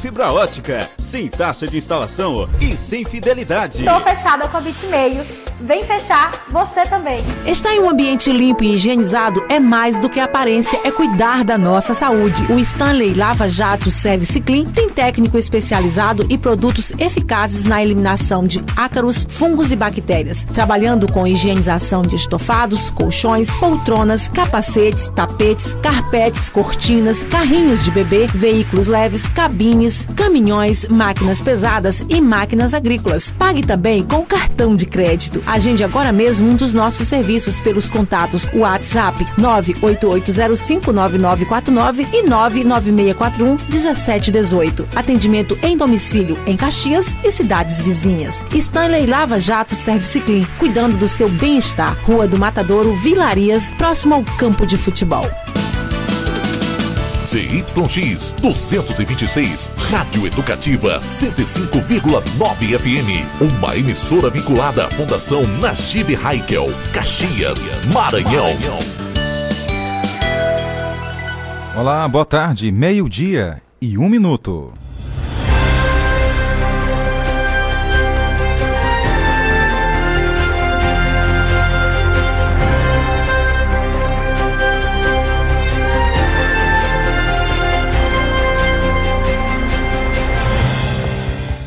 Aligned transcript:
Fibra 0.00 0.32
ótica, 0.32 0.88
sem 0.96 1.26
taxa 1.26 1.66
de 1.66 1.76
instalação 1.76 2.48
e 2.60 2.76
sem 2.76 3.04
fidelidade. 3.04 3.84
Tô 3.84 4.00
fechada 4.00 4.46
com 4.46 4.56
a 4.56 4.60
Bitmeio. 4.60 5.26
Vem 5.60 5.82
fechar 5.82 6.46
você 6.52 6.82
também. 6.82 7.20
Estar 7.44 7.74
em 7.74 7.80
um 7.80 7.90
ambiente 7.90 8.30
limpo 8.30 8.62
e 8.62 8.74
higienizado 8.74 9.44
é 9.48 9.58
mais 9.58 9.98
do 9.98 10.08
que 10.08 10.20
aparência, 10.20 10.80
é 10.84 10.92
cuidar 10.92 11.42
da 11.42 11.58
nossa 11.58 11.94
saúde. 11.94 12.44
O 12.48 12.60
Stanley 12.60 13.12
Lava 13.12 13.50
Jato 13.50 13.90
Service 13.90 14.40
Clean 14.40 14.66
tem 14.66 14.88
técnico 14.88 15.36
especializado 15.36 16.24
e 16.30 16.38
produtos 16.38 16.92
eficazes 16.96 17.64
na 17.64 17.82
eliminação 17.82 18.46
de 18.46 18.64
ácaros, 18.76 19.26
fungos 19.28 19.72
e 19.72 19.76
bactérias, 19.76 20.44
trabalhando 20.44 21.12
com 21.12 21.26
higienização 21.26 22.02
de 22.02 22.14
estofados, 22.14 22.92
colchões, 22.92 23.52
poltronas, 23.56 24.28
capacetes, 24.28 25.08
tapetes, 25.08 25.74
carpetes, 25.82 26.48
cortinas, 26.50 27.24
carrinhos 27.24 27.82
de 27.82 27.90
bebê, 27.90 28.28
veículos 28.28 28.86
leves, 28.86 29.26
cabines 29.26 29.87
caminhões, 30.14 30.86
máquinas 30.88 31.40
pesadas 31.40 32.04
e 32.08 32.20
máquinas 32.20 32.74
agrícolas. 32.74 33.32
Pague 33.38 33.64
também 33.66 34.02
com 34.02 34.24
cartão 34.24 34.74
de 34.74 34.84
crédito. 34.86 35.40
Agende 35.46 35.84
agora 35.84 36.10
mesmo 36.12 36.50
um 36.50 36.56
dos 36.56 36.72
nossos 36.72 37.06
serviços 37.06 37.60
pelos 37.60 37.88
contatos 37.88 38.48
WhatsApp 38.54 39.24
988059949 39.38 42.08
e 42.12 42.24
996411718. 42.24 44.86
Atendimento 44.94 45.58
em 45.62 45.76
domicílio 45.76 46.38
em 46.46 46.56
Caxias 46.56 47.16
e 47.24 47.30
cidades 47.30 47.80
vizinhas. 47.80 48.44
Stanley 48.52 49.06
Lava 49.06 49.40
Jato 49.40 49.74
Service 49.74 50.20
Clean, 50.20 50.46
cuidando 50.58 50.96
do 50.96 51.08
seu 51.08 51.28
bem-estar. 51.28 51.96
Rua 52.04 52.26
do 52.26 52.38
Matadouro, 52.38 52.92
Vilarias, 52.94 53.70
próximo 53.72 54.14
ao 54.14 54.24
campo 54.36 54.66
de 54.66 54.76
futebol. 54.76 55.24
ZYX 57.28 58.32
226, 58.40 59.70
Rádio 59.76 60.26
Educativa 60.26 60.98
105,9 60.98 62.78
FM. 62.78 63.42
Uma 63.42 63.76
emissora 63.76 64.30
vinculada 64.30 64.86
à 64.86 64.90
Fundação 64.90 65.46
Najib 65.60 66.16
Haikel, 66.16 66.68
Caxias, 66.90 67.68
Maranhão. 67.92 68.56
Olá, 71.76 72.08
boa 72.08 72.24
tarde, 72.24 72.72
meio-dia 72.72 73.60
e 73.78 73.98
um 73.98 74.08
minuto. 74.08 74.72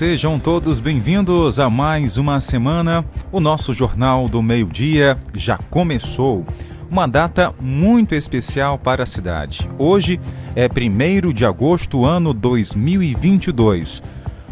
Sejam 0.02 0.40
todos 0.40 0.80
bem-vindos 0.80 1.60
a 1.60 1.70
mais 1.70 2.18
uma 2.18 2.42
semana. 2.42 3.06
O 3.32 3.40
nosso 3.40 3.72
Jornal 3.72 4.28
do 4.28 4.42
Meio-Dia 4.42 5.16
já 5.32 5.60
começou. 5.70 6.44
Uma 6.90 7.08
data 7.08 7.54
muito 7.62 8.16
especial 8.16 8.80
para 8.80 9.04
a 9.04 9.06
cidade. 9.06 9.70
Hoje 9.78 10.20
é 10.56 10.68
1 10.68 11.32
de 11.32 11.46
agosto, 11.46 12.04
ano 12.04 12.34
2022. 12.34 14.02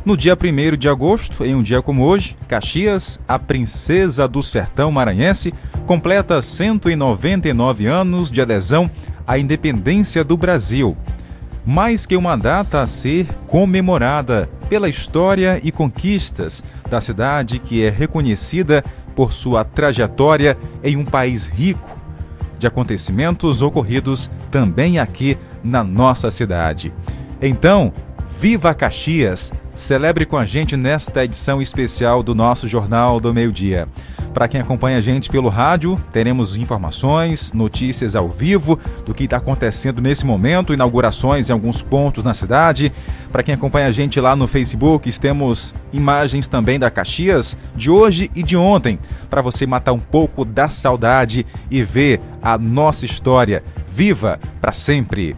No 0.06 0.16
dia 0.16 0.38
1 0.38 0.78
de 0.78 0.88
agosto, 0.88 1.44
em 1.44 1.56
um 1.56 1.63
dia 1.63 1.81
como 1.81 2.03
hoje, 2.03 2.38
Caxias, 2.47 3.19
a 3.28 3.39
princesa 3.39 4.28
do 4.28 4.44
sertão 4.44 4.91
maranhense, 4.91 5.52
completa 5.88 6.44
199 6.44 7.88
anos 7.88 8.30
de 8.31 8.39
adesão 8.39 8.88
à 9.25 9.39
independência 9.39 10.23
do 10.23 10.38
Brasil 10.38 10.95
mais 11.66 12.06
que 12.06 12.17
uma 12.17 12.36
data 12.36 12.81
a 12.81 12.88
ser 12.88 13.28
comemorada 13.45 14.50
pela 14.70 14.88
história 14.88 15.59
e 15.64 15.72
conquistas 15.72 16.64
da 16.89 17.02
cidade 17.02 17.59
que 17.59 17.84
é 17.84 17.89
reconhecida 17.89 18.84
por 19.16 19.34
sua 19.34 19.66
trajetória 19.66 20.58
em 20.84 20.95
um 20.95 21.03
país 21.03 21.45
rico 21.48 21.97
de 22.57 22.68
acontecimentos 22.68 23.62
ocorridos 23.62 24.29
também 24.52 25.00
aqui 25.00 25.38
na 25.63 25.84
nossa 25.84 26.29
cidade. 26.29 26.94
Então, 27.41 27.91
viva 28.40 28.74
Caxias! 28.74 29.52
Celebre 29.74 30.25
com 30.25 30.38
a 30.38 30.44
gente 30.44 30.75
nesta 30.75 31.24
edição 31.24 31.62
especial 31.62 32.22
do 32.22 32.35
nosso 32.35 32.68
Jornal 32.68 33.18
do 33.19 33.34
Meio 33.34 33.52
Dia. 33.52 33.88
Para 34.34 34.47
quem 34.47 34.62
acompanha 34.62 34.97
a 34.97 35.01
gente 35.01 35.29
pelo 35.29 35.50
rádio, 35.50 36.00
teremos 36.12 36.56
informações, 36.56 37.51
notícias 37.51 38.16
ao 38.16 38.29
vivo 38.29 38.79
do 39.06 39.13
que 39.13 39.23
está 39.23 39.38
acontecendo 39.38 40.01
nesse 40.01 40.25
momento, 40.25 40.73
inaugurações 40.73 41.50
em 41.50 41.53
alguns 41.53 41.81
pontos 41.81 42.23
na 42.23 42.34
cidade. 42.34 42.91
Para 43.31 43.44
quem 43.44 43.56
acompanha 43.56 43.88
a 43.88 43.91
gente 43.91 44.19
lá 44.19 44.35
no 44.35 44.47
Facebook, 44.47 45.12
temos 45.19 45.73
imagens 45.91 46.47
também 46.47 46.79
da 46.79 46.91
Caxias 46.91 47.57
de 47.75 47.90
hoje 47.90 48.29
e 48.35 48.44
de 48.44 48.56
ontem, 48.56 49.00
para 49.29 49.41
você 49.41 49.66
matar 49.66 49.94
um 49.94 50.00
pouco 50.00 50.46
da 50.46 50.69
saudade 50.69 51.46
e 51.69 51.81
ver 51.84 52.22
a 52.41 52.57
nossa 52.57 53.06
história 53.06 53.63
viva 53.88 54.40
para 54.61 54.72
sempre. 54.72 55.35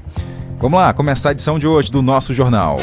Vamos 0.60 0.80
lá, 0.80 0.94
começar 0.94 1.30
a 1.30 1.32
edição 1.32 1.58
de 1.58 1.66
hoje 1.66 1.92
do 1.92 2.02
nosso 2.02 2.34
jornal. 2.34 2.78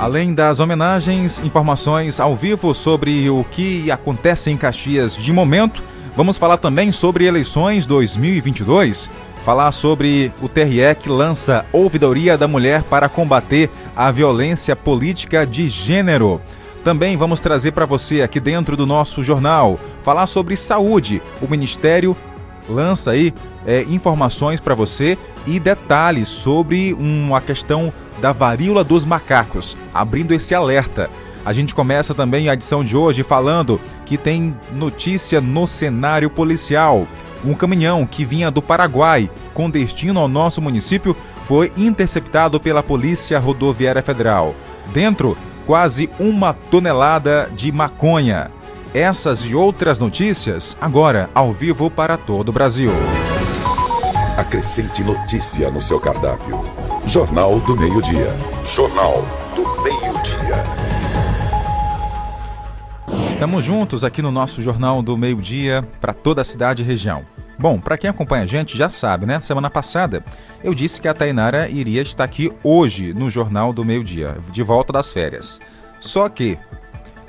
Além 0.00 0.32
das 0.32 0.60
homenagens, 0.60 1.40
informações 1.40 2.20
ao 2.20 2.34
vivo 2.34 2.72
sobre 2.72 3.28
o 3.28 3.44
que 3.44 3.90
acontece 3.90 4.50
em 4.50 4.56
Caxias 4.56 5.14
de 5.14 5.30
momento, 5.30 5.84
vamos 6.16 6.38
falar 6.38 6.56
também 6.56 6.90
sobre 6.90 7.26
eleições 7.26 7.84
2022, 7.84 9.10
falar 9.44 9.70
sobre 9.72 10.32
o 10.40 10.48
TRE 10.48 10.94
que 10.98 11.10
lança 11.10 11.66
Ouvidoria 11.70 12.38
da 12.38 12.48
Mulher 12.48 12.82
para 12.82 13.10
combater 13.10 13.68
a 13.94 14.10
violência 14.10 14.74
política 14.74 15.46
de 15.46 15.68
gênero. 15.68 16.40
Também 16.82 17.14
vamos 17.18 17.38
trazer 17.38 17.72
para 17.72 17.84
você 17.84 18.22
aqui 18.22 18.40
dentro 18.40 18.78
do 18.78 18.86
nosso 18.86 19.22
jornal 19.22 19.78
falar 20.02 20.26
sobre 20.26 20.56
saúde. 20.56 21.20
O 21.42 21.46
Ministério 21.46 22.16
lança 22.66 23.10
aí 23.10 23.34
é, 23.66 23.82
informações 23.82 24.60
para 24.60 24.74
você 24.74 25.18
e 25.46 25.60
detalhes 25.60 26.28
sobre 26.28 26.94
uma 26.94 27.42
questão 27.42 27.92
da 28.20 28.32
varíola 28.32 28.84
dos 28.84 29.04
macacos, 29.04 29.76
abrindo 29.92 30.32
esse 30.32 30.54
alerta. 30.54 31.10
A 31.44 31.52
gente 31.52 31.74
começa 31.74 32.14
também 32.14 32.48
a 32.48 32.54
edição 32.54 32.84
de 32.84 32.96
hoje 32.96 33.22
falando 33.22 33.80
que 34.04 34.18
tem 34.18 34.54
notícia 34.72 35.40
no 35.40 35.66
cenário 35.66 36.28
policial. 36.28 37.06
Um 37.44 37.54
caminhão 37.54 38.06
que 38.06 38.24
vinha 38.24 38.50
do 38.50 38.60
Paraguai 38.60 39.30
com 39.54 39.70
destino 39.70 40.20
ao 40.20 40.28
nosso 40.28 40.60
município 40.60 41.16
foi 41.44 41.72
interceptado 41.76 42.60
pela 42.60 42.82
Polícia 42.82 43.38
Rodoviária 43.38 44.02
Federal. 44.02 44.54
Dentro, 44.92 45.36
quase 45.66 46.10
uma 46.18 46.52
tonelada 46.52 47.50
de 47.54 47.72
maconha. 47.72 48.50
Essas 48.92 49.46
e 49.46 49.54
outras 49.54 49.98
notícias 49.98 50.76
agora 50.80 51.30
ao 51.34 51.52
vivo 51.52 51.88
para 51.88 52.16
todo 52.16 52.50
o 52.50 52.52
Brasil. 52.52 52.90
Acrescente 54.36 55.02
notícia 55.04 55.70
no 55.70 55.80
seu 55.80 56.00
cardápio. 56.00 56.79
Jornal 57.06 57.58
do 57.60 57.76
Meio-Dia. 57.76 58.28
Jornal 58.64 59.24
do 59.56 59.62
Meio-Dia. 59.82 60.62
Estamos 63.28 63.64
juntos 63.64 64.04
aqui 64.04 64.22
no 64.22 64.30
nosso 64.30 64.62
Jornal 64.62 65.02
do 65.02 65.16
Meio-Dia 65.16 65.82
para 66.00 66.12
toda 66.12 66.42
a 66.42 66.44
cidade 66.44 66.82
e 66.82 66.86
região. 66.86 67.24
Bom, 67.58 67.80
para 67.80 67.98
quem 67.98 68.08
acompanha 68.08 68.44
a 68.44 68.46
gente 68.46 68.76
já 68.76 68.88
sabe, 68.88 69.26
né? 69.26 69.40
Semana 69.40 69.68
passada 69.68 70.22
eu 70.62 70.72
disse 70.74 71.00
que 71.00 71.08
a 71.08 71.14
Tainara 71.14 71.68
iria 71.68 72.02
estar 72.02 72.24
aqui 72.24 72.52
hoje 72.62 73.12
no 73.12 73.28
Jornal 73.28 73.72
do 73.72 73.84
Meio-Dia, 73.84 74.36
de 74.52 74.62
volta 74.62 74.92
das 74.92 75.10
férias. 75.10 75.58
Só 76.00 76.28
que 76.28 76.58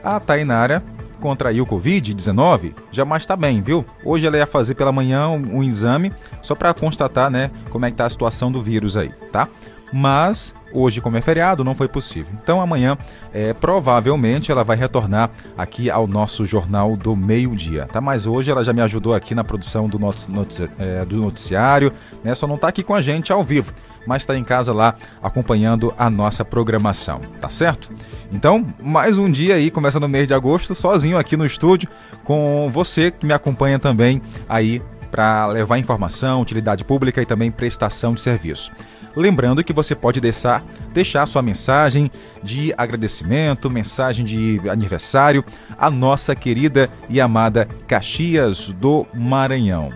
a 0.04 0.20
Tainara 0.20 0.84
contraiu 1.22 1.66
Covid-19, 1.66 2.74
já 2.92 3.06
mais 3.06 3.24
está 3.24 3.38
bem, 3.38 3.62
viu? 3.62 3.86
Hoje 4.04 4.28
ela 4.28 4.36
ia 4.36 4.48
fazer 4.48 4.76
pela 4.76 4.92
manhã 4.92 5.30
um, 5.30 5.58
um 5.58 5.64
exame 5.64 6.12
só 6.42 6.56
para 6.56 6.74
constatar, 6.74 7.30
né, 7.30 7.52
como 7.70 7.86
é 7.86 7.92
que 7.92 7.98
tá 7.98 8.06
a 8.06 8.10
situação 8.10 8.52
do 8.52 8.62
vírus 8.62 8.98
aí, 8.98 9.12
tá? 9.32 9.48
Mas 9.92 10.54
hoje, 10.74 11.02
como 11.02 11.18
é 11.18 11.22
feriado, 11.22 11.64
não 11.64 11.76
foi 11.76 11.88
possível. 11.88 12.34
Então 12.42 12.62
amanhã, 12.62 12.98
é, 13.34 13.54
provavelmente, 13.54 14.52
ela 14.52 14.64
vai 14.64 14.78
retornar 14.78 15.30
aqui 15.58 15.90
ao 15.90 16.08
nosso 16.08 16.46
jornal 16.46 16.96
do 16.96 17.16
meio-dia, 17.16 17.86
tá? 17.86 18.00
Mas 18.00 18.26
hoje 18.26 18.50
ela 18.50 18.64
já 18.64 18.72
me 18.72 18.82
ajudou 18.82 19.14
aqui 19.14 19.36
na 19.36 19.44
produção 19.44 19.88
do, 19.88 20.00
notici 20.00 20.70
é, 20.80 21.04
do 21.04 21.18
noticiário, 21.18 21.92
né? 22.24 22.34
Só 22.34 22.48
não 22.48 22.56
está 22.56 22.70
aqui 22.70 22.84
com 22.84 22.96
a 22.96 23.02
gente 23.02 23.34
ao 23.34 23.44
vivo, 23.44 23.74
mas 24.08 24.24
está 24.24 24.38
em 24.38 24.44
casa 24.44 24.74
lá 24.74 24.96
acompanhando 25.22 25.94
a 25.98 26.10
nossa 26.10 26.46
programação, 26.46 27.20
tá 27.40 27.50
certo? 27.50 27.94
Então, 28.32 28.66
mais 28.82 29.18
um 29.18 29.30
dia 29.30 29.56
aí, 29.56 29.70
começando 29.70 30.04
no 30.04 30.10
mês 30.10 30.28
de 30.28 30.34
agosto, 30.34 30.74
sozinho 30.74 31.18
aqui 31.18 31.36
no 31.36 31.46
estúdio, 31.46 31.90
com 32.24 32.70
você 32.72 33.12
que 33.12 33.26
me 33.26 33.34
acompanha 33.34 33.78
também 33.78 34.22
aí 34.48 34.82
para 35.12 35.46
levar 35.48 35.78
informação, 35.78 36.42
utilidade 36.42 36.86
pública 36.86 37.22
e 37.22 37.26
também 37.26 37.52
prestação 37.52 38.14
de 38.14 38.22
serviço. 38.22 38.72
Lembrando 39.16 39.64
que 39.64 39.74
você 39.74 39.94
pode 39.94 40.22
deixar, 40.22 40.64
deixar 40.94 41.26
sua 41.26 41.42
mensagem 41.42 42.10
de 42.42 42.74
agradecimento, 42.78 43.70
mensagem 43.70 44.26
de 44.26 44.62
aniversário 44.70 45.44
à 45.78 45.90
nossa 45.90 46.36
querida 46.36 46.90
e 47.10 47.20
amada 47.20 47.68
Caxias 47.88 48.70
do 48.70 49.06
Maranhão. 49.14 49.90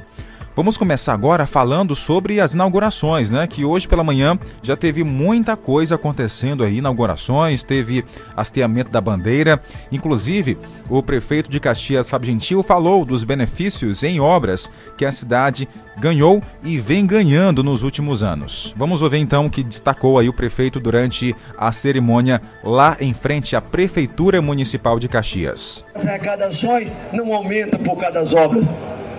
Vamos 0.55 0.77
começar 0.77 1.13
agora 1.13 1.45
falando 1.45 1.93
sobre 1.97 2.39
as 2.39 2.53
inaugurações, 2.53 3.29
né? 3.29 3.45
Que 3.45 3.65
hoje 3.65 3.89
pela 3.89 4.05
manhã 4.05 4.39
já 4.63 4.77
teve 4.77 5.03
muita 5.03 5.57
coisa 5.57 5.95
acontecendo 5.95 6.63
aí, 6.63 6.77
inaugurações, 6.77 7.61
teve 7.61 8.05
hasteamento 8.37 8.89
da 8.89 9.01
bandeira. 9.01 9.61
Inclusive, 9.91 10.57
o 10.89 11.03
prefeito 11.03 11.51
de 11.51 11.59
Caxias, 11.59 12.09
Fábio 12.09 12.27
Gentil, 12.31 12.63
falou 12.63 13.03
dos 13.03 13.25
benefícios 13.25 14.01
em 14.01 14.21
obras 14.21 14.71
que 14.97 15.03
a 15.03 15.11
cidade 15.11 15.67
ganhou 15.97 16.41
e 16.63 16.79
vem 16.79 17.05
ganhando 17.05 17.63
nos 17.63 17.83
últimos 17.83 18.23
anos. 18.23 18.73
Vamos 18.77 19.01
ouvir 19.01 19.17
então 19.17 19.45
o 19.45 19.49
que 19.49 19.63
destacou 19.63 20.19
aí 20.19 20.29
o 20.29 20.33
prefeito 20.33 20.79
durante 20.79 21.35
a 21.57 21.71
cerimônia 21.71 22.41
lá 22.63 22.97
em 22.99 23.13
frente 23.13 23.55
à 23.55 23.61
Prefeitura 23.61 24.41
Municipal 24.41 24.99
de 24.99 25.07
Caxias. 25.07 25.83
As 25.93 26.05
arrecadações 26.05 26.95
não 27.13 27.33
aumentam 27.33 27.79
por 27.79 27.97
causa 27.97 28.13
das 28.13 28.33
obras 28.33 28.69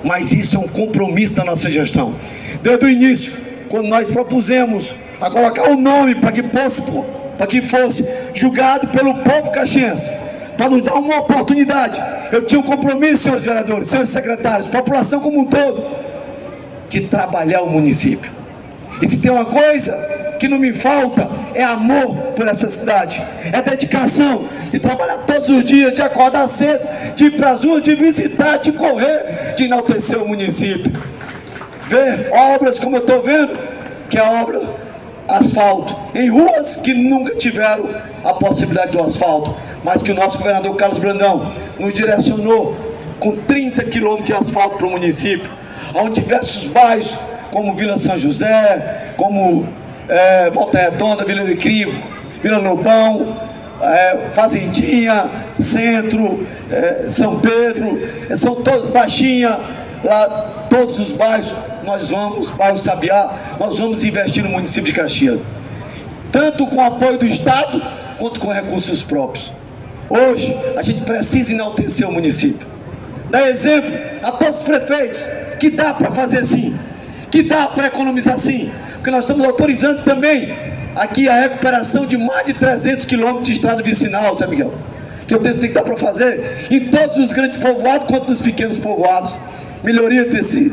mas 0.07 0.33
isso 0.33 0.57
é 0.57 0.61
um 0.61 0.69
compromisso 0.69 1.35
da 1.35 1.45
nossa 1.45 1.71
gestão. 1.71 2.15
Desde 2.63 2.85
o 2.85 2.89
início, 2.89 3.33
quando 3.69 3.89
nós 3.89 4.09
propusemos 4.09 4.95
a 5.21 5.31
colocar 5.31 5.69
o 5.69 5.77
nome 5.77 6.15
para 6.15 6.33
que 6.33 6.43
fosse, 6.43 6.83
que 7.49 7.63
fosse 7.63 8.07
julgado 8.33 8.89
pelo 8.89 9.15
povo 9.15 9.51
caxiense, 9.51 10.09
para 10.57 10.71
nos 10.71 10.83
dar 10.83 10.95
uma 10.95 11.19
oportunidade, 11.19 12.01
eu 12.33 12.43
tinha 12.47 12.61
um 12.61 12.63
compromisso, 12.63 13.25
senhores 13.25 13.45
vereadores, 13.45 13.89
senhores 13.89 14.11
secretários, 14.11 14.69
população 14.69 15.21
como 15.21 15.41
um 15.41 15.45
todo, 15.45 15.83
de 16.89 17.03
trabalhar 17.03 17.63
o 17.63 17.71
município. 17.71 18.31
E 19.01 19.09
se 19.09 19.17
tem 19.19 19.31
uma 19.31 19.45
coisa 19.45 19.93
que 20.39 20.49
não 20.49 20.59
me 20.59 20.73
falta, 20.73 21.29
é 21.55 21.63
amor 21.63 22.15
por 22.35 22.47
essa 22.47 22.69
cidade, 22.69 23.23
é 23.53 23.61
dedicação 23.63 24.45
de 24.71 24.79
trabalhar 24.79 25.19
todos 25.19 25.49
os 25.49 25.65
dias, 25.65 25.95
de 25.95 26.03
acordar 26.03 26.49
cedo, 26.49 26.87
de 27.15 27.27
ir 27.27 27.31
para 27.33 27.53
as 27.53 27.65
ruas, 27.65 27.83
de 27.83 27.95
visitar, 27.95 28.59
de 28.59 28.73
correr, 28.73 29.55
de 29.57 29.65
enaltecer 29.65 30.23
o 30.23 30.29
município. 30.29 30.93
Ver 31.89 32.31
obras 32.33 32.79
como 32.79 32.97
eu 32.97 33.01
estou 33.01 33.23
vendo, 33.23 33.59
que 34.09 34.19
é 34.19 34.23
obra 34.23 34.63
asfalto, 35.29 35.97
em 36.15 36.29
ruas 36.31 36.77
que 36.77 36.95
nunca 36.95 37.35
tiveram 37.35 37.89
a 38.25 38.33
possibilidade 38.33 38.93
do 38.93 39.03
asfalto, 39.03 39.55
mas 39.83 40.03
que 40.03 40.13
o 40.13 40.15
nosso 40.15 40.39
governador 40.39 40.75
Carlos 40.77 40.99
Brandão 40.99 41.53
nos 41.79 41.93
direcionou 41.93 42.77
com 43.19 43.37
30 43.37 43.85
quilômetros 43.85 44.27
de 44.27 44.33
asfalto 44.35 44.77
para 44.77 44.87
o 44.87 44.91
município, 44.91 45.51
onde 45.97 46.21
diversos 46.21 46.67
bairros, 46.67 47.19
como 47.51 47.75
Vila 47.75 47.97
São 47.99 48.19
José, 48.19 49.15
como 49.17 49.67
é, 50.09 50.51
Volta 50.51 50.79
Redonda, 50.79 51.25
Vila 51.25 51.45
de 51.45 51.57
Crivo, 51.57 52.01
Vila 52.43 52.59
Lobão, 52.59 53.37
é, 53.81 54.31
Fazendinha, 54.35 55.25
Centro, 55.59 56.47
é, 56.71 57.07
São 57.09 57.41
Pedro, 57.41 57.99
é, 58.29 58.37
são 58.37 58.57
todos, 58.57 58.91
Baixinha, 58.91 59.59
lá 60.05 60.67
todos 60.69 60.99
os 60.99 61.13
bairros, 61.13 61.55
nós 61.85 62.11
vamos, 62.11 62.51
bairro 62.51 62.77
Sabiá, 62.77 63.57
nós 63.59 63.79
vamos 63.79 64.05
investir 64.05 64.43
no 64.43 64.51
município 64.51 64.93
de 64.93 64.93
Caxias. 64.93 65.41
Tanto 66.31 66.67
com 66.67 66.83
apoio 66.83 67.19
do 67.19 67.27
Estado, 67.27 67.81
quanto 68.19 68.41
com 68.41 68.53
recursos 68.53 69.03
próprios. 69.03 69.53
Hoje, 70.09 70.57
a 70.77 70.83
gente 70.83 71.01
precisa 71.03 71.53
enaltecer 71.53 72.09
o 72.09 72.13
município. 72.13 72.67
Dar 73.31 73.49
exemplo 73.49 73.91
a 74.23 74.33
todos 74.33 74.59
os 74.59 74.63
prefeitos 74.63 75.21
que 75.59 75.71
dá 75.71 75.95
para 75.95 76.11
fazer 76.11 76.39
assim, 76.39 76.77
que 77.31 77.43
dá 77.43 77.67
para 77.67 77.87
economizar 77.87 78.35
assim, 78.35 78.71
porque 78.95 79.11
nós 79.11 79.25
estamos 79.25 79.45
autorizando 79.45 80.03
também 80.05 80.55
aqui 80.95 81.29
a 81.29 81.41
recuperação 81.41 82.07
de 82.07 82.17
mais 82.17 82.47
de 82.47 82.55
300 82.55 83.05
quilômetros 83.05 83.47
de 83.47 83.53
estrada 83.53 83.83
vicinal, 83.83 84.35
Zé 84.35 84.47
Miguel. 84.47 84.75
Que 85.29 85.35
eu 85.35 85.41
tenho 85.41 85.59
que 85.59 85.69
dar 85.69 85.83
para 85.83 85.97
fazer 85.97 86.67
em 86.71 86.87
todos 86.87 87.17
os 87.19 87.33
grandes 87.33 87.59
povoados 87.59 88.07
quanto 88.07 88.31
nos 88.31 88.41
pequenos 88.41 88.79
povoados. 88.79 89.39
Melhoria 89.85 90.25
desse, 90.25 90.73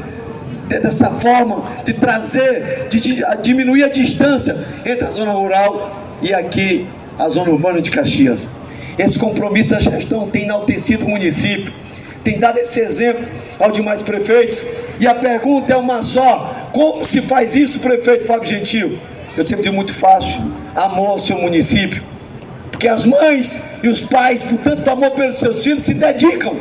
dessa 0.68 1.12
forma 1.12 1.64
de 1.84 1.94
trazer, 1.94 2.88
de, 2.90 3.00
de 3.00 3.24
diminuir 3.42 3.84
a 3.84 3.90
distância 3.90 4.56
entre 4.86 5.06
a 5.06 5.10
zona 5.10 5.32
rural 5.32 6.18
e 6.22 6.34
aqui 6.34 6.88
a 7.18 7.28
zona 7.30 7.52
urbana 7.52 7.82
de 7.82 7.92
Caxias. 7.92 8.48
Esse 8.98 9.18
compromisso 9.18 9.70
da 9.70 9.80
gestão 9.80 10.28
tem 10.30 10.44
enaltecido 10.44 11.06
o 11.06 11.10
município, 11.10 11.74
tem 12.24 12.40
dado 12.40 12.58
esse 12.58 12.80
exemplo 12.80 13.26
aos 13.60 13.74
demais 13.74 14.02
prefeitos. 14.02 14.62
E 15.00 15.08
a 15.08 15.16
pergunta 15.16 15.74
é 15.74 15.78
uma 15.78 16.02
só: 16.02 16.70
como 16.72 17.06
se 17.06 17.22
faz 17.22 17.56
isso, 17.56 17.80
prefeito 17.80 18.26
Fábio 18.26 18.48
Gentil? 18.48 18.98
Eu 19.36 19.44
sempre 19.44 19.64
digo 19.64 19.76
muito 19.76 19.94
fácil: 19.94 20.42
amor 20.76 21.10
ao 21.10 21.20
seu 21.20 21.38
município. 21.38 22.04
Porque 22.72 22.88
as 22.88 23.06
mães 23.06 23.62
e 23.82 23.88
os 23.88 24.02
pais, 24.02 24.42
por 24.42 24.58
tanto 24.58 24.90
amor 24.90 25.12
pelos 25.12 25.38
seus 25.38 25.64
filhos, 25.64 25.86
se 25.86 25.94
dedicam 25.94 26.56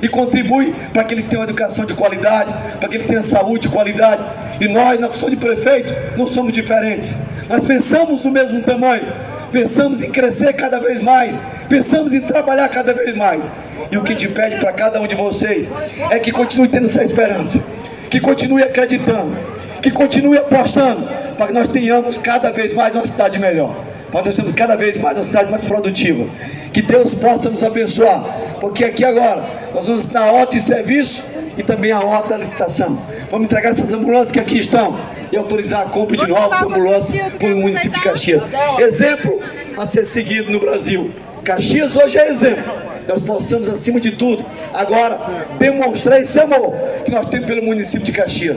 e 0.00 0.08
contribuem 0.08 0.74
para 0.92 1.04
que 1.04 1.14
eles 1.14 1.24
tenham 1.24 1.42
educação 1.42 1.84
de 1.84 1.94
qualidade, 1.94 2.52
para 2.78 2.88
que 2.88 2.96
eles 2.96 3.06
tenham 3.06 3.22
saúde 3.22 3.62
de 3.62 3.68
qualidade. 3.68 4.22
E 4.60 4.68
nós, 4.68 4.98
na 4.98 5.08
função 5.08 5.30
de 5.30 5.36
prefeito, 5.36 5.92
não 6.16 6.26
somos 6.26 6.52
diferentes. 6.52 7.18
Nós 7.48 7.62
pensamos 7.64 8.22
do 8.22 8.30
mesmo 8.30 8.62
tamanho, 8.62 9.12
pensamos 9.52 10.02
em 10.02 10.10
crescer 10.10 10.52
cada 10.54 10.78
vez 10.80 11.02
mais, 11.02 11.38
pensamos 11.68 12.14
em 12.14 12.20
trabalhar 12.20 12.68
cada 12.68 12.92
vez 12.92 13.16
mais. 13.16 13.44
E 13.90 13.96
o 13.96 14.02
que 14.02 14.14
te 14.14 14.28
pede 14.28 14.56
para 14.56 14.72
cada 14.72 15.00
um 15.00 15.06
de 15.06 15.14
vocês 15.14 15.70
é 16.10 16.18
que 16.18 16.32
continue 16.32 16.68
tendo 16.68 16.86
essa 16.86 17.02
esperança, 17.02 17.62
que 18.10 18.20
continue 18.20 18.62
acreditando, 18.62 19.36
que 19.80 19.90
continue 19.90 20.38
apostando, 20.38 21.06
para 21.36 21.48
que 21.48 21.52
nós 21.52 21.68
tenhamos 21.68 22.16
cada 22.16 22.50
vez 22.50 22.74
mais 22.74 22.94
uma 22.94 23.04
cidade 23.04 23.38
melhor. 23.38 23.74
Para 24.10 24.22
que 24.22 24.28
nós 24.28 24.36
tenhamos 24.36 24.56
cada 24.56 24.76
vez 24.76 24.96
mais 24.96 25.18
uma 25.18 25.24
cidade 25.24 25.50
mais 25.50 25.64
produtiva. 25.64 26.24
Que 26.72 26.80
Deus 26.82 27.14
possa 27.14 27.50
nos 27.50 27.62
abençoar. 27.62 28.24
Porque 28.60 28.84
aqui 28.84 29.04
agora 29.04 29.44
nós 29.74 29.86
vamos 29.86 30.10
na 30.10 30.26
ordem 30.26 30.58
de 30.58 30.64
serviço 30.64 31.24
e 31.58 31.62
também 31.62 31.92
a 31.92 32.00
ordem 32.00 32.30
da 32.30 32.36
licitação. 32.38 32.98
Vamos 33.30 33.46
entregar 33.46 33.70
essas 33.70 33.92
ambulâncias 33.92 34.30
que 34.30 34.40
aqui 34.40 34.58
estão 34.58 34.98
e 35.30 35.36
autorizar 35.36 35.82
a 35.82 35.84
compra 35.86 36.16
de 36.16 36.26
novas 36.26 36.62
ambulâncias 36.62 37.32
para 37.34 37.48
o 37.48 37.56
município 37.56 37.98
de 37.98 38.00
Caxias. 38.00 38.42
Exemplo 38.78 39.40
a 39.76 39.86
ser 39.86 40.06
seguido 40.06 40.50
no 40.50 40.60
Brasil. 40.60 41.10
Caxias 41.44 41.96
hoje 41.96 42.18
é 42.18 42.28
exemplo. 42.28 42.85
Nós 43.06 43.20
possamos, 43.22 43.68
acima 43.68 44.00
de 44.00 44.12
tudo, 44.12 44.44
agora 44.74 45.18
demonstrar 45.58 46.20
esse 46.20 46.38
amor 46.40 46.74
que 47.04 47.10
nós 47.10 47.26
temos 47.26 47.46
pelo 47.46 47.62
município 47.62 48.04
de 48.04 48.12
Caxias. 48.12 48.56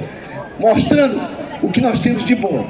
Mostrando 0.59 1.21
o 1.61 1.69
que 1.69 1.79
nós 1.79 1.99
temos 1.99 2.23
de 2.23 2.35
bom 2.35 2.65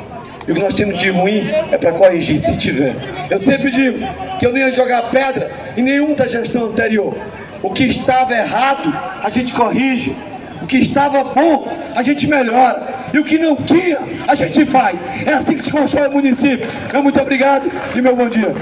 e 0.47 0.51
o 0.51 0.55
que 0.55 0.61
nós 0.61 0.73
temos 0.73 0.99
de 0.99 1.09
ruim 1.09 1.47
é 1.71 1.77
para 1.77 1.91
corrigir, 1.93 2.39
se 2.39 2.57
tiver. 2.57 2.95
Eu 3.29 3.39
sempre 3.39 3.71
digo 3.71 3.99
que 4.39 4.45
eu 4.45 4.51
não 4.51 4.57
ia 4.57 4.71
jogar 4.71 5.03
pedra 5.03 5.51
em 5.77 5.81
nenhum 5.81 6.13
da 6.13 6.27
gestão 6.27 6.65
anterior. 6.65 7.15
O 7.61 7.69
que 7.69 7.83
estava 7.83 8.33
errado, 8.33 8.93
a 9.23 9.29
gente 9.29 9.53
corrige. 9.53 10.15
O 10.61 10.65
que 10.65 10.77
estava 10.77 11.23
bom, 11.23 11.67
a 11.95 12.03
gente 12.03 12.27
melhora. 12.27 12.81
E 13.13 13.19
o 13.19 13.23
que 13.23 13.37
não 13.37 13.55
tinha, 13.55 13.99
a 14.27 14.35
gente 14.35 14.65
faz. 14.65 14.97
É 15.25 15.33
assim 15.33 15.55
que 15.55 15.63
se 15.63 15.71
constrói 15.71 16.07
o 16.07 16.11
município. 16.11 16.67
Meu 16.91 17.03
muito 17.03 17.19
obrigado 17.19 17.71
e 17.95 18.01
meu 18.01 18.15
bom 18.15 18.27
dia. 18.27 18.53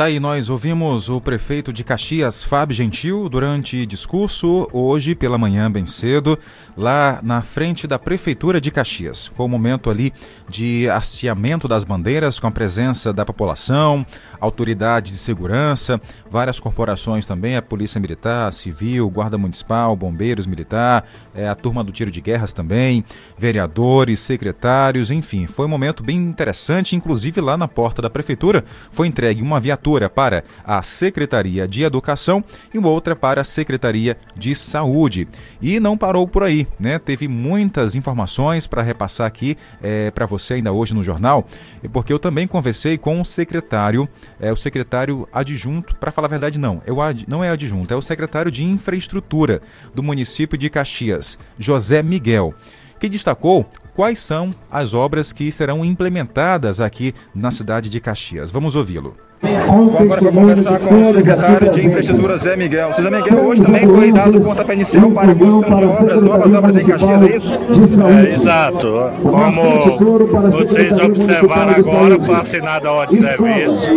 Tá 0.00 0.06
aí, 0.06 0.18
nós 0.18 0.48
ouvimos 0.48 1.10
o 1.10 1.20
prefeito 1.20 1.74
de 1.74 1.84
Caxias, 1.84 2.42
Fábio 2.42 2.74
Gentil, 2.74 3.28
durante 3.28 3.84
discurso 3.84 4.66
hoje 4.72 5.14
pela 5.14 5.36
manhã, 5.36 5.70
bem 5.70 5.84
cedo, 5.84 6.38
lá 6.74 7.20
na 7.22 7.42
frente 7.42 7.86
da 7.86 7.98
Prefeitura 7.98 8.58
de 8.62 8.70
Caxias. 8.70 9.26
Foi 9.26 9.44
um 9.44 9.48
momento 9.50 9.90
ali 9.90 10.10
de 10.48 10.88
hasteamento 10.88 11.68
das 11.68 11.84
bandeiras 11.84 12.40
com 12.40 12.46
a 12.46 12.50
presença 12.50 13.12
da 13.12 13.26
população, 13.26 14.06
autoridade 14.40 15.12
de 15.12 15.18
segurança, 15.18 16.00
várias 16.30 16.58
corporações 16.58 17.26
também, 17.26 17.58
a 17.58 17.60
Polícia 17.60 18.00
Militar, 18.00 18.48
a 18.48 18.52
Civil, 18.52 19.10
Guarda 19.10 19.36
Municipal, 19.36 19.94
Bombeiros 19.94 20.46
Militar, 20.46 21.04
é, 21.34 21.46
a 21.46 21.54
turma 21.54 21.84
do 21.84 21.92
Tiro 21.92 22.10
de 22.10 22.22
Guerras 22.22 22.54
também, 22.54 23.04
vereadores, 23.36 24.20
secretários, 24.20 25.10
enfim, 25.10 25.46
foi 25.46 25.66
um 25.66 25.68
momento 25.68 26.02
bem 26.02 26.16
interessante, 26.16 26.96
inclusive 26.96 27.38
lá 27.42 27.54
na 27.54 27.68
porta 27.68 28.00
da 28.00 28.08
Prefeitura 28.08 28.64
foi 28.90 29.06
entregue 29.06 29.42
uma 29.42 29.60
viatura 29.60 29.89
para 30.08 30.44
a 30.64 30.82
Secretaria 30.82 31.66
de 31.66 31.82
Educação 31.82 32.44
e 32.72 32.78
outra 32.78 33.16
para 33.16 33.40
a 33.40 33.44
Secretaria 33.44 34.16
de 34.36 34.54
Saúde. 34.54 35.26
E 35.60 35.80
não 35.80 35.98
parou 35.98 36.26
por 36.28 36.42
aí, 36.42 36.66
né? 36.78 36.98
Teve 36.98 37.26
muitas 37.26 37.96
informações 37.96 38.66
para 38.66 38.82
repassar 38.82 39.26
aqui 39.26 39.56
é, 39.82 40.10
para 40.10 40.26
você 40.26 40.54
ainda 40.54 40.72
hoje 40.72 40.94
no 40.94 41.02
jornal, 41.02 41.46
porque 41.92 42.12
eu 42.12 42.18
também 42.18 42.46
conversei 42.46 42.96
com 42.96 43.20
o 43.20 43.24
secretário, 43.24 44.08
é, 44.38 44.52
o 44.52 44.56
secretário 44.56 45.28
adjunto, 45.32 45.96
para 45.96 46.12
falar 46.12 46.26
a 46.26 46.30
verdade, 46.30 46.58
não, 46.58 46.80
eu 46.86 47.00
ad, 47.00 47.24
não 47.26 47.42
é 47.42 47.50
adjunto, 47.50 47.92
é 47.92 47.96
o 47.96 48.02
secretário 48.02 48.50
de 48.50 48.62
Infraestrutura 48.62 49.60
do 49.94 50.02
município 50.02 50.56
de 50.56 50.70
Caxias, 50.70 51.38
José 51.58 52.02
Miguel 52.02 52.54
que 53.00 53.08
destacou 53.08 53.66
quais 53.94 54.20
são 54.20 54.54
as 54.70 54.92
obras 54.92 55.32
que 55.32 55.50
serão 55.50 55.84
implementadas 55.84 56.80
aqui 56.80 57.14
na 57.34 57.50
cidade 57.50 57.88
de 57.88 57.98
Caxias. 57.98 58.50
Vamos 58.50 58.76
ouvi-lo. 58.76 59.16
Agora 59.56 60.20
vou 60.20 60.32
conversar 60.32 60.78
com 60.80 61.02
o 61.02 61.14
secretário 61.14 61.70
de 61.70 61.86
Infraestrutura 61.86 62.38
Zé 62.38 62.56
Miguel. 62.56 62.92
Zé 62.92 63.10
Miguel, 63.10 63.44
hoje 63.44 63.62
também 63.62 63.86
foi 63.86 64.12
dado 64.12 64.38
o 64.38 64.44
pontapé 64.44 64.74
inicial 64.74 65.10
para 65.10 65.32
a 65.32 65.34
construção 65.34 65.74
de 65.74 65.84
obras, 65.84 66.22
novas 66.22 66.52
obras 66.52 66.76
em 66.76 66.90
Caxias, 66.90 67.22
é 67.22 67.36
isso? 67.36 67.54
É, 68.00 68.34
exato. 68.34 69.10
Como 69.22 70.50
vocês 70.50 70.98
observaram 70.98 71.74
agora, 71.76 72.20
foi 72.20 72.34
assinada 72.34 72.88
a 72.88 72.92
ordem 72.92 73.20
de 73.20 73.26
serviço 73.26 73.90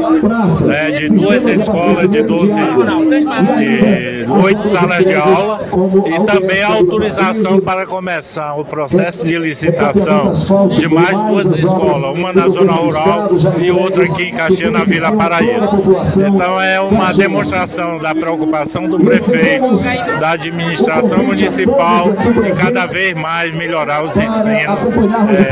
é, 0.72 0.92
de 0.92 1.10
duas 1.10 1.46
escolas 1.46 2.10
de 2.10 2.24
12, 2.24 2.54
de 2.54 4.32
8 4.32 4.68
salas 4.70 5.06
de 5.06 5.14
aula 5.14 5.60
e 6.06 6.26
também 6.26 6.64
a 6.64 6.68
autorização 6.68 7.60
para 7.60 7.86
começar 7.86 8.56
o 8.56 8.66
processo 8.66 9.26
de 9.26 9.38
licitação 9.38 10.32
de 10.70 10.88
mais 10.88 11.22
duas 11.24 11.54
escolas, 11.54 12.16
uma 12.16 12.34
na 12.34 12.48
zona 12.48 12.74
rural 12.74 13.30
e 13.60 13.72
outra 13.72 14.04
aqui 14.04 14.24
em 14.24 14.34
Caxias, 14.34 14.72
na 14.72 14.84
Vila 14.84 15.12
Paraíba. 15.12 15.43
Então 16.28 16.60
é 16.60 16.80
uma 16.80 17.14
demonstração 17.14 18.00
da 18.00 18.14
preocupação 18.14 18.88
do 18.88 19.00
prefeito, 19.00 19.76
da 20.20 20.32
administração 20.32 21.24
municipal 21.24 22.08
em 22.10 22.56
cada 22.56 22.86
vez 22.86 23.16
mais 23.16 23.54
melhorar 23.54 24.04
os 24.04 24.16
ensinos 24.16 24.80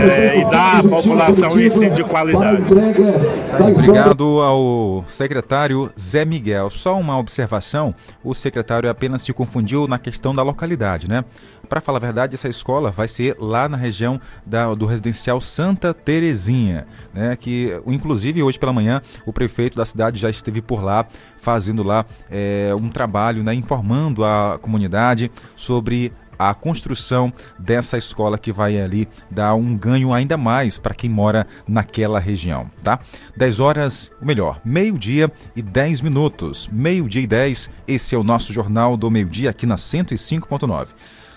é, 0.09 0.39
e 0.39 0.45
dar 0.49 0.79
à 0.79 0.83
população 0.83 1.59
ensino 1.59 1.95
de 1.95 2.03
qualidade. 2.03 2.63
Obrigado 3.59 4.41
ao 4.41 5.03
secretário 5.07 5.91
Zé 5.99 6.25
Miguel. 6.25 6.69
Só 6.69 6.99
uma 6.99 7.17
observação: 7.17 7.93
o 8.23 8.33
secretário 8.33 8.89
apenas 8.89 9.21
se 9.21 9.33
confundiu 9.33 9.87
na 9.87 9.99
questão 9.99 10.33
da 10.33 10.43
localidade, 10.43 11.09
né? 11.09 11.23
Para 11.71 11.79
falar 11.79 11.99
a 11.99 12.01
verdade, 12.01 12.35
essa 12.35 12.49
escola 12.49 12.91
vai 12.91 13.07
ser 13.07 13.37
lá 13.39 13.69
na 13.69 13.77
região 13.77 14.19
da, 14.45 14.75
do 14.75 14.85
residencial 14.85 15.39
Santa 15.39 15.93
Terezinha, 15.93 16.85
né? 17.13 17.33
Que 17.37 17.79
inclusive 17.87 18.43
hoje 18.43 18.59
pela 18.59 18.73
manhã 18.73 19.01
o 19.25 19.31
prefeito 19.31 19.77
da 19.77 19.85
cidade 19.85 20.19
já 20.19 20.29
esteve 20.29 20.61
por 20.61 20.83
lá 20.83 21.07
fazendo 21.41 21.81
lá 21.81 22.05
é, 22.29 22.75
um 22.75 22.89
trabalho, 22.89 23.41
né? 23.41 23.53
Informando 23.53 24.25
a 24.25 24.59
comunidade 24.61 25.31
sobre 25.55 26.11
a 26.37 26.53
construção 26.53 27.31
dessa 27.57 27.97
escola 27.97 28.37
que 28.37 28.51
vai 28.51 28.77
ali 28.77 29.07
dar 29.29 29.55
um 29.55 29.77
ganho 29.77 30.11
ainda 30.11 30.35
mais 30.35 30.77
para 30.77 30.93
quem 30.93 31.09
mora 31.09 31.47
naquela 31.65 32.19
região, 32.19 32.69
tá? 32.83 32.99
10 33.37 33.61
horas, 33.61 34.11
ou 34.19 34.27
melhor, 34.27 34.59
meio-dia 34.65 35.31
e 35.55 35.61
10 35.61 36.01
minutos. 36.01 36.67
Meio-dia 36.69 37.21
e 37.21 37.27
10, 37.27 37.71
esse 37.87 38.13
é 38.13 38.17
o 38.17 38.23
nosso 38.23 38.51
Jornal 38.51 38.97
do 38.97 39.09
Meio-Dia 39.09 39.51
aqui 39.51 39.65
na 39.65 39.75
105.9. 39.75 40.89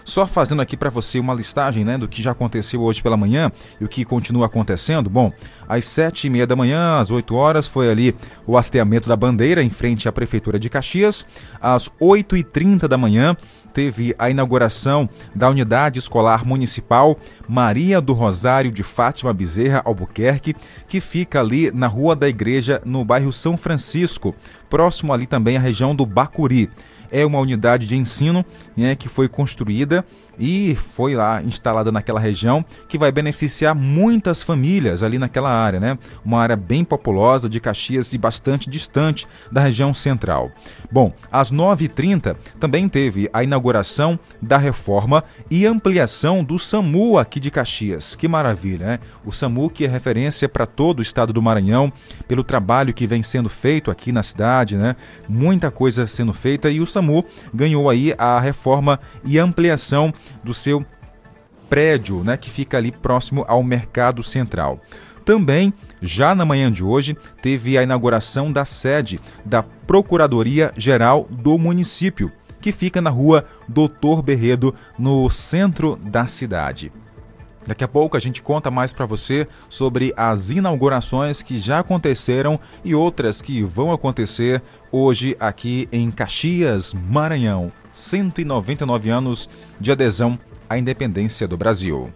Só 0.05 0.27
fazendo 0.27 0.61
aqui 0.61 0.77
para 0.77 0.91
você 0.91 1.19
uma 1.19 1.33
listagem 1.33 1.85
né, 1.85 1.97
do 1.97 2.07
que 2.07 2.23
já 2.23 2.33
aconteceu 2.33 2.83
hoje 2.83 3.03
pela 3.03 3.17
manhã 3.17 3.51
e 3.81 3.85
o 3.85 3.89
que 3.89 4.05
continua 4.05 4.47
acontecendo. 4.47 5.09
Bom, 5.09 5.33
às 5.67 5.87
sete 5.87 6.27
e 6.27 6.31
meia 6.31 6.47
da 6.47 6.55
manhã, 6.55 7.01
às 7.01 7.11
8 7.11 7.35
horas, 7.35 7.67
foi 7.67 7.91
ali 7.91 8.15
o 8.47 8.59
hasteamento 8.59 9.09
da 9.09 9.17
bandeira 9.17 9.63
em 9.63 9.71
frente 9.71 10.09
à 10.09 10.13
Prefeitura 10.13 10.59
de 10.59 10.69
Caxias. 10.69 11.25
Às 11.61 11.91
8 11.99 12.37
e 12.37 12.45
30 12.45 12.87
da 12.87 12.99
manhã, 12.99 13.35
teve 13.73 14.15
a 14.19 14.31
inauguração 14.31 15.09
da 15.35 15.49
Unidade 15.51 15.99
Escolar 15.99 16.47
Municipal 16.47 17.19
Maria 17.49 18.01
do 18.01 18.13
Rosário 18.13 18.71
de 18.71 18.83
Fátima 18.83 19.33
Bezerra 19.33 19.83
Albuquerque, 19.85 20.55
que 20.87 21.01
fica 21.01 21.41
ali 21.41 21.71
na 21.73 21.87
Rua 21.87 22.15
da 22.15 22.29
Igreja, 22.29 22.81
no 22.85 23.05
bairro 23.05 23.33
São 23.33 23.57
Francisco, 23.57 24.35
próximo 24.71 25.13
ali 25.13 25.27
também 25.27 25.57
à 25.57 25.61
região 25.61 25.95
do 25.95 26.07
Bacuri 26.07 26.71
é 27.15 27.25
uma 27.25 27.39
unidade 27.39 27.87
de 27.87 27.97
ensino 27.97 28.45
né, 28.77 28.97
que 28.97 29.09
foi 29.09 29.29
construída 29.29 30.05
e 30.39 30.75
foi 30.75 31.15
lá 31.15 31.43
instalada 31.43 31.93
naquela 31.93 32.21
região 32.21 32.65
que 32.89 32.99
vai 32.99 33.13
beneficiar 33.13 33.75
muitas 33.75 34.43
famílias 34.43 35.03
ali 35.03 35.19
naquela 35.19 35.51
área, 35.51 35.81
né? 35.81 35.99
Uma 36.25 36.41
área 36.41 36.57
bem 36.57 36.85
populosa 36.85 37.49
de 37.49 37.61
Caxias 37.61 38.13
e 38.13 38.19
bastante 38.19 38.69
distante 38.69 39.27
da 39.51 39.61
região 39.61 39.93
central. 39.95 40.51
Bom, 40.91 41.13
às 41.31 41.53
9h30 41.53 42.37
também 42.61 42.89
teve 42.89 43.29
a 43.33 43.43
inauguração 43.43 44.19
da 44.41 44.57
reforma 44.57 45.25
e 45.51 45.67
ampliação 45.67 46.45
do 46.45 46.59
SAMU 46.59 47.19
aqui 47.19 47.41
de 47.41 47.51
Caxias. 47.51 48.15
Que 48.15 48.29
maravilha, 48.29 48.87
né? 48.87 48.99
O 49.25 49.33
SAMU 49.33 49.69
que 49.71 49.85
é 49.85 49.89
referência 49.89 50.49
para 50.49 50.67
todo 50.67 51.01
o 51.01 51.03
estado 51.03 51.33
do 51.33 51.43
Maranhão, 51.43 51.93
pelo 52.29 52.45
trabalho 52.45 52.95
que 52.95 53.07
vem 53.07 53.23
sendo 53.23 53.49
feito 53.49 53.91
aqui 53.91 54.13
na 54.13 54.23
cidade, 54.23 54.77
né? 54.77 54.95
Muita 55.29 55.71
coisa 55.71 56.07
sendo 56.07 56.33
feita 56.33 56.71
e 56.71 56.81
o 56.81 56.87
SAMU 56.87 57.25
ganhou 57.53 57.91
aí 57.91 58.15
a 58.17 58.39
reforma 58.39 59.01
e 59.25 59.39
ampliação 59.39 60.15
do 60.43 60.55
seu 60.55 60.85
prédio, 61.69 62.23
né, 62.23 62.37
que 62.37 62.51
fica 62.51 62.77
ali 62.77 62.93
próximo 62.93 63.45
ao 63.49 63.63
Mercado 63.63 64.23
Central. 64.23 64.81
Também, 65.25 65.73
já 66.03 66.35
na 66.35 66.45
manhã 66.45 66.71
de 66.71 66.85
hoje, 66.85 67.17
teve 67.41 67.79
a 67.79 67.83
inauguração 67.83 68.53
da 68.53 68.65
sede 68.65 69.19
da 69.45 69.63
Procuradoria 69.63 70.73
Geral 70.77 71.27
do 71.31 71.59
município, 71.59 72.31
que 72.61 72.73
fica 72.73 73.01
na 73.01 73.11
rua 73.11 73.47
Doutor 73.67 74.23
Berredo, 74.23 74.75
no 74.99 75.29
centro 75.31 75.97
da 75.97 76.27
cidade. 76.27 76.93
Daqui 77.67 77.83
a 77.83 77.89
pouco 77.89 78.17
a 78.17 78.21
gente 78.21 78.43
conta 78.43 78.71
mais 78.71 78.93
para 78.93 79.07
você 79.07 79.49
sobre 79.71 80.13
as 80.17 80.51
inaugurações 80.51 81.43
que 81.43 81.59
já 81.59 81.79
aconteceram 81.79 82.61
e 82.85 82.95
outras 82.95 83.41
que 83.41 83.63
vão 83.63 83.91
acontecer 83.91 84.63
hoje 84.93 85.35
aqui 85.41 85.89
em 85.91 86.11
Caxias, 86.11 86.93
Maranhão. 86.93 87.73
199 87.95 89.09
anos 89.09 89.49
de 89.81 89.93
adesão 89.93 90.39
à 90.69 90.77
independência 90.77 91.47
do 91.49 91.57
Brasil. 91.57 92.13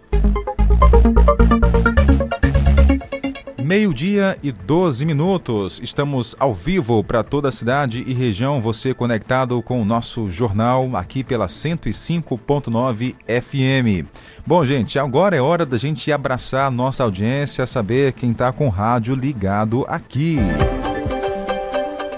Meio-dia 3.69 4.35
e 4.41 4.51
12 4.51 5.05
minutos. 5.05 5.79
Estamos 5.83 6.35
ao 6.39 6.55
vivo 6.55 7.03
para 7.03 7.23
toda 7.23 7.49
a 7.49 7.51
cidade 7.51 8.03
e 8.07 8.13
região. 8.15 8.59
Você 8.59 8.95
conectado 8.95 9.61
com 9.61 9.79
o 9.79 9.85
nosso 9.85 10.27
jornal 10.31 10.97
aqui 10.97 11.23
pela 11.23 11.45
105.9 11.45 13.15
FM. 13.27 14.09
Bom, 14.43 14.65
gente, 14.65 14.97
agora 14.97 15.35
é 15.35 15.39
hora 15.39 15.67
da 15.67 15.77
gente 15.77 16.11
abraçar 16.11 16.65
a 16.65 16.71
nossa 16.71 17.03
audiência, 17.03 17.67
saber 17.67 18.13
quem 18.13 18.31
está 18.31 18.51
com 18.51 18.65
o 18.65 18.71
rádio 18.71 19.13
ligado 19.13 19.85
aqui. 19.87 20.37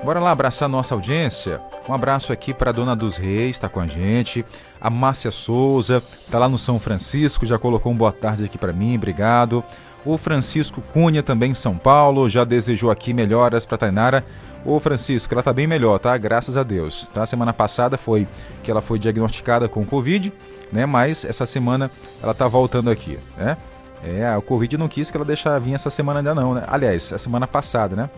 Bora 0.04 0.20
lá 0.20 0.32
abraçar 0.32 0.68
nossa 0.68 0.96
audiência? 0.96 1.62
Um 1.88 1.94
abraço 1.94 2.34
aqui 2.34 2.56
para 2.56 2.72
a 2.72 2.74
Dona 2.74 2.96
dos 2.96 3.18
Reis, 3.18 3.52
está 3.52 3.70
com 3.70 3.80
a 3.80 3.86
gente. 3.86 4.44
A 4.80 4.90
Márcia 4.90 5.30
Souza, 5.30 5.98
está 5.98 6.40
lá 6.40 6.50
no 6.50 6.58
São 6.58 6.80
Francisco, 6.80 7.46
já 7.46 7.60
colocou 7.60 7.92
um 7.92 7.96
boa 7.96 8.12
tarde 8.12 8.44
aqui 8.44 8.58
para 8.58 8.74
mim, 8.74 8.96
obrigado. 8.96 9.64
O 10.04 10.18
Francisco 10.18 10.82
Cunha 10.92 11.22
também 11.22 11.52
em 11.52 11.54
São 11.54 11.78
Paulo, 11.78 12.28
já 12.28 12.44
desejou 12.44 12.90
aqui 12.90 13.14
melhoras 13.14 13.64
para 13.64 13.78
Tainara. 13.78 14.26
Ô 14.66 14.80
Francisco, 14.80 15.32
ela 15.36 15.44
tá 15.44 15.54
bem 15.54 15.68
melhor, 15.68 16.00
tá? 16.00 16.18
Graças 16.18 16.58
a 16.58 16.64
Deus. 16.64 17.08
Tá? 17.14 17.24
Semana 17.28 17.54
passada 17.54 17.96
foi 17.96 18.28
que 18.64 18.72
ela 18.72 18.82
foi 18.82 18.98
diagnosticada 18.98 19.70
com 19.70 19.86
Covid, 19.86 20.34
né? 20.72 20.88
Mas 20.88 21.26
essa 21.26 21.46
semana 21.46 21.92
ela 22.24 22.34
tá 22.34 22.48
voltando 22.48 22.90
aqui, 22.90 23.20
né? 23.38 23.56
É, 24.04 24.36
o 24.36 24.42
Covid 24.42 24.78
não 24.78 24.88
quis 24.88 25.12
que 25.12 25.18
ela 25.18 25.26
deixasse 25.26 25.64
vir 25.64 25.76
essa 25.76 25.92
semana 25.92 26.22
ainda 26.22 26.34
não, 26.34 26.56
né? 26.56 26.64
Aliás, 26.68 27.14
a 27.14 27.20
semana 27.20 27.46
passada, 27.46 27.96
né? 27.96 28.10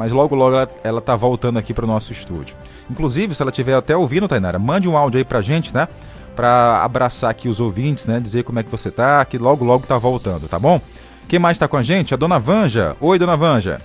Mas 0.00 0.12
logo 0.12 0.34
logo 0.34 0.56
ela, 0.56 0.68
ela 0.82 1.00
tá 1.02 1.14
voltando 1.14 1.58
aqui 1.58 1.74
para 1.74 1.84
o 1.84 1.86
nosso 1.86 2.10
estúdio. 2.10 2.56
Inclusive, 2.90 3.34
se 3.34 3.42
ela 3.42 3.50
estiver 3.50 3.74
até 3.74 3.94
ouvindo, 3.94 4.26
Tainara, 4.26 4.58
mande 4.58 4.88
um 4.88 4.96
áudio 4.96 5.18
aí 5.18 5.24
pra 5.26 5.42
gente, 5.42 5.74
né? 5.74 5.86
Para 6.34 6.82
abraçar 6.82 7.30
aqui 7.30 7.50
os 7.50 7.60
ouvintes, 7.60 8.06
né? 8.06 8.18
Dizer 8.18 8.42
como 8.42 8.58
é 8.58 8.62
que 8.62 8.70
você 8.70 8.90
tá, 8.90 9.22
que 9.26 9.36
logo 9.36 9.62
logo 9.62 9.86
tá 9.86 9.98
voltando, 9.98 10.48
tá 10.48 10.58
bom? 10.58 10.80
Quem 11.28 11.38
mais 11.38 11.56
está 11.56 11.68
com 11.68 11.76
a 11.76 11.82
gente? 11.82 12.14
A 12.14 12.16
dona 12.16 12.38
Vanja. 12.38 12.96
Oi, 12.98 13.18
dona 13.18 13.36
Vanja. 13.36 13.82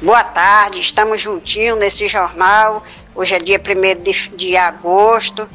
Boa 0.00 0.24
tarde, 0.24 0.80
estamos 0.80 1.20
juntinhos 1.20 1.78
nesse 1.78 2.08
jornal. 2.08 2.82
Hoje 3.14 3.34
é 3.34 3.38
dia 3.38 3.60
1 3.60 4.02
de, 4.02 4.28
de 4.34 4.56
agosto. 4.56 5.46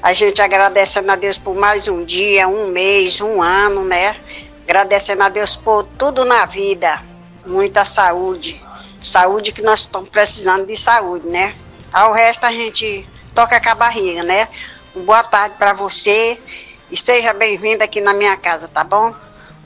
A 0.00 0.14
gente 0.14 0.40
agradecendo 0.40 1.10
a 1.10 1.16
Deus 1.16 1.36
por 1.36 1.56
mais 1.56 1.88
um 1.88 2.04
dia, 2.04 2.46
um 2.46 2.68
mês, 2.68 3.20
um 3.20 3.42
ano, 3.42 3.84
né? 3.86 4.14
Agradecendo 4.62 5.24
a 5.24 5.28
Deus 5.28 5.56
por 5.56 5.82
tudo 5.98 6.24
na 6.24 6.46
vida. 6.46 7.02
Muita 7.44 7.84
saúde, 7.84 8.63
Saúde 9.04 9.52
que 9.52 9.60
nós 9.60 9.80
estamos 9.80 10.08
precisando 10.08 10.66
de 10.66 10.76
saúde, 10.76 11.26
né? 11.28 11.54
Ao 11.92 12.12
resto 12.12 12.44
a 12.44 12.50
gente 12.50 13.06
toca 13.34 13.60
com 13.60 13.68
a 13.68 13.74
barriga, 13.74 14.22
né? 14.22 14.48
Um 14.96 15.04
boa 15.04 15.22
tarde 15.22 15.56
para 15.58 15.74
você 15.74 16.40
e 16.90 16.96
seja 16.96 17.34
bem-vindo 17.34 17.84
aqui 17.84 18.00
na 18.00 18.14
minha 18.14 18.36
casa, 18.36 18.66
tá 18.66 18.82
bom? 18.82 19.14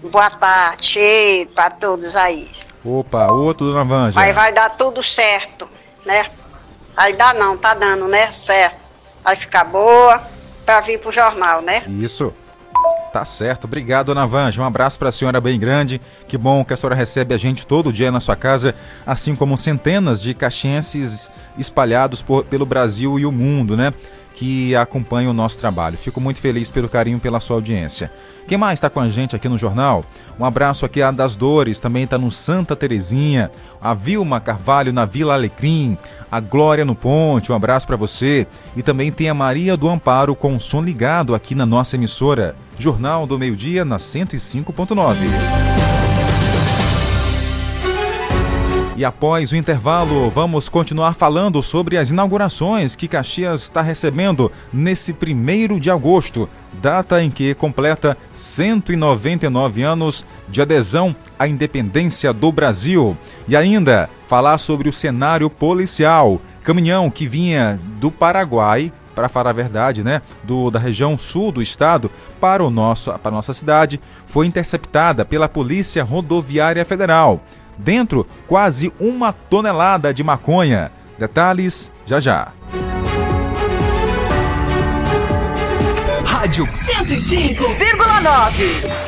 Um 0.03 0.09
boa 0.09 0.29
tarde, 0.29 1.49
para 1.55 1.71
todos 1.71 2.17
aí. 2.17 2.51
Opa, 2.85 3.31
outro, 3.31 3.67
dona 3.67 3.85
Vanja. 3.85 4.19
Aí 4.19 4.33
vai 4.33 4.53
dar 4.53 4.71
tudo 4.71 5.03
certo, 5.03 5.69
né? 6.05 6.27
Aí 6.97 7.13
dá 7.13 7.33
não, 7.33 7.57
tá 7.57 7.75
dando, 7.75 8.09
né? 8.09 8.33
Certo. 8.33 8.85
Vai 9.23 9.37
ficar 9.37 9.65
boa 9.65 10.21
para 10.67 10.81
vir 10.81 10.99
pro 10.99 11.13
jornal, 11.13 11.61
né? 11.61 11.85
Isso. 11.87 12.35
Tá 13.13 13.25
certo. 13.25 13.65
Obrigado, 13.65 14.07
Dona 14.07 14.27
Vanja. 14.27 14.61
Um 14.61 14.65
abraço 14.65 14.99
para 14.99 15.09
a 15.09 15.13
senhora 15.13 15.41
bem 15.41 15.59
grande. 15.59 16.01
Que 16.27 16.37
bom 16.37 16.65
que 16.65 16.75
a 16.75 16.77
senhora 16.77 16.95
recebe 16.95 17.35
a 17.35 17.39
gente 17.39 17.67
todo 17.67 17.93
dia 17.93 18.13
na 18.13 18.21
sua 18.21 18.37
casa, 18.37 18.75
assim 19.07 19.35
como 19.35 19.57
centenas 19.57 20.21
de 20.21 20.35
caxienses 20.35 21.31
espalhados 21.57 22.23
por, 22.23 22.45
pelo 22.45 22.67
Brasil 22.67 23.19
e 23.19 23.25
o 23.25 23.33
mundo, 23.33 23.77
né? 23.77 23.93
Que 24.39 24.77
acompanham 24.77 25.33
o 25.33 25.35
nosso 25.35 25.59
trabalho. 25.59 25.99
Fico 25.99 26.21
muito 26.21 26.39
feliz 26.39 26.71
pelo 26.71 26.89
carinho, 26.89 27.19
pela 27.19 27.41
sua 27.41 27.57
audiência. 27.57 28.09
Quem 28.47 28.57
mais 28.57 28.79
está 28.79 28.89
com 28.89 29.01
a 29.01 29.09
gente 29.09 29.35
aqui 29.35 29.49
no 29.49 29.59
jornal? 29.59 30.05
Um 30.39 30.45
abraço 30.45 30.87
aqui 30.87 31.03
a 31.03 31.11
Das 31.11 31.35
Dores, 31.35 31.81
também 31.81 32.05
está 32.05 32.17
no 32.17 32.31
Santa 32.31 32.77
Terezinha, 32.77 33.51
a 33.81 33.93
Vilma 33.95 34.41
Carvalho 34.41 34.93
na 34.93 35.05
Vila 35.05 35.35
Alecrim, 35.35 35.99
a 36.31 36.39
Glória 36.39 36.85
no 36.85 36.95
Ponte, 36.95 37.51
um 37.51 37.55
abraço 37.55 37.85
para 37.85 37.97
você. 37.97 38.47
E 38.77 38.83
também 38.83 39.11
tem 39.11 39.29
a 39.29 39.35
Maria 39.35 39.77
do 39.77 39.89
Amparo 39.89 40.37
com 40.37 40.55
o 40.55 40.61
som 40.61 40.83
ligado 40.83 41.35
aqui 41.35 41.57
na 41.57 41.67
nossa 41.67 41.97
emissora. 41.97 42.55
Jornal 42.79 43.27
do 43.27 43.37
Meio 43.37 43.57
Dia 43.57 43.85
na 43.85 43.97
105.9. 43.97 46.08
E 48.99 49.05
após 49.05 49.53
o 49.53 49.57
intervalo, 49.57 50.29
vamos 50.29 50.69
continuar 50.69 51.15
falando 51.15 51.63
sobre 51.63 51.97
as 51.97 52.11
inaugurações 52.11 52.97
que 52.97 53.07
Caxias 53.07 53.63
está 53.63 53.81
recebendo 53.81 54.51
nesse 54.73 55.13
primeiro 55.13 55.79
de 55.79 55.89
agosto, 55.89 56.49
data 56.83 57.23
em 57.23 57.31
que 57.31 57.55
completa 57.55 58.19
199 58.35 59.83
anos 59.85 60.27
de 60.49 60.61
adesão 60.61 61.15
à 61.39 61.47
independência 61.47 62.33
do 62.33 62.51
Brasil. 62.51 63.17
E 63.47 63.55
ainda 63.55 64.11
falar 64.27 64.59
sobre 64.59 64.89
o 64.89 64.93
cenário 64.93 65.49
policial. 65.49 66.43
Caminhão 66.65 67.09
que 67.09 67.25
vinha 67.25 67.79
do 68.01 68.11
Paraguai 68.11 68.93
para 69.15 69.29
falar 69.29 69.51
a 69.51 69.53
verdade, 69.53 70.03
né, 70.03 70.23
do, 70.43 70.71
da 70.71 70.79
região 70.79 71.19
sul 71.19 71.51
do 71.51 71.63
estado 71.63 72.11
para, 72.41 72.65
o 72.65 72.71
nosso, 72.71 73.13
para 73.19 73.31
a 73.31 73.35
nossa 73.35 73.53
cidade, 73.53 74.01
foi 74.27 74.47
interceptada 74.47 75.25
pela 75.25 75.49
Polícia 75.49 76.05
Rodoviária 76.05 76.85
Federal. 76.85 77.41
Dentro, 77.79 78.27
quase 78.47 78.93
uma 78.99 79.33
tonelada 79.33 80.13
de 80.13 80.23
maconha. 80.23 80.91
Detalhes 81.19 81.91
já 82.05 82.21
já. 82.21 82.53
Rádio 86.25 86.65
105,9. 86.67 87.98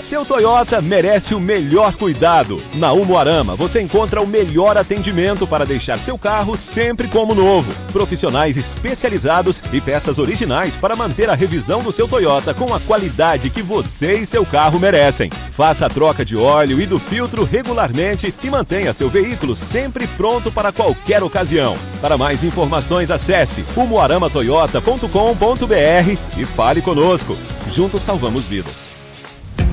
Seu 0.02 0.24
Toyota 0.24 0.80
merece 0.80 1.34
o 1.34 1.40
melhor 1.40 1.94
cuidado. 1.94 2.62
Na 2.74 2.92
Umuarama 2.92 3.54
você 3.54 3.80
encontra 3.80 4.22
o 4.22 4.26
melhor 4.26 4.76
atendimento 4.76 5.46
para 5.46 5.66
deixar 5.66 5.98
seu 5.98 6.18
carro 6.18 6.56
sempre 6.56 7.08
como 7.08 7.34
novo. 7.34 7.72
Profissionais 7.92 8.56
especializados 8.56 9.62
e 9.72 9.80
peças 9.80 10.18
originais 10.18 10.76
para 10.76 10.96
manter 10.96 11.28
a 11.28 11.34
revisão 11.34 11.82
do 11.82 11.92
seu 11.92 12.08
Toyota 12.08 12.54
com 12.54 12.74
a 12.74 12.80
qualidade 12.80 13.50
que 13.50 13.62
você 13.62 14.14
e 14.14 14.26
seu 14.26 14.46
carro 14.46 14.78
merecem. 14.78 15.30
Faça 15.52 15.86
a 15.86 15.90
troca 15.90 16.24
de 16.24 16.36
óleo 16.36 16.80
e 16.80 16.86
do 16.86 16.98
filtro 16.98 17.44
regularmente 17.44 18.34
e 18.42 18.50
mantenha 18.50 18.92
seu 18.92 19.10
veículo 19.10 19.56
sempre 19.56 20.06
pronto 20.06 20.50
para 20.50 20.72
qualquer 20.72 21.22
ocasião. 21.22 21.76
Para 22.00 22.16
mais 22.16 22.44
informações, 22.44 23.10
acesse 23.10 23.64
umuaramatoyota.com.br 23.76 26.38
e 26.38 26.44
fale 26.44 26.80
conosco 26.80 27.10
conosco. 27.10 27.59
Juntos 27.70 28.02
salvamos 28.02 28.44
vidas. 28.44 28.90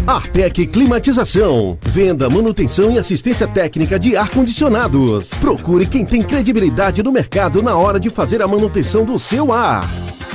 Artec 0.05 0.65
Climatização. 0.67 1.77
Venda, 1.81 2.29
manutenção 2.29 2.91
e 2.91 2.97
assistência 2.97 3.45
técnica 3.47 3.99
de 3.99 4.15
ar-condicionados. 4.15 5.29
Procure 5.41 5.85
quem 5.85 6.05
tem 6.05 6.21
credibilidade 6.21 7.03
no 7.03 7.11
mercado 7.11 7.61
na 7.61 7.75
hora 7.75 7.99
de 7.99 8.09
fazer 8.09 8.41
a 8.41 8.47
manutenção 8.47 9.03
do 9.03 9.19
seu 9.19 9.51
ar. 9.51 9.85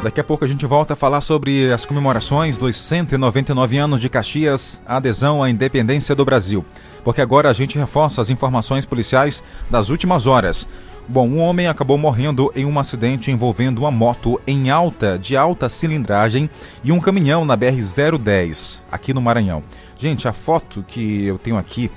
Daqui 0.00 0.20
a 0.20 0.24
pouco 0.24 0.44
a 0.44 0.48
gente 0.48 0.64
volta 0.64 0.92
a 0.92 0.96
falar 0.96 1.22
sobre 1.22 1.72
as 1.72 1.84
comemorações 1.84 2.56
dos 2.56 2.76
199 2.76 3.78
anos 3.78 4.00
de 4.00 4.08
Caxias, 4.08 4.80
a 4.86 4.98
adesão 4.98 5.42
à 5.42 5.50
independência 5.50 6.14
do 6.14 6.24
Brasil. 6.24 6.64
Porque 7.02 7.20
agora 7.20 7.50
a 7.50 7.52
gente 7.52 7.76
reforça 7.76 8.20
as 8.20 8.30
informações 8.30 8.84
policiais 8.84 9.42
das 9.68 9.88
últimas 9.88 10.24
horas. 10.24 10.68
Bom, 11.08 11.28
um 11.28 11.40
homem 11.40 11.66
acabou 11.66 11.98
morrendo 11.98 12.52
em 12.54 12.64
um 12.64 12.78
acidente 12.78 13.30
envolvendo 13.30 13.80
uma 13.80 13.90
moto 13.90 14.40
em 14.46 14.70
alta, 14.70 15.18
de 15.18 15.36
alta 15.36 15.68
cilindragem 15.68 16.48
e 16.84 16.92
um 16.92 17.00
caminhão 17.00 17.44
na 17.44 17.56
BR-010, 17.58 18.80
aqui 18.90 19.12
no 19.12 19.20
Maranhão. 19.20 19.62
Gente, 19.98 20.26
a 20.28 20.32
foto 20.32 20.84
que 20.86 21.24
eu 21.24 21.38
tenho 21.38 21.56
aqui, 21.56 21.90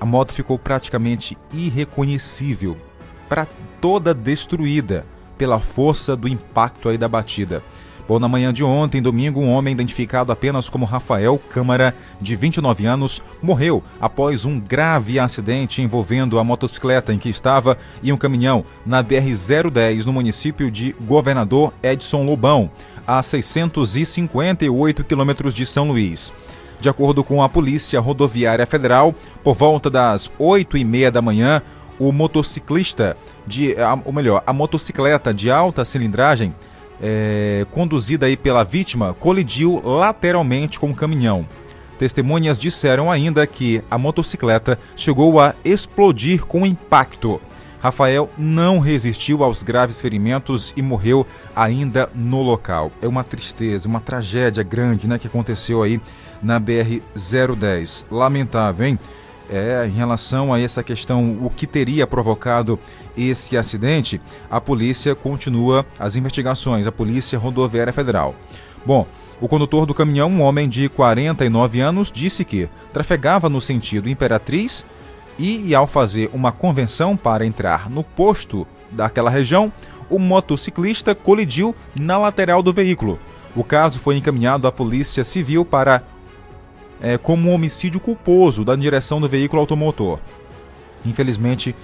a 0.00 0.04
moto 0.04 0.32
ficou 0.32 0.58
praticamente 0.58 1.36
irreconhecível, 1.52 2.76
para 3.28 3.46
toda 3.80 4.12
destruída 4.12 5.06
pela 5.38 5.58
força 5.58 6.14
do 6.14 6.28
impacto 6.28 6.88
aí 6.88 6.98
da 6.98 7.08
batida. 7.08 7.62
Bom, 8.06 8.18
na 8.18 8.28
manhã 8.28 8.52
de 8.52 8.64
ontem, 8.64 9.00
domingo, 9.00 9.40
um 9.40 9.48
homem 9.48 9.72
identificado 9.72 10.32
apenas 10.32 10.68
como 10.68 10.84
Rafael 10.84 11.40
Câmara, 11.48 11.94
de 12.20 12.34
29 12.34 12.84
anos, 12.84 13.22
morreu 13.40 13.82
após 14.00 14.44
um 14.44 14.58
grave 14.60 15.18
acidente 15.18 15.80
envolvendo 15.80 16.38
a 16.38 16.44
motocicleta 16.44 17.12
em 17.12 17.18
que 17.18 17.28
estava 17.28 17.78
e 18.02 18.12
um 18.12 18.16
caminhão 18.16 18.64
na 18.84 19.02
BR-010 19.02 20.04
no 20.04 20.12
município 20.12 20.70
de 20.70 20.94
Governador 21.00 21.72
Edson 21.82 22.24
Lobão, 22.24 22.70
a 23.06 23.22
658 23.22 25.04
quilômetros 25.04 25.54
de 25.54 25.64
São 25.64 25.88
Luís. 25.88 26.32
De 26.82 26.88
acordo 26.88 27.22
com 27.22 27.40
a 27.40 27.48
Polícia 27.48 28.00
Rodoviária 28.00 28.66
Federal, 28.66 29.14
por 29.44 29.54
volta 29.54 29.88
das 29.88 30.32
8 30.36 30.76
e 30.76 30.84
meia 30.84 31.12
da 31.12 31.22
manhã, 31.22 31.62
o 31.96 32.10
motociclista, 32.10 33.16
de, 33.46 33.76
ou 34.04 34.12
melhor, 34.12 34.42
a 34.44 34.52
motocicleta 34.52 35.32
de 35.32 35.48
alta 35.48 35.84
cilindragem, 35.84 36.52
é, 37.00 37.64
conduzida 37.70 38.26
aí 38.26 38.36
pela 38.36 38.64
vítima, 38.64 39.14
colidiu 39.20 39.80
lateralmente 39.84 40.80
com 40.80 40.90
o 40.90 40.94
caminhão. 40.94 41.46
Testemunhas 42.00 42.58
disseram 42.58 43.12
ainda 43.12 43.46
que 43.46 43.80
a 43.88 43.96
motocicleta 43.96 44.76
chegou 44.96 45.38
a 45.38 45.54
explodir 45.64 46.44
com 46.44 46.66
impacto. 46.66 47.40
Rafael 47.80 48.28
não 48.36 48.80
resistiu 48.80 49.44
aos 49.44 49.62
graves 49.62 50.00
ferimentos 50.00 50.72
e 50.76 50.82
morreu 50.82 51.24
ainda 51.54 52.10
no 52.12 52.42
local. 52.42 52.90
É 53.00 53.06
uma 53.06 53.22
tristeza, 53.22 53.88
uma 53.88 54.00
tragédia 54.00 54.64
grande 54.64 55.08
né, 55.08 55.16
que 55.16 55.28
aconteceu 55.28 55.80
aí 55.80 56.00
na 56.42 56.60
BR-010. 56.60 58.04
Lamentável, 58.10 58.86
hein? 58.86 58.98
É, 59.50 59.84
em 59.86 59.90
relação 59.90 60.52
a 60.52 60.58
essa 60.58 60.82
questão, 60.82 61.38
o 61.42 61.50
que 61.50 61.66
teria 61.66 62.06
provocado 62.06 62.78
esse 63.16 63.56
acidente, 63.56 64.20
a 64.50 64.60
polícia 64.60 65.14
continua 65.14 65.84
as 65.98 66.16
investigações, 66.16 66.86
a 66.86 66.92
Polícia 66.92 67.38
Rodoviária 67.38 67.92
Federal. 67.92 68.34
Bom, 68.86 69.06
o 69.40 69.48
condutor 69.48 69.84
do 69.84 69.92
caminhão, 69.92 70.30
um 70.30 70.40
homem 70.40 70.68
de 70.68 70.88
49 70.88 71.80
anos, 71.80 72.10
disse 72.10 72.44
que 72.44 72.68
trafegava 72.92 73.48
no 73.48 73.60
sentido 73.60 74.08
Imperatriz 74.08 74.86
e, 75.38 75.74
ao 75.74 75.86
fazer 75.86 76.30
uma 76.32 76.52
convenção 76.52 77.16
para 77.16 77.44
entrar 77.44 77.90
no 77.90 78.02
posto 78.02 78.66
daquela 78.90 79.30
região, 79.30 79.72
o 80.08 80.18
motociclista 80.18 81.14
colidiu 81.14 81.74
na 81.98 82.18
lateral 82.18 82.62
do 82.62 82.72
veículo. 82.72 83.18
O 83.54 83.64
caso 83.64 83.98
foi 83.98 84.16
encaminhado 84.16 84.66
à 84.66 84.72
Polícia 84.72 85.24
Civil 85.24 85.64
para 85.64 86.02
é, 87.02 87.18
como 87.18 87.50
um 87.50 87.52
homicídio 87.52 88.00
culposo 88.00 88.64
da 88.64 88.76
direção 88.76 89.20
do 89.20 89.28
veículo 89.28 89.60
automotor. 89.60 90.20
Infelizmente, 91.04 91.74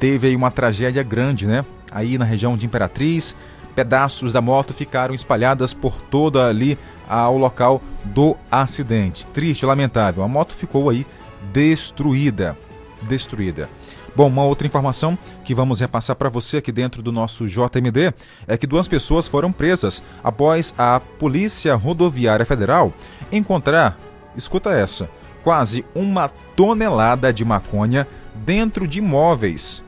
teve 0.00 0.28
aí 0.28 0.34
uma 0.34 0.50
tragédia 0.50 1.02
grande, 1.02 1.46
né? 1.46 1.64
Aí 1.90 2.16
na 2.16 2.24
região 2.24 2.56
de 2.56 2.64
Imperatriz, 2.64 3.36
pedaços 3.74 4.32
da 4.32 4.40
moto 4.40 4.72
ficaram 4.72 5.14
espalhadas 5.14 5.74
por 5.74 6.00
toda 6.00 6.48
ali 6.48 6.78
ao 7.08 7.36
local 7.36 7.82
do 8.02 8.34
acidente. 8.50 9.26
Triste, 9.26 9.66
lamentável. 9.66 10.24
A 10.24 10.28
moto 10.28 10.54
ficou 10.54 10.88
aí 10.88 11.06
destruída, 11.52 12.56
destruída. 13.02 13.68
Bom, 14.14 14.28
uma 14.28 14.44
outra 14.44 14.66
informação 14.66 15.18
que 15.44 15.54
vamos 15.54 15.80
repassar 15.80 16.16
para 16.16 16.28
você 16.28 16.58
aqui 16.58 16.70
dentro 16.70 17.02
do 17.02 17.10
nosso 17.10 17.46
JMD 17.46 18.12
é 18.46 18.58
que 18.58 18.66
duas 18.66 18.86
pessoas 18.86 19.26
foram 19.26 19.50
presas 19.50 20.02
após 20.22 20.74
a 20.76 21.00
Polícia 21.00 21.74
Rodoviária 21.74 22.44
Federal 22.44 22.92
encontrar, 23.30 23.98
escuta 24.36 24.70
essa, 24.70 25.08
quase 25.42 25.84
uma 25.94 26.28
tonelada 26.56 27.32
de 27.32 27.44
maconha 27.44 28.06
dentro 28.34 28.86
de 28.86 28.98
imóveis 28.98 29.82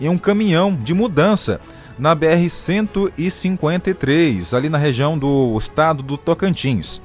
em 0.00 0.08
um 0.08 0.18
caminhão 0.18 0.74
de 0.74 0.92
mudança 0.94 1.60
na 1.98 2.14
BR-153, 2.16 4.56
ali 4.56 4.68
na 4.68 4.78
região 4.78 5.16
do 5.16 5.56
estado 5.56 6.02
do 6.02 6.18
Tocantins. 6.18 7.00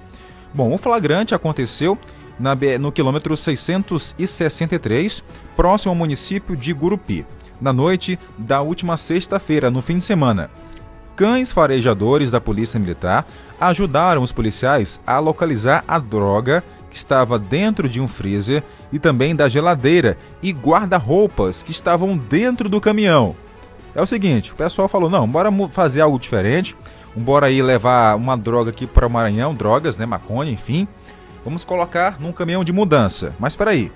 Bom, 0.53 0.73
o 0.73 0.77
flagrante 0.77 1.33
aconteceu 1.35 1.97
na, 2.39 2.55
no 2.79 2.91
quilômetro 2.91 3.37
663, 3.37 5.23
próximo 5.55 5.91
ao 5.91 5.95
município 5.95 6.57
de 6.57 6.73
Gurupi, 6.73 7.23
na 7.61 7.71
noite 7.71 8.17
da 8.37 8.61
última 8.61 8.97
sexta-feira, 8.97 9.69
no 9.69 9.81
fim 9.81 9.99
de 9.99 10.03
semana. 10.03 10.49
Cães 11.15 11.51
farejadores 11.51 12.31
da 12.31 12.41
Polícia 12.41 12.79
Militar 12.79 13.27
ajudaram 13.59 14.23
os 14.23 14.31
policiais 14.31 14.99
a 15.05 15.19
localizar 15.19 15.83
a 15.85 15.99
droga 15.99 16.63
que 16.89 16.95
estava 16.95 17.37
dentro 17.37 17.87
de 17.87 18.01
um 18.01 18.07
freezer 18.07 18.63
e 18.91 18.99
também 18.99 19.35
da 19.35 19.47
geladeira 19.47 20.17
e 20.41 20.51
guarda-roupas 20.51 21.61
que 21.61 21.71
estavam 21.71 22.17
dentro 22.17 22.67
do 22.67 22.81
caminhão. 22.81 23.35
É 23.95 24.01
o 24.01 24.05
seguinte, 24.05 24.51
o 24.51 24.55
pessoal 24.55 24.87
falou: 24.87 25.09
não, 25.09 25.27
bora 25.27 25.51
fazer 25.69 26.01
algo 26.01 26.19
diferente, 26.19 26.75
bora 27.15 27.47
aí 27.47 27.61
levar 27.61 28.15
uma 28.15 28.37
droga 28.37 28.71
aqui 28.71 28.87
para 28.87 29.07
o 29.07 29.09
Maranhão, 29.09 29.53
drogas, 29.53 29.97
né, 29.97 30.05
maconha, 30.05 30.51
enfim. 30.51 30.87
Vamos 31.43 31.63
colocar 31.63 32.19
num 32.19 32.31
caminhão 32.31 32.63
de 32.63 32.73
mudança. 32.73 33.33
Mas 33.39 33.53
espera 33.53 33.71
aí. 33.71 33.91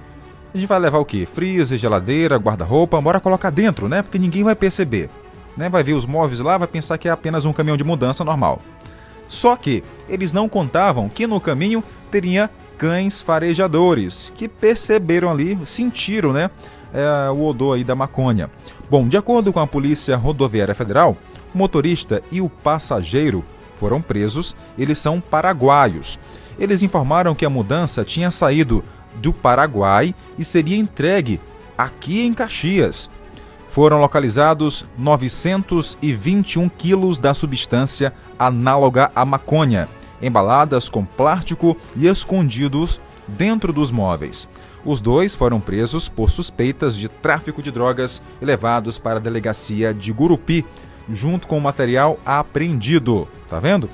A 0.53 0.57
gente 0.57 0.67
vai 0.67 0.79
levar 0.79 0.99
o 0.99 1.05
quê? 1.05 1.25
Freezer, 1.25 1.77
geladeira, 1.77 2.37
guarda-roupa, 2.37 3.01
bora 3.01 3.19
colocar 3.19 3.49
dentro, 3.49 3.89
né? 3.89 4.01
Porque 4.01 4.19
ninguém 4.19 4.43
vai 4.43 4.55
perceber. 4.55 5.09
Né? 5.57 5.67
Vai 5.67 5.83
ver 5.83 5.93
os 5.93 6.05
móveis 6.05 6.39
lá, 6.39 6.57
vai 6.57 6.67
pensar 6.67 6.97
que 6.97 7.07
é 7.07 7.11
apenas 7.11 7.45
um 7.45 7.53
caminhão 7.53 7.77
de 7.77 7.83
mudança 7.83 8.23
normal. 8.23 8.61
Só 9.27 9.55
que 9.55 9.83
eles 10.07 10.31
não 10.31 10.47
contavam 10.47 11.09
que 11.09 11.25
no 11.25 11.39
caminho 11.39 11.83
teria 12.11 12.49
cães 12.77 13.21
farejadores, 13.21 14.31
que 14.35 14.47
perceberam 14.47 15.31
ali, 15.31 15.57
sentiram, 15.65 16.33
né? 16.33 16.49
É, 16.93 17.29
o 17.31 17.45
odor 17.45 17.75
aí 17.75 17.83
da 17.83 17.95
maconha. 17.95 18.49
Bom, 18.89 19.07
de 19.07 19.17
acordo 19.17 19.51
com 19.51 19.59
a 19.59 19.65
Polícia 19.65 20.15
Rodoviária 20.15 20.75
Federal, 20.75 21.17
o 21.53 21.57
motorista 21.57 22.21
e 22.31 22.39
o 22.39 22.49
passageiro 22.49 23.43
foram 23.75 24.01
presos, 24.01 24.55
eles 24.77 24.99
são 24.99 25.19
paraguaios. 25.19 26.19
Eles 26.59 26.83
informaram 26.83 27.33
que 27.33 27.45
a 27.45 27.49
mudança 27.49 28.03
tinha 28.03 28.29
saído 28.29 28.83
do 29.15 29.33
Paraguai 29.33 30.13
e 30.37 30.43
seria 30.43 30.77
entregue 30.77 31.39
aqui 31.77 32.21
em 32.21 32.33
Caxias. 32.33 33.09
Foram 33.67 33.99
localizados 33.99 34.85
921 34.97 36.69
quilos 36.69 37.17
da 37.17 37.33
substância 37.33 38.13
análoga 38.37 39.11
à 39.15 39.25
maconha, 39.25 39.89
embaladas 40.25 40.89
com 40.89 41.05
plástico 41.05 41.77
e 41.95 42.07
escondidos 42.07 42.99
dentro 43.27 43.71
dos 43.73 43.91
móveis. 43.91 44.49
Os 44.85 44.99
dois 44.99 45.33
foram 45.33 45.59
presos 45.59 46.09
por 46.09 46.29
suspeitas 46.29 46.97
de 46.97 47.07
tráfico 47.07 47.61
de 47.61 47.71
drogas 47.71 48.21
e 48.41 48.45
levados 48.45 48.97
para 48.97 49.17
a 49.17 49.21
delegacia 49.21 49.93
de 49.93 50.11
Gurupi, 50.11 50.65
junto 51.09 51.47
com 51.47 51.57
o 51.57 51.61
material 51.61 52.19
apreendido. 52.25 53.27
Tá 53.47 53.59
vendo? 53.59 53.89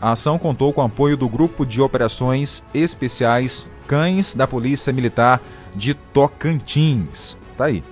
A 0.00 0.12
ação 0.12 0.38
contou 0.38 0.72
com 0.72 0.80
o 0.80 0.84
apoio 0.84 1.16
do 1.16 1.28
Grupo 1.28 1.64
de 1.64 1.80
Operações 1.80 2.64
Especiais 2.74 3.68
Cães 3.86 4.34
da 4.34 4.48
Polícia 4.48 4.92
Militar 4.92 5.40
de 5.76 5.94
Tocantins. 5.94 7.36
Tá 7.56 7.66
aí. 7.66 7.84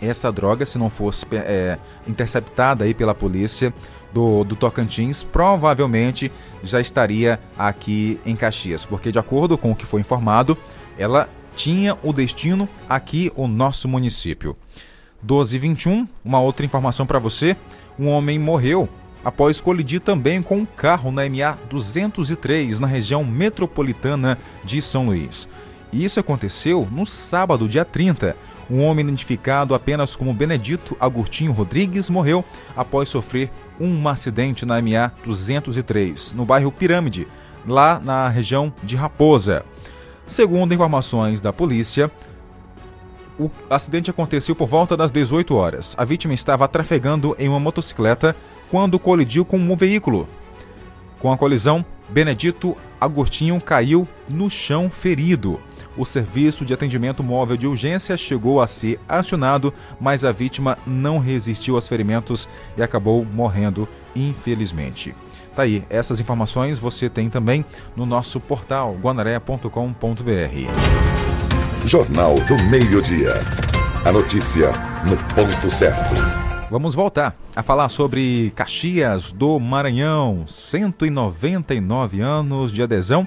Essa 0.00 0.30
droga, 0.30 0.66
se 0.66 0.78
não 0.78 0.90
fosse 0.90 1.24
é, 1.32 1.78
interceptada 2.06 2.84
aí 2.84 2.92
pela 2.92 3.14
polícia 3.14 3.72
do, 4.12 4.44
do 4.44 4.56
Tocantins, 4.56 5.22
provavelmente 5.22 6.30
já 6.62 6.80
estaria 6.80 7.40
aqui 7.58 8.20
em 8.24 8.36
Caxias, 8.36 8.84
porque 8.84 9.10
de 9.10 9.18
acordo 9.18 9.56
com 9.56 9.72
o 9.72 9.76
que 9.76 9.86
foi 9.86 10.00
informado, 10.00 10.56
ela 10.98 11.28
tinha 11.54 11.96
o 12.02 12.12
destino 12.12 12.68
aqui 12.88 13.32
o 13.34 13.48
nosso 13.48 13.88
município. 13.88 14.56
1221, 15.22 16.06
uma 16.24 16.40
outra 16.40 16.64
informação 16.64 17.06
para 17.06 17.18
você: 17.18 17.56
um 17.98 18.08
homem 18.08 18.38
morreu 18.38 18.88
após 19.24 19.60
colidir 19.60 20.00
também 20.00 20.40
com 20.40 20.58
um 20.58 20.66
carro 20.66 21.10
na 21.10 21.22
MA 21.28 21.58
203 21.68 22.78
na 22.78 22.86
região 22.86 23.24
metropolitana 23.24 24.38
de 24.62 24.80
São 24.80 25.06
Luís. 25.06 25.48
Isso 25.92 26.20
aconteceu 26.20 26.86
no 26.92 27.04
sábado, 27.04 27.68
dia 27.68 27.84
30. 27.84 28.36
Um 28.70 28.82
homem 28.84 29.04
identificado 29.04 29.74
apenas 29.74 30.16
como 30.16 30.34
Benedito 30.34 30.96
Agostinho 30.98 31.52
Rodrigues 31.52 32.10
morreu 32.10 32.44
após 32.76 33.08
sofrer 33.08 33.50
um 33.78 34.08
acidente 34.08 34.66
na 34.66 34.80
MA 34.82 35.12
203, 35.24 36.32
no 36.34 36.44
bairro 36.44 36.72
Pirâmide, 36.72 37.28
lá 37.66 38.00
na 38.00 38.28
região 38.28 38.72
de 38.82 38.96
Raposa. 38.96 39.64
Segundo 40.26 40.74
informações 40.74 41.40
da 41.40 41.52
polícia, 41.52 42.10
o 43.38 43.50
acidente 43.70 44.10
aconteceu 44.10 44.56
por 44.56 44.66
volta 44.66 44.96
das 44.96 45.12
18 45.12 45.54
horas. 45.54 45.94
A 45.98 46.04
vítima 46.04 46.34
estava 46.34 46.66
trafegando 46.66 47.36
em 47.38 47.48
uma 47.48 47.60
motocicleta 47.60 48.34
quando 48.70 48.98
colidiu 48.98 49.44
com 49.44 49.58
um 49.58 49.76
veículo. 49.76 50.26
Com 51.18 51.30
a 51.30 51.36
colisão, 51.38 51.84
Benedito 52.08 52.76
Agostinho 53.00 53.60
caiu 53.60 54.08
no 54.28 54.50
chão 54.50 54.90
ferido. 54.90 55.60
O 55.96 56.04
serviço 56.04 56.64
de 56.64 56.74
atendimento 56.74 57.22
móvel 57.22 57.56
de 57.56 57.66
urgência 57.66 58.16
chegou 58.16 58.60
a 58.60 58.66
ser 58.66 59.00
acionado, 59.08 59.72
mas 59.98 60.24
a 60.24 60.32
vítima 60.32 60.76
não 60.86 61.18
resistiu 61.18 61.74
aos 61.74 61.88
ferimentos 61.88 62.48
e 62.76 62.82
acabou 62.82 63.24
morrendo, 63.24 63.88
infelizmente. 64.14 65.14
Tá 65.54 65.62
aí, 65.62 65.82
essas 65.88 66.20
informações 66.20 66.78
você 66.78 67.08
tem 67.08 67.30
também 67.30 67.64
no 67.96 68.04
nosso 68.04 68.38
portal 68.38 68.94
guanaré.com.br. 69.00 69.66
Jornal 71.86 72.34
do 72.40 72.58
Meio-Dia. 72.64 73.34
A 74.04 74.12
notícia 74.12 74.72
no 75.06 75.16
ponto 75.34 75.70
certo. 75.70 76.14
Vamos 76.70 76.94
voltar 76.94 77.34
a 77.54 77.62
falar 77.62 77.88
sobre 77.88 78.52
Caxias 78.54 79.32
do 79.32 79.58
Maranhão, 79.58 80.44
199 80.46 82.20
anos 82.20 82.70
de 82.70 82.82
adesão 82.82 83.26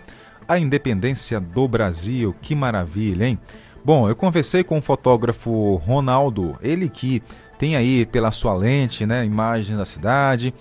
à 0.49 0.57
independência 0.57 1.39
do 1.39 1.67
Brasil. 1.67 2.35
Que 2.41 2.55
maravilha, 2.55 3.25
hein? 3.25 3.39
Bom, 3.85 4.09
eu 4.09 4.15
conversei 4.15 4.63
com 4.63 4.79
o 4.79 4.81
fotógrafo 4.81 5.75
Ronaldo, 5.75 6.57
ele 6.61 6.89
que 6.89 7.23
tem 7.57 7.75
aí 7.75 8.05
pela 8.05 8.31
sua 8.31 8.53
lente, 8.53 9.05
né, 9.05 9.25
imagens 9.25 9.77
da 9.77 9.85
cidade, 9.85 10.53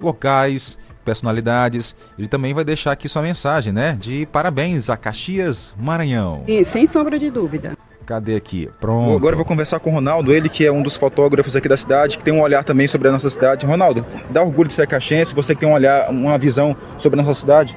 locais, 0.00 0.78
personalidades. 1.04 1.96
Ele 2.18 2.28
também 2.28 2.54
vai 2.54 2.64
deixar 2.64 2.92
aqui 2.92 3.08
sua 3.08 3.22
mensagem, 3.22 3.72
né, 3.72 3.96
de 3.98 4.26
parabéns 4.26 4.88
a 4.88 4.96
Caxias, 4.96 5.74
Maranhão. 5.78 6.44
E 6.46 6.64
sem 6.64 6.86
sombra 6.86 7.18
de 7.18 7.30
dúvida. 7.30 7.76
Cadê 8.06 8.34
aqui? 8.34 8.68
Pronto. 8.80 9.16
Agora 9.16 9.34
eu 9.34 9.36
vou 9.36 9.46
conversar 9.46 9.78
com 9.78 9.90
o 9.90 9.92
Ronaldo, 9.92 10.32
ele 10.32 10.48
que 10.48 10.66
é 10.66 10.72
um 10.72 10.82
dos 10.82 10.96
fotógrafos 10.96 11.54
aqui 11.54 11.68
da 11.68 11.76
cidade, 11.76 12.18
que 12.18 12.24
tem 12.24 12.34
um 12.34 12.40
olhar 12.40 12.64
também 12.64 12.86
sobre 12.86 13.08
a 13.08 13.12
nossa 13.12 13.30
cidade. 13.30 13.66
Ronaldo, 13.66 14.04
dá 14.30 14.42
orgulho 14.42 14.68
de 14.68 14.74
ser 14.74 14.86
caxense, 14.86 15.34
você 15.34 15.54
que 15.54 15.60
tem 15.60 15.68
um 15.68 15.72
olhar, 15.72 16.10
uma 16.10 16.36
visão 16.36 16.76
sobre 16.98 17.20
a 17.20 17.22
nossa 17.22 17.40
cidade. 17.40 17.76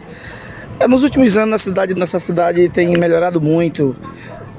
É, 0.79 0.87
nos 0.87 1.03
últimos 1.03 1.37
anos, 1.37 1.55
a 1.55 1.57
cidade, 1.57 1.93
nossa 1.93 2.19
cidade 2.19 2.69
tem 2.69 2.97
melhorado 2.97 3.39
muito 3.39 3.95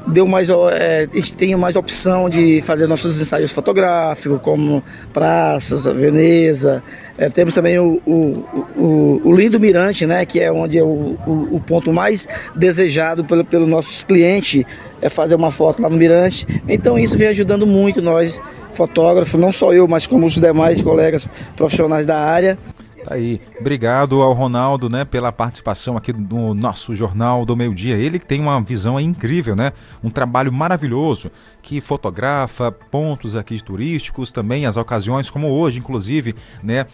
deu 0.07 0.27
mais 0.27 0.49
é, 0.51 1.09
tem 1.37 1.55
mais 1.57 1.77
opção 1.77 2.29
de 2.29 2.61
fazer 2.63 2.87
nossos 2.87 3.21
ensaios 3.21 3.53
fotográficos, 3.53 4.41
como 4.43 4.83
praças, 5.13 5.85
Veneza. 5.85 6.83
É, 7.17 7.29
temos 7.29 7.55
também 7.55 7.79
o, 7.79 8.01
o, 8.05 8.45
o, 8.77 9.21
o, 9.25 9.33
lindo 9.35 9.59
Mirante, 9.59 10.05
né, 10.07 10.27
que 10.27 10.41
é 10.41 10.51
onde 10.51 10.79
é 10.79 10.83
o, 10.83 11.17
ponto 11.67 11.93
mais 11.93 12.29
desejado 12.55 13.25
pelo, 13.25 13.45
pelos 13.45 13.69
nossos 13.69 14.03
clientes, 14.05 14.65
é 15.01 15.09
fazer 15.09 15.35
uma 15.35 15.51
foto 15.51 15.81
lá 15.81 15.89
no 15.89 15.97
Mirante. 15.97 16.47
Então 16.69 16.99
isso 16.99 17.17
vem 17.17 17.29
ajudando 17.29 17.67
muito 17.67 18.03
nós, 18.03 18.41
fotógrafos, 18.73 19.41
não 19.41 19.53
só 19.53 19.73
eu, 19.73 19.87
mas 19.87 20.07
como 20.07 20.27
os 20.27 20.35
demais 20.35 20.83
colegas 20.83 21.27
profissionais 21.57 22.05
da 22.05 22.19
área. 22.19 22.59
Tá 23.05 23.15
aí. 23.17 23.39
Obrigado 23.61 24.23
ao 24.23 24.33
Ronaldo, 24.33 24.89
né, 24.89 25.05
pela 25.05 25.31
participação 25.31 25.95
aqui 25.95 26.11
no 26.11 26.55
nosso 26.55 26.97
Jornal 26.97 27.45
do 27.45 27.55
Meio 27.55 27.75
Dia. 27.75 27.97
Ele 27.97 28.19
tem 28.19 28.41
uma 28.41 28.61
visão 28.63 28.99
incrível, 28.99 29.55
né? 29.55 29.73
Um 30.03 30.09
trabalho 30.09 30.51
maravilhoso 30.51 31.31
que 31.61 31.83
fotografa 31.83 32.73
pontos 32.73 33.37
aqui 33.37 33.63
turísticos, 33.63 34.33
também 34.33 34.65
as 34.65 34.79
ocasiões 34.79 35.29
como 35.29 35.49
hoje, 35.49 35.79
inclusive, 35.79 36.35
né? 36.63 36.87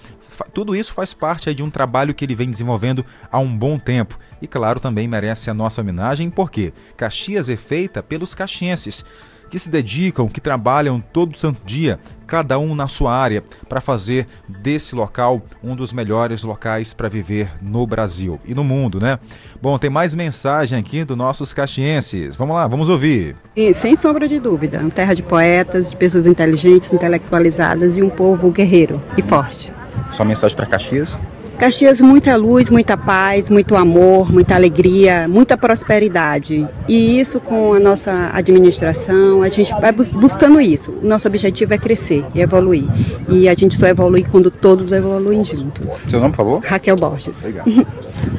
Tudo 0.52 0.74
isso 0.74 0.92
faz 0.92 1.14
parte 1.14 1.54
de 1.54 1.62
um 1.62 1.70
trabalho 1.70 2.12
que 2.12 2.24
ele 2.24 2.34
vem 2.34 2.50
desenvolvendo 2.50 3.04
há 3.30 3.38
um 3.38 3.56
bom 3.56 3.78
tempo. 3.78 4.18
E 4.42 4.48
claro, 4.48 4.80
também 4.80 5.06
merece 5.06 5.48
a 5.48 5.54
nossa 5.54 5.80
homenagem, 5.80 6.28
porque 6.28 6.72
Caxias 6.96 7.48
é 7.48 7.56
feita 7.56 8.02
pelos 8.02 8.34
caxienses 8.34 9.04
que 9.50 9.58
se 9.58 9.68
dedicam, 9.68 10.28
que 10.28 10.40
trabalham 10.40 11.02
todo 11.12 11.36
santo 11.36 11.60
dia, 11.66 11.98
cada 12.26 12.58
um 12.58 12.74
na 12.74 12.86
sua 12.86 13.12
área, 13.12 13.42
para 13.68 13.80
fazer 13.80 14.26
desse 14.48 14.94
local 14.94 15.42
um 15.62 15.74
dos 15.74 15.92
melhores 15.92 16.44
locais 16.44 16.94
para 16.94 17.08
viver 17.08 17.50
no 17.60 17.86
Brasil 17.86 18.38
e 18.44 18.54
no 18.54 18.62
mundo, 18.62 19.00
né? 19.00 19.18
Bom, 19.60 19.76
tem 19.78 19.90
mais 19.90 20.14
mensagem 20.14 20.78
aqui 20.78 21.04
dos 21.04 21.16
nossos 21.16 21.52
caxienses. 21.52 22.36
Vamos 22.36 22.54
lá, 22.54 22.68
vamos 22.68 22.88
ouvir. 22.88 23.34
E, 23.56 23.74
sem 23.74 23.96
sombra 23.96 24.28
de 24.28 24.38
dúvida, 24.38 24.78
uma 24.78 24.90
terra 24.90 25.14
de 25.14 25.22
poetas, 25.22 25.90
de 25.90 25.96
pessoas 25.96 26.24
inteligentes, 26.24 26.92
intelectualizadas 26.92 27.96
e 27.96 28.02
um 28.02 28.08
povo 28.08 28.50
guerreiro 28.50 29.02
e 29.16 29.22
forte. 29.22 29.72
Sua 30.12 30.24
mensagem 30.24 30.56
para 30.56 30.66
Caxias? 30.66 31.18
Caxias, 31.60 32.00
muita 32.00 32.34
luz, 32.36 32.70
muita 32.70 32.96
paz, 32.96 33.50
muito 33.50 33.76
amor, 33.76 34.32
muita 34.32 34.54
alegria, 34.54 35.28
muita 35.28 35.58
prosperidade. 35.58 36.66
E 36.88 37.20
isso 37.20 37.38
com 37.38 37.74
a 37.74 37.78
nossa 37.78 38.30
administração, 38.32 39.42
a 39.42 39.48
gente 39.50 39.70
vai 39.78 39.92
buscando 39.92 40.58
isso. 40.58 40.90
O 41.02 41.06
nosso 41.06 41.28
objetivo 41.28 41.74
é 41.74 41.76
crescer 41.76 42.24
e 42.34 42.40
evoluir. 42.40 42.84
E 43.28 43.46
a 43.46 43.54
gente 43.54 43.76
só 43.76 43.86
evolui 43.86 44.24
quando 44.24 44.50
todos 44.50 44.90
evoluem 44.90 45.44
juntos. 45.44 45.96
Seu 46.08 46.18
nome, 46.18 46.30
por 46.30 46.38
favor? 46.38 46.62
Raquel 46.64 46.96
Borges. 46.96 47.38
Obrigado. 47.40 47.86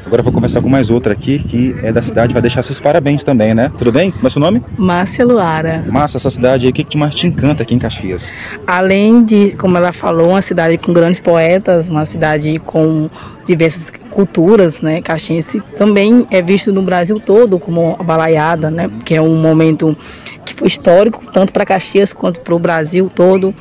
Agora 0.04 0.20
eu 0.20 0.24
vou 0.24 0.32
conversar 0.32 0.60
com 0.60 0.68
mais 0.68 0.90
outra 0.90 1.12
aqui, 1.12 1.38
que 1.38 1.76
é 1.80 1.92
da 1.92 2.02
cidade, 2.02 2.32
vai 2.32 2.42
deixar 2.42 2.62
seus 2.62 2.80
parabéns 2.80 3.22
também, 3.22 3.54
né? 3.54 3.70
Tudo 3.78 3.92
bem? 3.92 4.10
Como 4.10 4.26
é 4.26 4.30
seu 4.30 4.40
nome? 4.40 4.64
Márcia 4.76 5.24
Luara. 5.24 5.84
Márcia, 5.88 6.16
essa 6.16 6.28
cidade 6.28 6.66
aí, 6.66 6.70
o 6.70 6.74
que, 6.74 6.82
que 6.82 6.98
mais 6.98 7.14
te 7.14 7.28
encanta 7.28 7.62
aqui 7.62 7.72
em 7.72 7.78
Caxias? 7.78 8.32
Além 8.66 9.24
de, 9.24 9.52
como 9.52 9.76
ela 9.76 9.92
falou, 9.92 10.30
uma 10.30 10.42
cidade 10.42 10.76
com 10.76 10.92
grandes 10.92 11.20
poetas, 11.20 11.88
uma 11.88 12.04
cidade 12.04 12.58
com 12.58 13.08
diversas 13.46 13.84
culturas, 14.10 14.80
né? 14.80 15.00
Caxiense 15.00 15.60
também 15.76 16.26
é 16.30 16.42
visto 16.42 16.72
no 16.72 16.82
Brasil 16.82 17.18
todo 17.18 17.58
como 17.58 17.96
a 17.98 18.02
balaiada, 18.02 18.70
né? 18.70 18.90
Que 19.04 19.14
é 19.14 19.22
um 19.22 19.36
momento 19.36 19.96
que 20.44 20.54
foi 20.54 20.68
histórico 20.68 21.24
tanto 21.32 21.52
para 21.52 21.64
Caxias 21.64 22.12
quanto 22.12 22.40
para 22.40 22.54
o 22.54 22.58
Brasil 22.58 23.10
todo. 23.14 23.54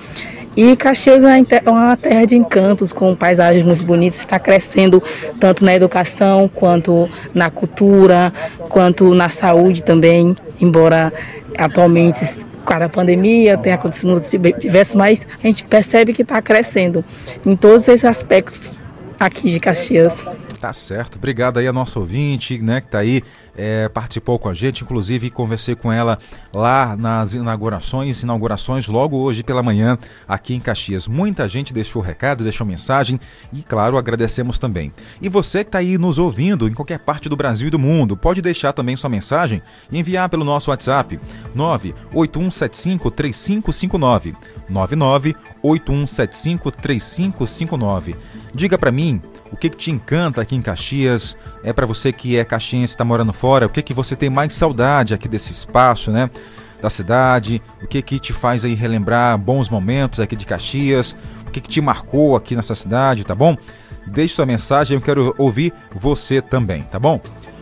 E 0.56 0.76
Caxias 0.76 1.24
é 1.24 1.70
uma 1.70 1.96
terra 1.96 2.26
de 2.26 2.36
encantos, 2.36 2.92
com 2.92 3.16
paisagens 3.16 3.66
muito 3.66 3.86
bonitas, 3.86 4.20
está 4.20 4.38
crescendo 4.38 5.02
tanto 5.40 5.64
na 5.64 5.74
educação, 5.74 6.50
quanto 6.54 7.10
na 7.34 7.50
cultura, 7.50 8.34
quanto 8.68 9.14
na 9.16 9.30
saúde 9.30 9.82
também, 9.82 10.36
embora 10.60 11.14
atualmente 11.58 12.26
com 12.66 12.74
a 12.74 12.90
pandemia 12.90 13.58
tenha 13.58 13.76
acontecido 13.76 14.22
diversos, 14.60 14.96
mas 14.96 15.26
a 15.42 15.48
gente 15.48 15.64
percebe 15.64 16.14
que 16.14 16.22
está 16.22 16.42
crescendo 16.42 17.04
em 17.46 17.56
todos 17.56 17.88
esses 17.88 18.06
aspectos 18.06 18.81
aqui 19.22 19.52
de 19.52 19.60
Caxias. 19.60 20.20
Tá 20.60 20.74
certo. 20.74 21.18
Obrigado 21.18 21.60
aí 21.60 21.68
a 21.68 21.74
nossa 21.74 22.00
ouvinte, 22.00 22.58
né, 22.58 22.82
que 22.82 22.88
tá 22.88 23.00
aí, 23.00 23.24
é, 23.56 23.88
participou 23.90 24.40
com 24.40 24.50
a 24.50 24.54
gente, 24.54 24.84
inclusive 24.84 25.30
conversei 25.30 25.76
com 25.76 25.92
ela 25.92 26.18
lá 26.52 26.96
nas 26.96 27.34
inaugurações, 27.34 28.24
inaugurações 28.24 28.88
logo 28.88 29.18
hoje 29.18 29.44
pela 29.44 29.62
manhã 29.62 29.98
aqui 30.28 30.56
em 30.56 30.60
Caxias. 30.60 31.08
Muita 31.08 31.48
gente 31.48 31.74
deixou 31.74 32.02
recado, 32.02 32.44
deixou 32.44 32.66
mensagem 32.66 33.20
e, 33.54 33.62
claro, 33.62 33.98
agradecemos 33.98 34.58
também. 34.58 34.92
E 35.22 35.30
você 35.30 35.64
que 35.64 35.70
está 35.70 35.80
aí 35.80 35.98
nos 35.98 36.18
ouvindo 36.18 36.68
em 36.68 36.74
qualquer 36.74 37.00
parte 37.00 37.30
do 37.30 37.36
Brasil 37.36 37.68
e 37.68 37.72
do 37.72 37.78
mundo, 37.78 38.18
pode 38.18 38.42
deixar 38.42 38.74
também 38.74 38.98
sua 38.98 39.10
mensagem 39.10 39.62
e 39.92 40.00
enviar 40.00 40.30
pelo 40.30 40.44
nosso 40.44 40.72
WhatsApp 40.72 41.20
98175 41.54 43.12
3559 43.12 44.34
998175 44.70 46.72
3559. 46.72 48.16
Diga 48.54 48.78
para 48.78 48.92
mim 48.92 49.22
o 49.52 49.56
que, 49.56 49.70
que 49.70 49.78
te 49.78 49.92
encanta 49.92 50.42
aqui 50.42 50.56
em 50.56 50.62
Caxias. 50.62 51.36
É 51.64 51.72
para 51.72 51.86
você 51.86 52.12
que 52.12 52.38
é 52.38 52.44
caxiense, 52.44 52.94
está 52.94 53.06
morando 53.06 53.34
fora, 53.34 53.66
o 53.66 53.70
que, 53.70 53.82
que 53.82 53.94
você 53.94 54.16
tem 54.16 54.30
mais 54.30 54.54
saudade 54.54 55.14
aqui 55.14 55.28
desse 55.28 55.52
espaço, 55.52 56.12
né? 56.12 56.30
Da 56.82 56.90
cidade, 56.90 57.62
o 57.82 57.88
que 57.88 58.02
que 58.02 58.20
te 58.20 58.34
faz 58.34 58.66
aí 58.66 58.74
relembrar 58.74 59.38
bons 59.38 59.70
momentos 59.70 60.20
aqui 60.20 60.36
de 60.36 60.46
Caxias, 60.46 61.16
o 61.48 61.52
que 61.52 61.62
que 61.62 61.70
te 61.70 61.80
marcou 61.80 62.36
aqui 62.36 62.56
nessa 62.56 62.74
cidade, 62.74 63.24
tá 63.24 63.36
bom? 63.36 63.56
Deixe 64.08 64.34
sua 64.34 64.48
mensagem, 64.48 64.96
eu 64.98 65.02
quero 65.02 65.36
ouvir 65.38 65.72
você 65.94 66.42
também, 66.42 66.82
tá 66.84 66.98
bom? 66.98 67.22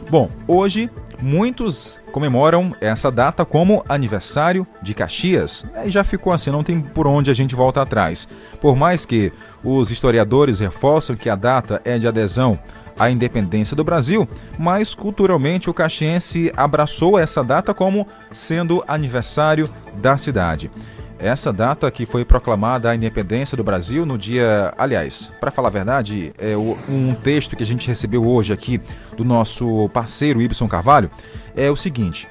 Bom, 0.10 0.30
hoje 0.47 0.89
muitos 1.21 1.99
comemoram 2.12 2.73
essa 2.82 3.12
data 3.12 3.45
como 3.45 3.84
aniversário 3.88 4.65
de 4.82 4.93
Caxias. 4.93 5.65
E 5.86 5.91
já 5.91 6.04
ficou 6.04 6.34
assim, 6.34 6.49
não 6.49 6.63
tem 6.63 6.82
por 6.82 7.06
onde 7.08 7.30
a 7.30 7.34
gente 7.34 7.56
volta 7.56 7.82
atrás. 7.82 8.28
Por 8.60 8.75
mais 8.75 9.06
que 9.06 9.32
os 9.63 9.91
historiadores 9.91 10.59
reforçam 10.59 11.15
que 11.15 11.29
a 11.29 11.35
data 11.35 11.81
é 11.83 11.97
de 11.97 12.07
adesão 12.07 12.59
à 12.97 13.09
independência 13.09 13.75
do 13.75 13.83
Brasil, 13.83 14.27
mas 14.57 14.93
culturalmente 14.93 15.69
o 15.69 15.73
caxiense 15.73 16.51
abraçou 16.55 17.17
essa 17.17 17.43
data 17.43 17.73
como 17.73 18.05
sendo 18.31 18.83
aniversário 18.87 19.69
da 19.95 20.17
cidade. 20.17 20.69
Essa 21.17 21.51
data 21.51 21.91
que 21.91 22.05
foi 22.05 22.23
proclamada 22.23 22.89
a 22.89 22.95
independência 22.95 23.57
do 23.57 23.63
Brasil 23.63 24.05
no 24.05 24.17
dia. 24.17 24.73
Aliás, 24.77 25.33
para 25.39 25.51
falar 25.51 25.67
a 25.67 25.71
verdade, 25.71 26.31
é 26.37 26.55
um 26.55 27.13
texto 27.13 27.57
que 27.57 27.63
a 27.63 27.65
gente 27.65 27.87
recebeu 27.87 28.25
hoje 28.25 28.53
aqui 28.53 28.79
do 29.17 29.25
nosso 29.25 29.89
parceiro 29.89 30.41
Ibson 30.41 30.67
Carvalho 30.67 31.11
é 31.57 31.69
o 31.69 31.75
seguinte. 31.75 32.27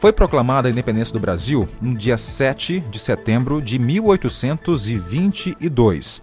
Foi 0.00 0.12
proclamada 0.14 0.66
a 0.66 0.70
independência 0.70 1.12
do 1.12 1.20
Brasil 1.20 1.68
no 1.78 1.94
dia 1.94 2.16
7 2.16 2.80
de 2.80 2.98
setembro 2.98 3.60
de 3.60 3.78
1822. 3.78 6.22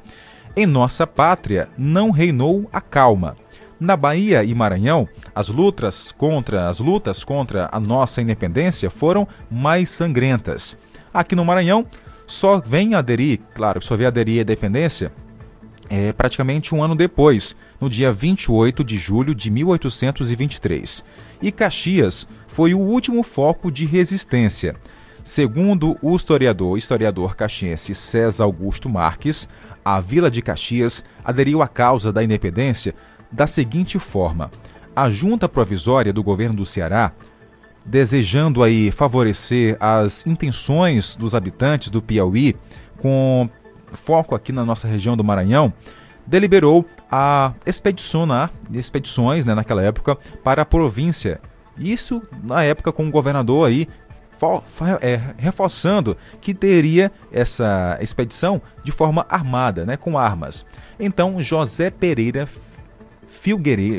Em 0.55 0.65
nossa 0.65 1.05
pátria 1.05 1.69
não 1.77 2.09
reinou 2.09 2.67
a 2.73 2.81
calma. 2.81 3.37
Na 3.79 3.95
Bahia 3.95 4.43
e 4.43 4.55
Maranhão, 4.55 5.07
as 5.35 5.49
lutas 5.49 6.11
contra 6.11 6.67
as 6.67 6.79
lutas 6.79 7.23
contra 7.23 7.69
a 7.71 7.79
nossa 7.79 8.19
independência 8.19 8.89
foram 8.89 9.27
mais 9.47 9.91
sangrentas. 9.91 10.75
Aqui 11.13 11.35
no 11.35 11.45
Maranhão, 11.45 11.85
só 12.25 12.59
vem 12.59 12.95
aderir, 12.95 13.41
claro, 13.53 13.79
só 13.79 13.95
vem 13.95 14.07
aderir 14.07 14.39
à 14.39 14.41
independência 14.41 15.11
é, 15.89 16.12
praticamente 16.13 16.73
um 16.73 16.84
ano 16.84 16.95
depois, 16.95 17.56
no 17.80 17.89
dia 17.89 18.12
28 18.12 18.84
de 18.84 18.97
julho 18.97 19.34
de 19.34 19.50
1823. 19.50 21.04
E 21.41 21.52
Caxias 21.52 22.28
foi 22.47 22.73
o 22.73 22.80
último 22.80 23.23
foco 23.23 23.71
de 23.71 23.86
resistência. 23.86 24.76
Segundo 25.23 25.97
o 26.02 26.15
historiador, 26.15 26.78
historiador 26.78 27.36
caxiense 27.36 27.93
César 27.93 28.45
Augusto 28.45 28.89
Marques, 28.89 29.47
a 29.84 30.00
vila 30.00 30.32
de 30.32 30.41
Caxias 30.41 31.04
aderiu 31.23 31.62
à 31.62 31.67
causa 31.67 32.12
da 32.13 32.23
independência 32.23 32.95
da 33.32 33.45
seguinte 33.45 34.00
forma: 34.00 34.50
a 34.95 35.10
junta 35.10 35.50
provisória 35.50 36.13
do 36.13 36.23
governo 36.23 36.58
do 36.58 36.65
Ceará 36.65 37.12
desejando 37.88 38.62
aí 38.62 38.91
favorecer 38.91 39.78
as 39.80 40.28
intenções 40.28 41.15
dos 41.15 41.34
habitantes 41.34 41.89
do 41.89 42.02
Piauí, 42.02 42.56
com 42.97 43.50
foco 43.97 44.36
aqui 44.36 44.51
na 44.51 44.63
nossa 44.63 44.88
região 44.88 45.17
do 45.17 45.23
Maranhão, 45.23 45.73
deliberou 46.25 46.86
a 47.12 47.53
expedicionar 47.65 48.51
expedições 48.73 49.45
né, 49.45 49.55
naquela 49.55 49.81
época 49.81 50.15
para 50.43 50.62
a 50.62 50.65
província. 50.65 51.41
Isso 51.77 52.21
na 52.43 52.63
época 52.63 52.91
com 52.91 53.07
o 53.07 53.12
governador 53.12 53.67
aí 53.67 53.88
é, 55.01 55.19
reforçando 55.38 56.15
que 56.39 56.53
teria 56.53 57.12
essa 57.31 57.97
expedição 58.01 58.62
de 58.83 58.91
forma 58.91 59.25
armada, 59.29 59.86
né, 59.86 59.97
com 59.97 60.17
armas. 60.17 60.65
Então 60.99 61.41
José 61.41 61.89
Pereira 61.89 62.47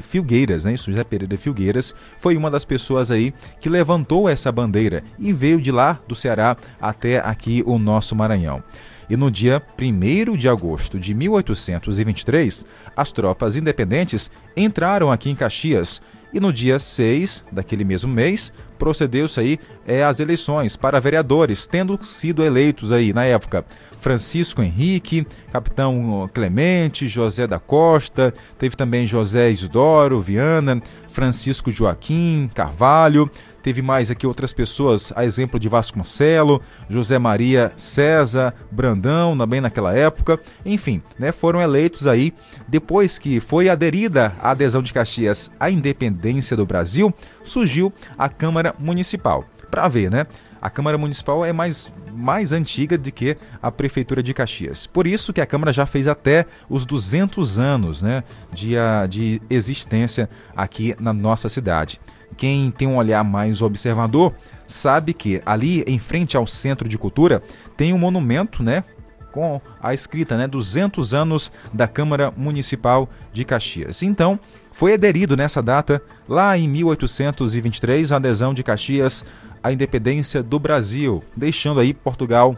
Filgueiras, 0.02 0.64
né? 0.64 0.76
José 0.76 1.04
Pereira 1.04 1.36
Filgueiras, 1.36 1.94
foi 2.18 2.36
uma 2.36 2.50
das 2.50 2.64
pessoas 2.64 3.10
aí 3.10 3.32
que 3.60 3.68
levantou 3.68 4.28
essa 4.28 4.50
bandeira 4.50 5.02
e 5.18 5.32
veio 5.32 5.60
de 5.60 5.70
lá 5.70 5.98
do 6.06 6.14
Ceará 6.14 6.56
até 6.80 7.18
aqui 7.18 7.62
o 7.64 7.78
nosso 7.78 8.16
Maranhão. 8.16 8.62
E 9.08 9.16
no 9.16 9.30
dia 9.30 9.62
1 9.80 10.36
de 10.36 10.48
agosto 10.48 10.98
de 10.98 11.14
1823, 11.14 12.66
as 12.96 13.10
tropas 13.10 13.56
independentes 13.56 14.30
entraram 14.56 15.10
aqui 15.10 15.30
em 15.30 15.34
Caxias. 15.34 16.02
E 16.32 16.38
no 16.38 16.52
dia 16.52 16.78
6 16.78 17.42
daquele 17.50 17.84
mesmo 17.84 18.12
mês, 18.12 18.52
procedeu-se 18.78 19.40
aí 19.40 19.58
é, 19.86 20.04
as 20.04 20.20
eleições 20.20 20.76
para 20.76 21.00
vereadores, 21.00 21.66
tendo 21.66 21.98
sido 22.04 22.44
eleitos 22.44 22.92
aí 22.92 23.14
na 23.14 23.24
época 23.24 23.64
Francisco 24.00 24.62
Henrique, 24.62 25.26
Capitão 25.50 26.28
Clemente, 26.32 27.08
José 27.08 27.46
da 27.46 27.58
Costa, 27.58 28.32
teve 28.58 28.76
também 28.76 29.06
José 29.06 29.50
Isidoro, 29.50 30.20
Viana, 30.20 30.80
Francisco 31.10 31.70
Joaquim, 31.70 32.48
Carvalho, 32.54 33.30
teve 33.68 33.82
mais 33.82 34.10
aqui 34.10 34.26
outras 34.26 34.50
pessoas, 34.50 35.12
a 35.14 35.26
exemplo 35.26 35.60
de 35.60 35.68
Vasconcelo, 35.68 36.62
José 36.88 37.18
Maria 37.18 37.70
César, 37.76 38.54
Brandão, 38.72 39.36
também 39.36 39.60
naquela 39.60 39.94
época, 39.94 40.40
enfim, 40.64 41.02
né, 41.18 41.32
foram 41.32 41.60
eleitos 41.60 42.06
aí 42.06 42.32
depois 42.66 43.18
que 43.18 43.40
foi 43.40 43.68
aderida 43.68 44.32
a 44.40 44.52
adesão 44.52 44.80
de 44.80 44.90
Caxias 44.90 45.50
à 45.60 45.70
independência 45.70 46.56
do 46.56 46.64
Brasil, 46.64 47.12
surgiu 47.44 47.92
a 48.16 48.30
Câmara 48.30 48.74
Municipal. 48.78 49.44
Para 49.70 49.86
ver, 49.86 50.10
né? 50.10 50.26
A 50.62 50.70
Câmara 50.70 50.96
Municipal 50.96 51.44
é 51.44 51.52
mais, 51.52 51.92
mais 52.10 52.52
antiga 52.52 52.96
do 52.96 53.12
que 53.12 53.36
a 53.62 53.70
Prefeitura 53.70 54.22
de 54.22 54.32
Caxias. 54.32 54.86
Por 54.86 55.06
isso 55.06 55.30
que 55.30 55.42
a 55.42 55.46
Câmara 55.46 55.74
já 55.74 55.84
fez 55.84 56.08
até 56.08 56.46
os 56.70 56.86
200 56.86 57.58
anos 57.58 58.00
né, 58.00 58.24
de, 58.50 58.76
de 59.10 59.42
existência 59.50 60.26
aqui 60.56 60.96
na 60.98 61.12
nossa 61.12 61.50
cidade. 61.50 62.00
Quem 62.36 62.70
tem 62.70 62.86
um 62.86 62.96
olhar 62.96 63.24
mais 63.24 63.62
observador 63.62 64.32
sabe 64.66 65.12
que 65.12 65.40
ali 65.44 65.82
em 65.86 65.98
frente 65.98 66.36
ao 66.36 66.46
Centro 66.46 66.88
de 66.88 66.98
Cultura 66.98 67.42
tem 67.76 67.92
um 67.92 67.98
monumento, 67.98 68.62
né, 68.62 68.84
com 69.32 69.60
a 69.80 69.92
escrita, 69.92 70.36
né, 70.36 70.46
200 70.46 71.14
anos 71.14 71.52
da 71.72 71.86
Câmara 71.86 72.32
Municipal 72.36 73.08
de 73.32 73.44
Caxias. 73.44 74.02
Então, 74.02 74.38
foi 74.72 74.94
aderido 74.94 75.36
nessa 75.36 75.62
data, 75.62 76.02
lá 76.28 76.56
em 76.56 76.68
1823, 76.68 78.12
a 78.12 78.16
adesão 78.16 78.54
de 78.54 78.62
Caxias 78.62 79.24
à 79.62 79.72
independência 79.72 80.42
do 80.42 80.58
Brasil, 80.58 81.22
deixando 81.36 81.80
aí 81.80 81.92
Portugal 81.92 82.56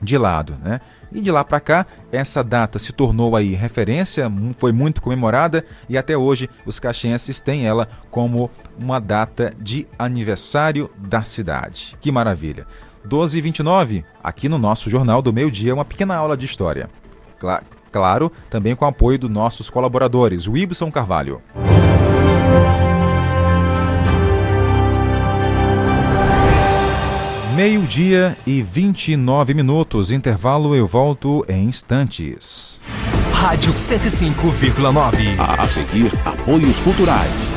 de 0.00 0.16
lado, 0.16 0.56
né? 0.62 0.80
E 1.10 1.22
de 1.22 1.30
lá 1.30 1.42
para 1.42 1.58
cá, 1.58 1.86
essa 2.12 2.44
data 2.44 2.78
se 2.78 2.92
tornou 2.92 3.34
aí 3.34 3.54
referência, 3.54 4.30
foi 4.58 4.72
muito 4.72 5.00
comemorada 5.00 5.64
e 5.88 5.96
até 5.96 6.16
hoje 6.16 6.50
os 6.66 6.78
caxienses 6.78 7.40
têm 7.40 7.66
ela 7.66 7.88
como 8.10 8.50
uma 8.78 9.00
data 9.00 9.54
de 9.58 9.86
aniversário 9.98 10.90
da 10.98 11.22
cidade. 11.22 11.96
Que 12.00 12.12
maravilha! 12.12 12.66
12 13.04 13.38
e 13.38 13.40
29 13.40 14.04
aqui 14.22 14.48
no 14.48 14.58
nosso 14.58 14.90
Jornal 14.90 15.22
do 15.22 15.32
Meio 15.32 15.50
Dia, 15.50 15.74
uma 15.74 15.84
pequena 15.84 16.14
aula 16.14 16.36
de 16.36 16.44
história. 16.44 16.90
Cla 17.38 17.62
claro, 17.90 18.30
também 18.50 18.76
com 18.76 18.84
o 18.84 18.88
apoio 18.88 19.18
dos 19.18 19.30
nossos 19.30 19.70
colaboradores, 19.70 20.46
o 20.46 20.56
Ibson 20.56 20.90
Carvalho. 20.90 21.40
Meio-dia 27.58 28.36
e 28.46 28.62
29 28.62 29.52
minutos. 29.52 30.12
Intervalo, 30.12 30.76
eu 30.76 30.86
volto 30.86 31.44
em 31.48 31.64
instantes. 31.64 32.78
Rádio 33.32 33.72
105,9. 33.72 35.36
A 35.40 35.66
seguir, 35.66 36.12
apoios 36.24 36.78
culturais. 36.78 37.52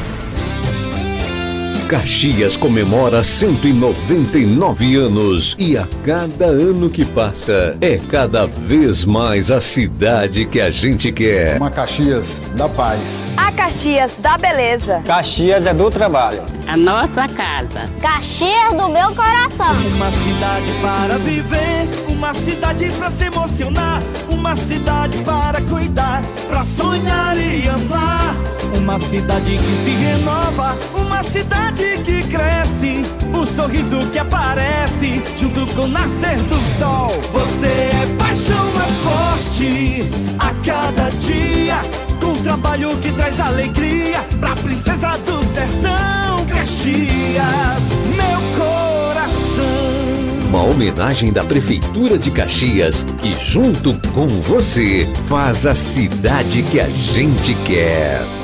Caxias 1.92 2.56
comemora 2.56 3.22
199 3.22 4.96
anos 4.96 5.58
e 5.60 5.78
a 5.78 5.86
cada 6.06 6.46
ano 6.46 6.90
que 6.90 7.04
passa 7.04 7.76
é 7.82 8.00
cada 8.10 8.46
vez 8.46 9.04
mais 9.04 9.52
a 9.52 9.60
cidade 9.60 10.46
que 10.46 10.62
a 10.62 10.70
gente 10.72 11.12
quer. 11.12 11.58
Uma 11.58 11.70
Caxias 11.70 12.42
da 12.56 12.70
paz. 12.70 13.28
A 13.36 13.52
Caxias 13.52 14.16
da 14.16 14.38
beleza. 14.38 15.02
Caxias 15.06 15.66
é 15.66 15.74
do 15.74 15.92
trabalho. 15.92 16.44
A 16.66 16.78
nossa 16.78 17.28
casa. 17.28 17.90
Caxias 18.00 18.72
do 18.72 18.88
meu 18.88 19.14
coração. 19.14 19.76
Uma 19.94 20.12
cidade 20.12 20.72
para 20.82 21.18
viver, 21.18 21.90
uma 22.08 22.34
cidade 22.34 22.90
para 22.98 23.12
se 23.12 23.26
emocionar, 23.26 24.02
uma 24.30 24.56
cidade 24.56 25.18
para 25.26 25.60
cuidar, 25.64 26.24
para 26.48 26.64
sonhar 26.64 27.36
e 27.36 27.68
amar. 27.68 28.34
Uma 28.78 28.98
cidade 28.98 29.58
que 29.58 29.84
se 29.84 29.92
renova, 29.92 30.74
uma 30.96 31.22
cidade 31.22 31.81
que 32.04 32.24
cresce, 32.24 33.06
o 33.34 33.46
sorriso 33.46 34.00
que 34.12 34.20
aparece 34.20 35.22
junto 35.38 35.66
com 35.74 35.84
o 35.84 35.88
nascer 35.88 36.38
do 36.44 36.60
sol. 36.80 37.12
Você 37.34 37.68
é 37.68 38.16
paixão 38.18 38.72
mais 38.74 38.92
forte 39.04 40.04
a 40.40 40.54
cada 40.66 41.10
dia, 41.12 41.78
com 42.20 42.34
trabalho 42.44 42.96
que 42.98 43.12
traz 43.14 43.40
alegria 43.40 44.22
pra 44.40 44.56
princesa 44.56 45.18
do 45.26 45.44
sertão, 45.44 46.46
Caxias, 46.48 47.84
meu 48.16 48.42
coração. 48.58 49.92
Uma 50.50 50.64
homenagem 50.64 51.32
da 51.32 51.44
Prefeitura 51.44 52.18
de 52.18 52.30
Caxias 52.32 53.06
que, 53.22 53.34
junto 53.34 53.94
com 54.12 54.28
você, 54.28 55.08
faz 55.28 55.66
a 55.66 55.74
cidade 55.74 56.62
que 56.64 56.80
a 56.80 56.90
gente 56.90 57.56
quer. 57.66 58.41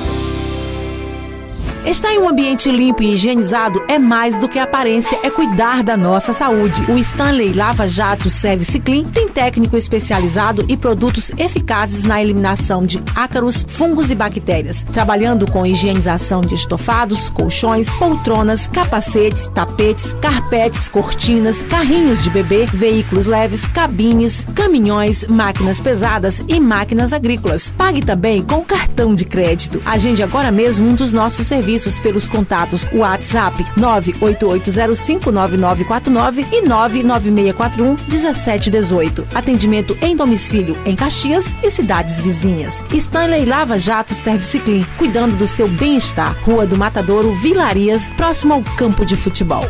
Estar 1.88 2.12
em 2.12 2.19
um 2.19 2.28
ambiente 2.28 2.69
limpo 2.69 3.02
e 3.02 3.13
higienizado 3.13 3.82
é 3.88 3.97
mais 3.97 4.38
do 4.38 4.50
que 4.50 4.60
aparência, 4.60 5.17
é 5.23 5.30
cuidar 5.30 5.82
da 5.82 5.95
nossa 5.95 6.34
saúde. 6.34 6.84
O 6.91 6.97
Stanley 6.97 7.54
Lava 7.54 7.88
Jato 7.88 8.30
Service 8.30 8.78
Clean 8.82 9.06
tem 9.06 9.30
técnico 9.30 9.78
especializado 9.78 10.65
e 10.67 10.76
produtos 10.76 11.32
eficazes 11.38 12.04
na 12.04 12.21
eliminação 12.21 12.86
de 12.86 13.02
ácaros, 13.15 13.65
fungos 13.69 14.12
e 14.12 14.15
bactérias, 14.15 14.84
trabalhando 14.84 15.50
com 15.50 15.65
higienização 15.65 16.41
de 16.41 16.56
estofados, 16.56 17.30
colchões, 17.30 17.89
poltronas, 17.93 18.67
capacetes, 18.67 19.47
tapetes, 19.47 20.13
carpetes, 20.21 20.89
cortinas, 20.89 21.62
carrinhos 21.69 22.21
de 22.21 22.30
bebê, 22.30 22.65
veículos 22.65 23.28
leves, 23.28 23.65
cabines, 23.65 24.45
caminhões, 24.54 25.26
máquinas 25.26 25.80
pesadas 25.80 26.43
e 26.50 26.60
máquinas 26.60 27.13
agrícolas. 27.13 27.73
Pague 27.78 28.02
também 28.02 28.43
com 28.43 28.62
cartão 28.62 29.15
de 29.15 29.23
crédito. 29.23 29.82
Agende 29.86 30.21
agora 30.21 30.52
mesmo 30.52 30.89
um 30.89 30.93
dos 30.93 31.13
nossos 31.13 31.47
serviços 31.47 31.76
serviços 31.77 31.99
pelos 31.99 32.27
contatos 32.27 32.87
WhatsApp 32.91 33.63
988059949 33.77 36.45
e 36.51 36.63
996411718. 36.63 39.23
Atendimento 39.33 39.97
em 40.01 40.13
domicílio 40.15 40.75
em 40.85 40.95
Caxias 40.95 41.55
e 41.63 41.69
cidades 41.69 42.19
vizinhas. 42.19 42.83
Stanley 42.91 43.45
Lava 43.45 43.79
Jato 43.79 44.13
Service 44.13 44.59
Clean, 44.59 44.85
cuidando 44.97 45.37
do 45.37 45.47
seu 45.47 45.67
bem-estar. 45.67 46.35
Rua 46.43 46.65
do 46.65 46.77
Matadouro, 46.77 47.31
Vilarias, 47.33 48.09
próximo 48.11 48.53
ao 48.53 48.63
campo 48.75 49.05
de 49.05 49.15
futebol. 49.15 49.65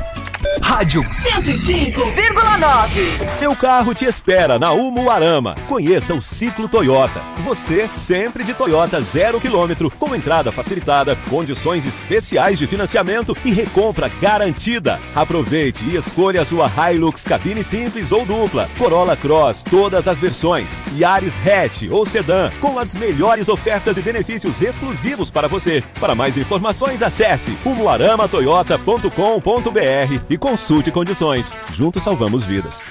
Rádio 0.61 1.01
105,9. 1.01 3.33
Seu 3.33 3.55
carro 3.55 3.93
te 3.93 4.05
espera 4.05 4.59
na 4.59 4.71
Umuarama. 4.71 5.55
Conheça 5.67 6.13
o 6.13 6.21
Ciclo 6.21 6.67
Toyota. 6.67 7.21
Você 7.43 7.89
sempre 7.89 8.43
de 8.43 8.53
Toyota 8.53 9.01
zero 9.01 9.39
quilômetro, 9.39 9.89
com 9.91 10.13
entrada 10.15 10.51
facilitada, 10.51 11.15
condições 11.29 11.85
especiais 11.85 12.59
de 12.59 12.67
financiamento 12.67 13.35
e 13.43 13.51
recompra 13.51 14.07
garantida. 14.07 14.99
Aproveite 15.15 15.83
e 15.85 15.95
escolha 15.95 16.41
a 16.41 16.45
sua 16.45 16.67
Hilux 16.67 17.23
cabine 17.23 17.63
simples 17.63 18.11
ou 18.11 18.25
dupla, 18.25 18.69
Corolla 18.77 19.15
Cross, 19.15 19.63
todas 19.63 20.07
as 20.07 20.17
versões, 20.17 20.81
Yaris 20.95 21.39
Hatch 21.39 21.83
ou 21.89 22.05
Sedan, 22.05 22.51
com 22.59 22.77
as 22.79 22.95
melhores 22.95 23.49
ofertas 23.49 23.97
e 23.97 24.01
benefícios 24.01 24.61
exclusivos 24.61 25.31
para 25.31 25.47
você. 25.47 25.83
Para 25.99 26.15
mais 26.15 26.37
informações, 26.37 27.03
acesse 27.03 27.57
umuaramatoyota.com.br 27.65 30.21
e 30.29 30.37
consulte 30.47 30.91
condições. 30.91 31.51
Juntos 31.73 32.03
salvamos 32.03 32.45
vidas. 32.45 32.86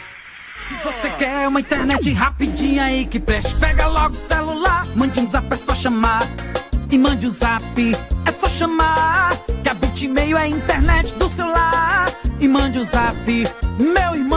Se 0.69 0.75
você 0.85 1.09
quer 1.11 1.49
uma 1.49 1.59
internet 1.59 2.13
rapidinha 2.13 2.85
aí 2.85 3.07
que 3.07 3.19
preste, 3.19 3.55
pega 3.55 3.87
logo 3.87 4.13
o 4.13 4.15
celular, 4.15 4.87
mande 4.95 5.19
um 5.21 5.31
zap, 5.31 5.51
é 5.51 5.57
só 5.57 5.75
chamar. 5.75 6.23
E 6.91 6.99
mande 6.99 7.27
um 7.27 7.31
zap, 7.31 7.65
é 8.27 8.33
só 8.33 8.47
chamar. 8.47 9.39
Que 9.63 9.71
a 9.71 9.75
Bitmail 9.75 10.37
é 10.37 10.43
a 10.43 10.49
internet 10.49 11.15
do 11.15 11.29
celular. 11.31 12.13
E 12.39 12.47
mande 12.47 12.79
um 12.79 12.85
zap, 12.85 13.17
meu 13.79 14.15
irmão. 14.15 14.36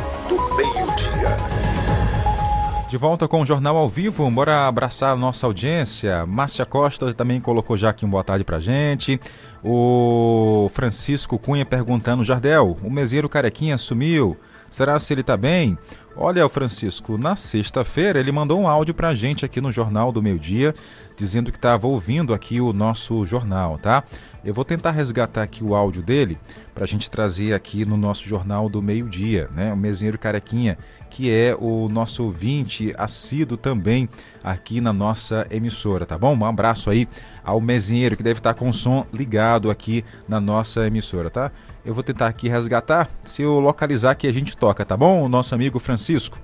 De 2.92 2.98
volta 2.98 3.26
com 3.26 3.40
o 3.40 3.46
Jornal 3.46 3.78
ao 3.78 3.88
Vivo, 3.88 4.30
bora 4.30 4.68
abraçar 4.68 5.14
a 5.14 5.16
nossa 5.16 5.48
audiência. 5.48 6.26
Márcia 6.26 6.66
Costa 6.66 7.14
também 7.14 7.40
colocou 7.40 7.78
já 7.78 7.90
aqui 7.90 8.06
um 8.06 8.10
boa 8.10 8.22
tarde 8.22 8.44
pra 8.44 8.60
gente. 8.60 9.18
O 9.64 10.70
Francisco 10.74 11.40
Cunha 11.40 11.66
perguntando, 11.66 12.26
Jardel, 12.26 12.78
o 12.84 12.92
meseiro 12.92 13.30
carequinha 13.30 13.78
sumiu. 13.78 14.36
Será 14.70 15.00
se 15.00 15.14
ele 15.14 15.24
tá 15.24 15.38
bem? 15.38 15.78
Olha, 16.18 16.46
o 16.46 16.50
Francisco, 16.50 17.18
na 17.18 17.38
sexta-feira 17.38 18.20
ele 18.20 18.30
mandou 18.30 18.60
um 18.60 18.68
áudio 18.68 18.94
pra 18.94 19.16
gente 19.16 19.46
aqui 19.46 19.62
no 19.62 19.72
Jornal 19.72 20.12
do 20.12 20.22
Meio 20.22 20.38
Dia, 20.38 20.76
dizendo 21.16 21.50
que 21.50 21.58
estava 21.58 21.88
ouvindo 21.88 22.34
aqui 22.34 22.60
o 22.60 22.74
nosso 22.74 23.24
jornal, 23.24 23.78
tá? 23.78 24.04
Eu 24.44 24.56
vou 24.56 24.66
tentar 24.66 24.90
resgatar 24.90 25.44
aqui 25.44 25.64
o 25.64 25.76
áudio 25.76 26.02
dele 26.02 26.36
para 26.74 26.84
a 26.84 26.88
gente 26.88 27.12
trazer 27.12 27.54
aqui 27.54 27.86
no 27.86 27.96
nosso 27.96 28.28
Jornal 28.28 28.68
do 28.68 28.82
Meio 28.82 29.08
Dia, 29.08 29.48
né? 29.54 29.72
O 29.72 29.78
Mesenheiro 29.78 30.18
Carequinha, 30.18 30.80
que 31.12 31.32
é 31.32 31.56
o 31.60 31.88
nosso 31.88 32.24
ouvinte 32.24 32.92
assíduo 32.98 33.56
também 33.56 34.10
aqui 34.44 34.82
na 34.82 34.92
nossa 34.92 35.46
emissora, 35.52 36.08
tá 36.08 36.18
bom? 36.18 36.36
Um 36.36 36.46
abraço 36.46 36.90
aí 36.90 37.08
ao 37.44 37.62
Mesenheiro, 37.62 38.18
que 38.18 38.24
deve 38.24 38.40
estar 38.40 38.56
com 38.56 38.68
o 38.68 38.74
som 38.74 39.06
ligado 39.14 39.70
aqui 39.70 40.04
na 40.28 40.42
nossa 40.42 40.88
emissora, 40.88 41.30
tá? 41.30 41.52
Eu 41.86 41.94
vou 41.94 42.04
tentar 42.04 42.26
aqui 42.26 42.50
resgatar, 42.50 43.10
se 43.24 43.44
eu 43.44 43.60
localizar 43.60 44.16
que 44.16 44.26
a 44.26 44.34
gente 44.34 44.58
toca, 44.58 44.84
tá 44.84 44.98
bom? 44.98 45.24
O 45.24 45.30
nosso 45.30 45.54
amigo 45.54 45.78
Francisco, 45.78 46.40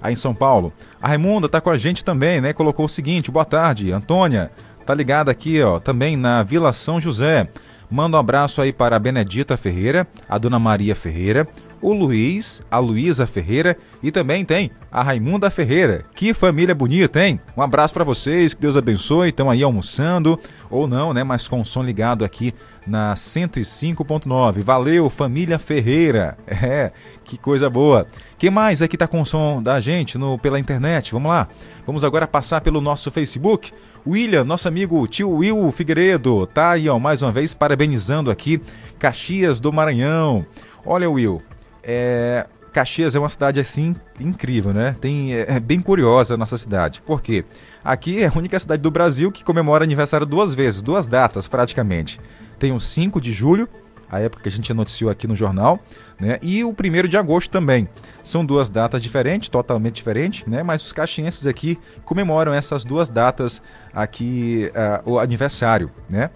aí 0.00 0.14
em 0.14 0.16
São 0.16 0.34
Paulo. 0.34 0.72
A 1.00 1.08
Raimunda 1.08 1.50
tá 1.50 1.60
com 1.60 1.68
a 1.68 1.76
gente 1.76 2.02
também, 2.02 2.40
né? 2.40 2.54
Colocou 2.54 2.86
o 2.86 2.88
seguinte: 2.88 3.30
boa 3.30 3.44
tarde, 3.44 3.92
Antônia. 3.92 4.50
Tá 4.84 4.94
ligada 4.94 5.30
aqui, 5.30 5.62
ó, 5.62 5.78
também 5.78 6.16
na 6.16 6.42
Vila 6.42 6.72
São 6.72 7.00
José. 7.00 7.48
Manda 7.90 8.16
um 8.16 8.20
abraço 8.20 8.62
aí 8.62 8.72
para 8.72 8.96
a 8.96 8.98
Benedita 8.98 9.56
Ferreira, 9.56 10.08
a 10.28 10.38
Dona 10.38 10.58
Maria 10.58 10.94
Ferreira, 10.94 11.46
o 11.82 11.92
Luiz, 11.92 12.62
a 12.70 12.78
Luísa 12.78 13.26
Ferreira 13.26 13.76
e 14.02 14.10
também 14.10 14.44
tem 14.44 14.70
a 14.90 15.02
Raimunda 15.02 15.50
Ferreira. 15.50 16.04
Que 16.14 16.32
família 16.32 16.74
bonita, 16.74 17.22
hein? 17.22 17.38
Um 17.56 17.60
abraço 17.60 17.92
para 17.92 18.04
vocês, 18.04 18.54
que 18.54 18.62
Deus 18.62 18.76
abençoe. 18.76 19.28
Estão 19.28 19.50
aí 19.50 19.62
almoçando 19.62 20.38
ou 20.70 20.86
não, 20.86 21.12
né? 21.12 21.22
Mas 21.22 21.46
com 21.46 21.60
o 21.60 21.64
som 21.66 21.82
ligado 21.82 22.24
aqui 22.24 22.54
na 22.86 23.14
105.9. 23.14 24.62
Valeu, 24.62 25.10
família 25.10 25.58
Ferreira. 25.58 26.36
É, 26.62 26.92
que 27.24 27.36
coisa 27.36 27.68
boa. 27.68 28.06
Quem 28.38 28.48
mais 28.48 28.82
aqui 28.82 28.96
tá 28.96 29.08
com 29.08 29.20
o 29.20 29.26
som 29.26 29.60
da 29.60 29.80
gente 29.80 30.16
no 30.16 30.38
pela 30.38 30.60
internet? 30.60 31.12
Vamos 31.12 31.30
lá. 31.30 31.48
Vamos 31.84 32.04
agora 32.04 32.26
passar 32.26 32.60
pelo 32.60 32.80
nosso 32.80 33.10
Facebook. 33.10 33.72
William, 34.06 34.44
nosso 34.44 34.66
amigo 34.66 35.06
tio 35.06 35.30
Will 35.30 35.70
Figueiredo, 35.70 36.46
tá 36.46 36.72
aí, 36.72 36.88
ó, 36.88 36.98
mais 36.98 37.22
uma 37.22 37.30
vez 37.30 37.54
parabenizando 37.54 38.30
aqui 38.30 38.60
Caxias 38.98 39.60
do 39.60 39.72
Maranhão. 39.72 40.44
Olha, 40.84 41.08
Will, 41.08 41.40
é, 41.84 42.46
Caxias 42.72 43.14
é 43.14 43.18
uma 43.18 43.28
cidade 43.28 43.60
assim 43.60 43.94
incrível, 44.18 44.72
né? 44.72 44.96
Tem, 45.00 45.34
é, 45.34 45.56
é, 45.56 45.60
bem 45.60 45.80
curiosa 45.80 46.34
a 46.34 46.36
nossa 46.36 46.56
cidade. 46.56 47.02
Por 47.02 47.22
quê? 47.22 47.44
Aqui 47.84 48.22
é 48.22 48.26
a 48.26 48.32
única 48.34 48.58
cidade 48.58 48.82
do 48.82 48.90
Brasil 48.90 49.30
que 49.30 49.44
comemora 49.44 49.84
aniversário 49.84 50.26
duas 50.26 50.54
vezes, 50.54 50.82
duas 50.82 51.06
datas 51.06 51.46
praticamente. 51.46 52.18
Tem 52.58 52.72
o 52.72 52.80
5 52.80 53.20
de 53.20 53.32
julho 53.32 53.68
a 54.12 54.20
época 54.20 54.42
que 54.42 54.48
a 54.50 54.52
gente 54.52 54.72
noticiou 54.74 55.10
aqui 55.10 55.26
no 55.26 55.34
jornal, 55.34 55.80
né? 56.20 56.38
E 56.42 56.62
o 56.62 56.68
1 56.68 57.08
de 57.08 57.16
agosto 57.16 57.50
também. 57.50 57.88
São 58.22 58.44
duas 58.44 58.68
datas 58.68 59.00
diferentes, 59.00 59.48
totalmente 59.48 59.94
diferentes, 59.94 60.46
né? 60.46 60.62
Mas 60.62 60.84
os 60.84 60.92
caxienses 60.92 61.46
aqui 61.46 61.78
comemoram 62.04 62.52
essas 62.52 62.84
duas 62.84 63.08
datas 63.08 63.62
aqui, 63.92 64.70
uh, 65.06 65.12
o 65.12 65.18
aniversário, 65.18 65.90
né? 66.10 66.28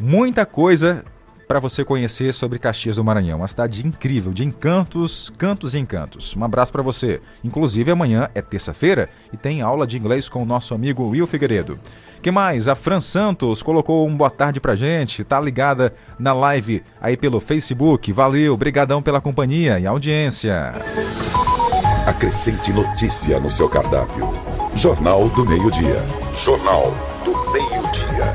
Muita 0.00 0.44
coisa 0.44 1.04
para 1.46 1.60
você 1.60 1.84
conhecer 1.84 2.34
sobre 2.34 2.58
Caxias 2.58 2.96
do 2.96 3.04
Maranhão. 3.04 3.38
Uma 3.38 3.48
cidade 3.48 3.86
incrível, 3.86 4.32
de 4.32 4.44
encantos, 4.44 5.32
cantos 5.38 5.74
e 5.74 5.78
encantos. 5.78 6.36
Um 6.36 6.44
abraço 6.44 6.70
para 6.70 6.82
você. 6.82 7.22
Inclusive 7.42 7.90
amanhã 7.90 8.28
é 8.34 8.42
terça-feira 8.42 9.08
e 9.32 9.36
tem 9.36 9.62
aula 9.62 9.86
de 9.86 9.96
inglês 9.96 10.28
com 10.28 10.42
o 10.42 10.46
nosso 10.46 10.74
amigo 10.74 11.08
Will 11.08 11.26
Figueiredo. 11.26 11.80
Que 12.20 12.30
mais? 12.30 12.66
A 12.66 12.74
Fran 12.74 13.00
Santos 13.00 13.62
colocou 13.62 14.06
um 14.06 14.16
boa 14.16 14.30
tarde 14.30 14.60
pra 14.60 14.74
gente, 14.74 15.22
tá 15.24 15.40
ligada 15.40 15.94
na 16.18 16.32
live 16.32 16.82
aí 17.00 17.16
pelo 17.16 17.40
Facebook. 17.40 18.12
Valeu, 18.12 18.56
brigadão 18.56 19.00
pela 19.00 19.20
companhia 19.20 19.78
e 19.78 19.86
audiência. 19.86 20.72
Acrescente 22.06 22.72
notícia 22.72 23.38
no 23.38 23.50
seu 23.50 23.68
cardápio. 23.68 24.28
Jornal 24.74 25.28
do 25.28 25.44
Meio-Dia. 25.44 26.02
Jornal 26.34 26.92
do 27.24 27.32
Meio-Dia. 27.52 28.32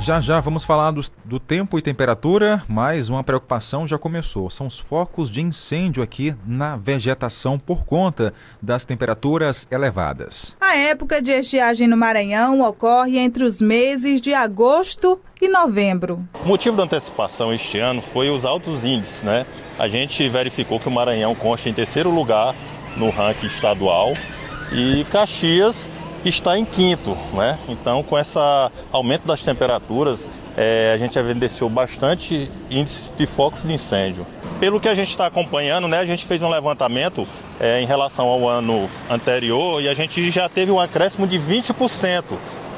Já 0.00 0.20
já 0.20 0.38
vamos 0.38 0.64
falar 0.64 0.92
do, 0.92 1.00
do, 1.24 1.40
tempo 1.40 1.78
e 1.78 1.82
temperatura, 1.82 2.62
mas 2.68 3.08
uma 3.08 3.24
preocupação 3.24 3.86
já 3.86 3.98
começou. 3.98 4.48
São 4.48 4.66
os 4.66 4.78
focos 4.78 5.28
de 5.28 5.42
incêndio 5.42 6.02
aqui 6.02 6.34
na 6.46 6.76
vegetação 6.76 7.58
por 7.58 7.84
conta 7.84 8.32
das 8.62 8.84
temperaturas 8.84 9.66
elevadas. 9.70 10.56
A 10.68 10.76
época 10.76 11.22
de 11.22 11.30
estiagem 11.30 11.88
no 11.88 11.96
Maranhão 11.96 12.60
ocorre 12.60 13.16
entre 13.16 13.42
os 13.42 13.58
meses 13.58 14.20
de 14.20 14.34
agosto 14.34 15.18
e 15.40 15.48
novembro. 15.48 16.22
O 16.44 16.46
motivo 16.46 16.76
da 16.76 16.82
antecipação 16.82 17.54
este 17.54 17.78
ano 17.78 18.02
foi 18.02 18.28
os 18.28 18.44
altos 18.44 18.84
índices, 18.84 19.22
né? 19.22 19.46
A 19.78 19.88
gente 19.88 20.28
verificou 20.28 20.78
que 20.78 20.86
o 20.86 20.90
Maranhão 20.90 21.34
consta 21.34 21.70
em 21.70 21.72
terceiro 21.72 22.10
lugar 22.10 22.54
no 22.98 23.08
ranking 23.08 23.46
estadual 23.46 24.12
e 24.70 25.06
Caxias 25.10 25.88
está 26.22 26.58
em 26.58 26.66
quinto, 26.66 27.16
né? 27.32 27.58
Então, 27.66 28.02
com 28.02 28.18
esse 28.18 28.38
aumento 28.92 29.26
das 29.26 29.42
temperaturas, 29.42 30.26
é, 30.60 30.90
a 30.92 30.98
gente 30.98 31.16
evidenciou 31.16 31.70
bastante 31.70 32.50
índice 32.68 33.12
de 33.16 33.26
focos 33.26 33.62
de 33.62 33.72
incêndio. 33.72 34.26
Pelo 34.58 34.80
que 34.80 34.88
a 34.88 34.94
gente 34.94 35.08
está 35.08 35.26
acompanhando, 35.26 35.86
né, 35.86 36.00
a 36.00 36.04
gente 36.04 36.26
fez 36.26 36.42
um 36.42 36.48
levantamento 36.48 37.24
é, 37.60 37.80
em 37.80 37.86
relação 37.86 38.26
ao 38.26 38.48
ano 38.48 38.90
anterior 39.08 39.80
e 39.80 39.88
a 39.88 39.94
gente 39.94 40.28
já 40.32 40.48
teve 40.48 40.72
um 40.72 40.80
acréscimo 40.80 41.28
de 41.28 41.38
20%. 41.38 42.24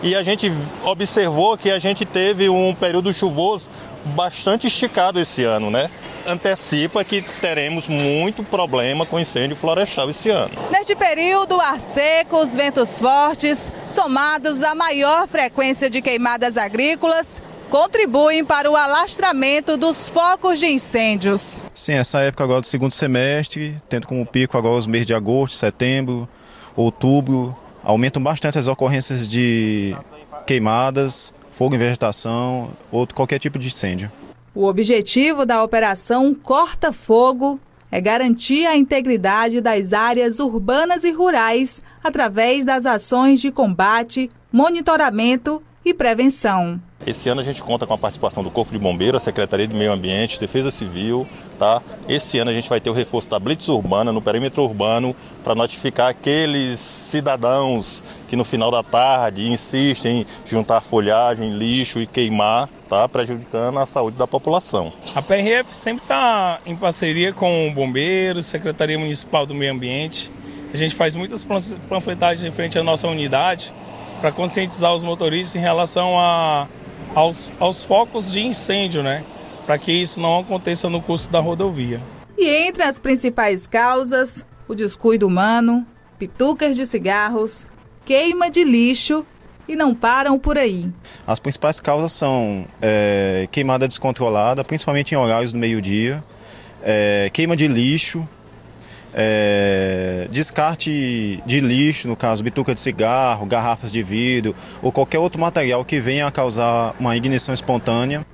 E 0.03 0.15
a 0.15 0.23
gente 0.23 0.53
observou 0.85 1.57
que 1.57 1.71
a 1.71 1.79
gente 1.79 2.05
teve 2.05 2.51
um 2.51 2.75
período 2.75 3.15
chuvoso 3.15 3.67
bastante 4.15 4.67
esticado 4.67 5.19
esse 5.19 5.45
ano, 5.45 5.71
né? 5.71 5.91
antecipa 6.27 7.03
que 7.03 7.23
teremos 7.41 7.89
muito 7.89 8.45
problema 8.45 9.07
com 9.07 9.19
incêndio 9.19 9.57
florestal 9.57 10.11
esse 10.11 10.29
ano. 10.29 10.51
Neste 10.71 10.95
período, 10.95 11.59
ar 11.61 11.81
seco, 11.81 12.37
os 12.39 12.55
ventos 12.55 12.99
fortes, 12.99 13.73
somados 13.87 14.63
à 14.63 14.75
maior 14.75 15.27
frequência 15.27 15.89
de 15.89 16.03
queimadas 16.03 16.57
agrícolas, 16.57 17.43
contribuem 17.71 18.45
para 18.45 18.69
o 18.69 18.75
alastramento 18.75 19.77
dos 19.77 20.11
focos 20.11 20.59
de 20.59 20.67
incêndios. 20.67 21.65
Sim, 21.73 21.95
essa 21.95 22.19
época 22.21 22.43
agora 22.43 22.61
do 22.61 22.67
segundo 22.67 22.91
semestre, 22.91 23.77
tendo 23.89 24.09
como 24.09 24.27
pico 24.27 24.59
agora 24.59 24.75
os 24.75 24.89
meses 24.89 25.07
de 25.07 25.15
agosto, 25.15 25.55
setembro, 25.55 26.29
outubro, 26.77 27.57
aumentam 27.83 28.21
bastante 28.21 28.59
as 28.59 28.67
ocorrências 28.67 29.27
de 29.27 29.97
queimadas, 30.47 31.33
fogo 31.53 31.77
em 31.77 31.79
vegetação, 31.79 32.73
ou 32.91 33.07
qualquer 33.07 33.39
tipo 33.39 33.59
de 33.59 33.69
incêndio. 33.69 34.11
O 34.53 34.67
objetivo 34.67 35.47
da 35.47 35.63
operação 35.63 36.35
Corta 36.35 36.91
Fogo 36.91 37.61
é 37.89 38.01
garantir 38.01 38.67
a 38.67 38.77
integridade 38.77 39.61
das 39.61 39.93
áreas 39.93 40.41
urbanas 40.41 41.05
e 41.05 41.13
rurais 41.13 41.81
através 42.03 42.65
das 42.65 42.85
ações 42.85 43.41
de 43.41 43.53
combate, 43.53 44.29
monitoramento 44.53 45.63
e 45.91 45.95
prevenção. 45.95 46.81
Esse 47.07 47.29
ano 47.29 47.41
a 47.41 47.45
gente 47.45 47.63
conta 47.63 47.87
com 47.87 47.95
a 47.95 47.99
participação 47.99 48.43
do 48.43 48.51
Corpo 48.51 48.73
de 48.73 48.79
Bombeiros, 48.79 49.23
a 49.23 49.25
Secretaria 49.25 49.67
de 49.67 49.75
Meio 49.75 49.93
Ambiente, 49.93 50.39
Defesa 50.39 50.71
Civil, 50.71 51.27
tá? 51.59 51.83
Esse 52.09 52.39
ano 52.39 52.51
a 52.51 52.55
gente 52.55 52.69
vai 52.69 52.81
ter 52.81 52.91
o 52.91 52.93
reforço 52.93 53.29
da 53.29 53.39
Blitz 53.39 53.69
Urbana 53.69 54.13
no 54.13 54.21
perímetro 54.21 54.63
urbano 54.63 55.17
para 55.43 55.55
notificar 55.55 56.09
aqueles 56.09 56.79
cidadãos 56.79 58.05
que 58.29 58.37
no 58.37 58.45
final 58.45 58.71
da 58.71 58.83
tarde 58.83 59.51
insistem 59.51 60.21
em 60.21 60.27
juntar 60.45 60.83
folhagem, 60.83 61.57
lixo 61.57 62.01
e 62.01 62.07
queimar, 62.07 62.69
tá? 62.89 63.09
Prejudicando 63.09 63.79
a 63.79 63.87
saúde 63.87 64.19
da 64.19 64.27
população. 64.27 64.93
A 65.15 65.23
PRF 65.23 65.75
sempre 65.75 66.03
está 66.03 66.61
em 66.67 66.77
parceria 66.77 67.33
com 67.33 67.73
bombeiros, 67.75 68.45
Secretaria 68.45 68.99
Municipal 68.99 69.47
do 69.47 69.55
Meio 69.55 69.73
Ambiente. 69.73 70.31
A 70.73 70.77
gente 70.77 70.95
faz 70.95 71.17
muitas 71.17 71.47
panfletagens 71.89 72.45
em 72.45 72.53
frente 72.53 72.79
à 72.79 72.83
nossa 72.83 73.09
unidade 73.09 73.73
para 74.21 74.31
conscientizar 74.31 74.95
os 74.95 75.03
motoristas 75.03 75.57
em 75.57 75.61
relação 75.61 76.19
a 76.19 76.69
aos, 77.15 77.51
aos 77.59 77.85
focos 77.85 78.33
de 78.33 78.41
incêndio, 78.41 79.03
né? 79.03 79.25
Para 79.67 79.79
que 79.79 79.93
isso 79.93 80.21
não 80.21 80.41
aconteça 80.41 80.89
no 80.89 81.01
curso 81.01 81.31
da 81.31 81.41
rodovia. 81.41 82.01
E 82.37 82.49
entre 82.49 82.83
as 82.83 82.99
principais 82.99 83.67
causas, 83.67 84.45
o 84.67 84.75
descuido 84.75 85.27
humano, 85.27 85.87
pitucas 86.19 86.77
de 86.77 86.87
cigarros, 86.87 87.67
queima 88.05 88.51
de 88.51 88.65
lixo 88.65 89.25
e 89.69 89.77
não 89.77 89.95
param 89.95 90.39
por 90.39 90.59
aí. 90.59 90.91
As 91.27 91.39
principais 91.39 91.81
causas 91.81 92.13
são 92.13 92.67
é, 92.81 93.49
queimada 93.51 93.87
descontrolada, 93.87 94.65
principalmente 94.65 95.15
em 95.15 95.19
horários 95.19 95.53
do 95.53 95.59
meio-dia, 95.59 96.25
é, 96.83 97.31
queima 97.33 97.55
de 97.55 97.69
lixo, 97.69 98.27
é, 99.15 100.29
descarte 100.31 101.43
de 101.45 101.61
lixo, 101.61 102.09
no 102.09 102.17
caso 102.17 102.43
bituca 102.43 102.75
de 102.75 102.81
cigarro, 102.81 103.47
garrafas 103.47 103.91
de 103.91 104.03
vidro 104.03 104.55
ou 104.83 104.93
qualquer 104.93 105.19
outro 105.19 105.41
material 105.41 105.85
que 105.85 106.01
venha 106.01 106.27
a 106.27 106.31
causar 106.31 106.95
uma 106.99 107.17
ignição 107.17 107.55
espontânea. 107.55 108.25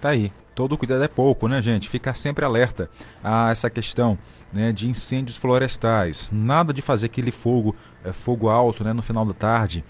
Tá 0.00 0.10
aí. 0.10 0.32
todo 0.54 0.76
cuidado 0.76 1.02
é 1.04 1.08
pouco, 1.08 1.48
né, 1.48 1.60
gente? 1.60 1.88
Ficar 1.88 2.14
sempre 2.14 2.44
alerta 2.44 2.90
a 3.22 3.50
essa 3.50 3.68
questão 3.68 4.18
né, 4.52 4.72
de 4.72 4.88
incêndios 4.88 5.36
florestais. 5.36 6.30
Nada 6.32 6.72
de 6.72 6.82
fazer 6.82 7.06
aquele 7.06 7.30
fogo, 7.30 7.74
é, 8.04 8.12
fogo 8.12 8.48
alto 8.48 8.84
né, 8.84 8.92
no 8.92 9.02
final 9.02 9.24
da 9.24 9.34
tarde. 9.34 9.84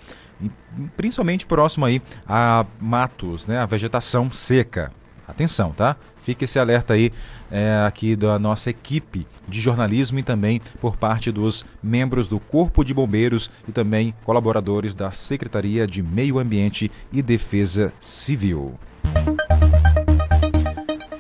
Principalmente 0.97 1.45
próximo 1.45 1.85
aí 1.85 2.01
a 2.27 2.65
matos, 2.81 3.47
né, 3.47 3.59
a 3.59 3.67
vegetação 3.67 4.31
seca. 4.31 4.91
Atenção, 5.31 5.73
tá? 5.73 5.97
Fica 6.23 6.45
esse 6.45 6.59
alerta 6.59 6.95
aí 6.95 7.11
é, 7.51 7.85
aqui 7.87 8.15
da 8.15 8.39
nossa 8.39 8.71
equipe 8.71 9.27
de 9.49 9.61
jornalismo 9.61 10.19
e 10.19 10.23
também 10.23 10.61
por 10.81 10.97
parte 10.97 11.33
dos 11.33 11.65
membros 11.83 12.29
do 12.29 12.39
Corpo 12.39 12.85
de 12.85 12.93
Bombeiros 12.93 13.51
e 13.67 13.73
também 13.73 14.15
colaboradores 14.25 14.95
da 14.95 15.11
Secretaria 15.11 15.87
de 15.87 16.03
Meio 16.03 16.39
Ambiente 16.39 16.91
e 17.13 17.23
Defesa 17.23 17.93
Civil. 17.99 18.75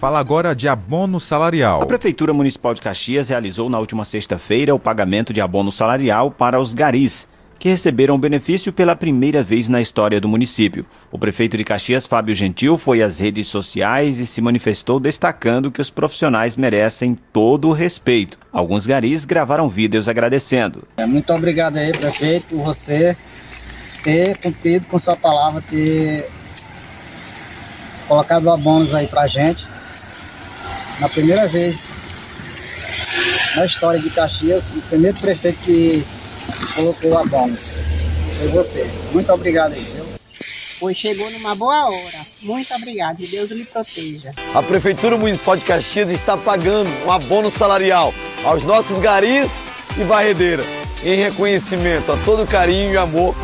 Fala 0.00 0.18
agora 0.18 0.54
de 0.54 0.66
abono 0.66 1.20
salarial. 1.20 1.82
A 1.82 1.86
Prefeitura 1.86 2.32
Municipal 2.32 2.72
de 2.72 2.80
Caxias 2.80 3.28
realizou 3.28 3.68
na 3.68 3.78
última 3.78 4.02
sexta-feira 4.02 4.74
o 4.74 4.78
pagamento 4.78 5.30
de 5.30 5.42
abono 5.42 5.70
salarial 5.70 6.30
para 6.30 6.58
os 6.58 6.72
garis, 6.72 7.28
que 7.60 7.68
receberam 7.68 8.14
o 8.14 8.18
benefício 8.18 8.72
pela 8.72 8.96
primeira 8.96 9.42
vez 9.42 9.68
na 9.68 9.82
história 9.82 10.18
do 10.18 10.26
município. 10.26 10.86
O 11.12 11.18
prefeito 11.18 11.58
de 11.58 11.62
Caxias, 11.62 12.06
Fábio 12.06 12.34
Gentil, 12.34 12.78
foi 12.78 13.02
às 13.02 13.18
redes 13.20 13.48
sociais 13.48 14.18
e 14.18 14.26
se 14.26 14.40
manifestou 14.40 14.98
destacando 14.98 15.70
que 15.70 15.80
os 15.80 15.90
profissionais 15.90 16.56
merecem 16.56 17.18
todo 17.30 17.68
o 17.68 17.72
respeito. 17.72 18.38
Alguns 18.50 18.86
garis 18.86 19.26
gravaram 19.26 19.68
vídeos 19.68 20.08
agradecendo. 20.08 20.88
É, 20.98 21.04
muito 21.04 21.30
obrigado 21.34 21.76
aí, 21.76 21.92
prefeito, 21.92 22.46
por 22.46 22.64
você 22.64 23.14
ter 24.02 24.38
cumprido 24.38 24.86
com 24.86 24.98
sua 24.98 25.16
palavra, 25.16 25.60
ter 25.60 26.26
colocado 28.08 28.50
abonos 28.50 28.94
aí 28.94 29.06
pra 29.06 29.26
gente 29.26 29.66
na 30.98 31.10
primeira 31.10 31.46
vez 31.48 32.00
na 33.54 33.66
história 33.66 34.00
de 34.00 34.08
Caxias, 34.08 34.70
o 34.70 34.80
primeiro 34.88 35.18
prefeito 35.18 35.58
que 35.60 36.02
colocou 36.76 37.18
a 37.18 37.24
bônus. 37.26 37.74
Foi 38.38 38.48
você. 38.48 38.86
Muito 39.12 39.32
obrigado 39.32 39.72
aí, 39.72 39.80
viu? 39.80 40.20
Pois 40.80 40.96
chegou 40.96 41.30
numa 41.32 41.54
boa 41.56 41.86
hora. 41.86 42.26
Muito 42.44 42.74
obrigado. 42.74 43.16
Que 43.18 43.26
Deus 43.26 43.50
lhe 43.50 43.64
proteja. 43.64 44.32
A 44.54 44.62
Prefeitura 44.62 45.18
Municipal 45.18 45.56
de 45.56 45.64
Caxias 45.64 46.10
está 46.10 46.36
pagando 46.36 46.88
um 47.04 47.12
abono 47.12 47.50
salarial 47.50 48.14
aos 48.44 48.62
nossos 48.62 48.98
garis 48.98 49.50
e 49.98 50.04
barredeira, 50.04 50.64
em 51.04 51.16
reconhecimento 51.16 52.10
a 52.10 52.16
todo 52.24 52.44
o 52.44 52.46
carinho 52.46 52.92
e 52.92 52.96
amor 52.96 53.34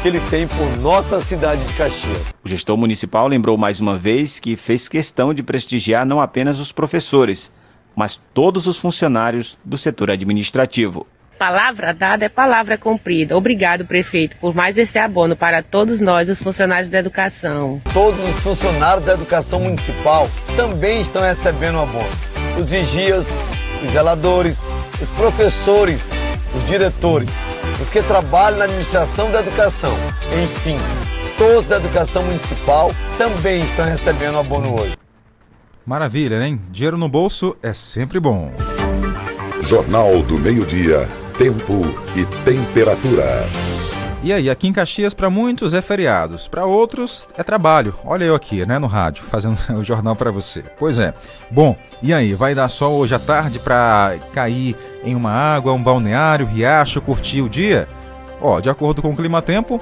que 0.00 0.08
ele 0.08 0.20
tem 0.30 0.46
por 0.46 0.76
nossa 0.78 1.20
cidade 1.20 1.64
de 1.66 1.74
Caxias. 1.74 2.34
O 2.44 2.48
gestor 2.48 2.76
municipal 2.76 3.28
lembrou 3.28 3.58
mais 3.58 3.80
uma 3.80 3.98
vez 3.98 4.40
que 4.40 4.56
fez 4.56 4.88
questão 4.88 5.34
de 5.34 5.42
prestigiar 5.42 6.06
não 6.06 6.20
apenas 6.20 6.58
os 6.58 6.72
professores, 6.72 7.50
mas 7.94 8.22
todos 8.32 8.66
os 8.66 8.76
funcionários 8.76 9.58
do 9.64 9.76
setor 9.76 10.10
administrativo. 10.10 11.06
Palavra 11.38 11.92
dada 11.92 12.24
é 12.24 12.28
palavra 12.30 12.78
cumprida. 12.78 13.36
Obrigado, 13.36 13.84
prefeito, 13.84 14.36
por 14.38 14.54
mais 14.54 14.78
esse 14.78 14.98
abono 14.98 15.36
para 15.36 15.62
todos 15.62 16.00
nós, 16.00 16.30
os 16.30 16.40
funcionários 16.40 16.88
da 16.88 16.98
educação. 16.98 17.80
Todos 17.92 18.22
os 18.24 18.42
funcionários 18.42 19.04
da 19.04 19.12
educação 19.12 19.60
municipal 19.60 20.30
também 20.56 21.02
estão 21.02 21.20
recebendo 21.20 21.78
abono. 21.78 22.08
Os 22.58 22.70
vigias, 22.70 23.28
os 23.84 23.90
zeladores, 23.90 24.66
os 25.00 25.10
professores, 25.10 26.10
os 26.54 26.66
diretores, 26.66 27.30
os 27.82 27.90
que 27.90 28.02
trabalham 28.02 28.58
na 28.58 28.64
administração 28.64 29.30
da 29.30 29.40
educação, 29.40 29.94
enfim, 30.42 30.78
todos 31.36 31.68
da 31.68 31.76
educação 31.76 32.22
municipal 32.22 32.90
também 33.18 33.62
estão 33.62 33.84
recebendo 33.84 34.38
abono 34.38 34.80
hoje. 34.80 34.96
Maravilha, 35.84 36.42
hein? 36.42 36.58
Dinheiro 36.70 36.96
no 36.96 37.08
bolso 37.08 37.54
é 37.62 37.74
sempre 37.74 38.18
bom. 38.18 38.50
Jornal 39.62 40.22
do 40.22 40.38
Meio-Dia, 40.38 41.08
Tempo 41.38 41.82
e 42.16 42.24
Temperatura. 42.46 43.46
E 44.22 44.32
aí, 44.32 44.48
aqui 44.48 44.68
em 44.68 44.72
Caxias, 44.72 45.12
para 45.12 45.28
muitos 45.28 45.74
é 45.74 45.82
feriados, 45.82 46.48
para 46.48 46.64
outros 46.64 47.28
é 47.36 47.42
trabalho. 47.42 47.94
Olha 48.06 48.24
eu 48.24 48.34
aqui, 48.34 48.64
né, 48.64 48.78
no 48.78 48.86
rádio, 48.86 49.22
fazendo 49.28 49.58
o 49.78 49.84
jornal 49.84 50.16
para 50.16 50.30
você. 50.30 50.64
Pois 50.78 50.98
é. 50.98 51.12
Bom, 51.50 51.76
e 52.02 52.14
aí, 52.14 52.32
vai 52.32 52.54
dar 52.54 52.68
sol 52.68 52.94
hoje 52.94 53.14
à 53.14 53.18
tarde 53.18 53.58
para 53.58 54.16
cair 54.32 54.74
em 55.04 55.14
uma 55.14 55.30
água, 55.30 55.74
um 55.74 55.82
balneário, 55.82 56.46
riacho, 56.46 57.02
curtir 57.02 57.42
o 57.42 57.50
dia? 57.50 57.86
Ó, 58.40 58.58
de 58.58 58.70
acordo 58.70 59.02
com 59.02 59.10
o 59.10 59.16
clima 59.16 59.42
tempo, 59.42 59.78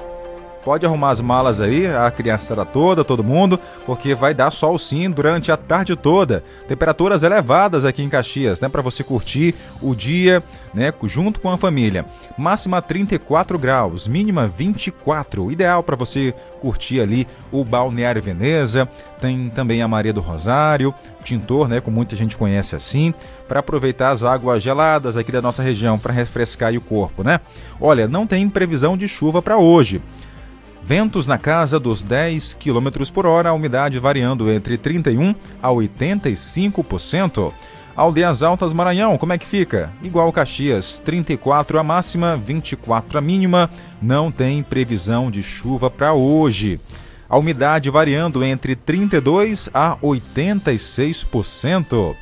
Pode 0.65 0.83
arrumar 0.83 1.11
as 1.11 1.21
malas 1.21 1.61
aí, 1.61 1.85
a 1.85 2.09
criançada 2.09 2.65
toda, 2.65 3.05
todo 3.05 3.23
mundo, 3.23 3.59
porque 3.85 4.15
vai 4.15 4.33
dar 4.33 4.49
sol 4.49 4.79
sim 4.79 5.11
durante 5.11 5.51
a 5.51 5.57
tarde 5.57 5.95
toda. 5.95 6.43
Temperaturas 6.67 7.21
elevadas 7.21 7.85
aqui 7.85 8.01
em 8.01 8.09
Caxias, 8.09 8.59
né, 8.59 8.67
para 8.67 8.81
você 8.81 9.03
curtir 9.03 9.53
o 9.79 9.93
dia, 9.93 10.41
né, 10.73 10.91
junto 11.03 11.39
com 11.39 11.51
a 11.51 11.57
família. 11.57 12.03
Máxima 12.35 12.81
34 12.81 13.59
graus, 13.59 14.07
mínima 14.07 14.47
24. 14.47 15.51
Ideal 15.51 15.83
para 15.83 15.95
você 15.95 16.33
curtir 16.59 16.99
ali 16.99 17.27
o 17.51 17.63
Balneário 17.63 18.19
Veneza, 18.19 18.89
tem 19.21 19.49
também 19.49 19.83
a 19.83 19.87
Maria 19.87 20.11
do 20.11 20.19
Rosário, 20.19 20.95
Tintor, 21.23 21.67
né, 21.67 21.79
como 21.79 21.95
muita 21.95 22.15
gente 22.15 22.35
conhece 22.35 22.75
assim, 22.75 23.13
para 23.47 23.59
aproveitar 23.59 24.09
as 24.09 24.23
águas 24.23 24.63
geladas 24.63 25.15
aqui 25.15 25.31
da 25.31 25.43
nossa 25.43 25.61
região 25.61 25.99
para 25.99 26.11
refrescar 26.11 26.73
o 26.73 26.81
corpo, 26.81 27.23
né? 27.23 27.39
Olha, 27.79 28.07
não 28.07 28.25
tem 28.25 28.49
previsão 28.49 28.97
de 28.97 29.07
chuva 29.07 29.43
para 29.43 29.57
hoje. 29.57 30.01
Ventos 30.87 31.25
na 31.25 31.39
casa 31.39 31.79
dos 31.79 32.03
10 32.03 32.57
km 32.59 33.11
por 33.11 33.25
hora, 33.25 33.49
a 33.49 33.53
umidade 33.53 33.97
variando 33.97 34.51
entre 34.51 34.77
31% 34.77 35.35
a 35.59 35.69
85%. 35.69 37.51
Aldeias 37.95 38.43
Altas 38.43 38.71
Maranhão, 38.71 39.17
como 39.17 39.33
é 39.33 39.37
que 39.39 39.47
fica? 39.47 39.91
Igual 40.03 40.31
Caxias, 40.31 40.99
34 40.99 41.79
a 41.79 41.83
máxima, 41.83 42.37
24 42.37 43.17
a 43.17 43.21
mínima. 43.21 43.67
Não 43.99 44.31
tem 44.31 44.61
previsão 44.61 45.31
de 45.31 45.41
chuva 45.41 45.89
para 45.89 46.13
hoje. 46.13 46.79
A 47.27 47.35
umidade 47.35 47.89
variando 47.89 48.43
entre 48.43 48.75
32 48.75 49.71
a 49.73 49.97
86%. 49.97 52.15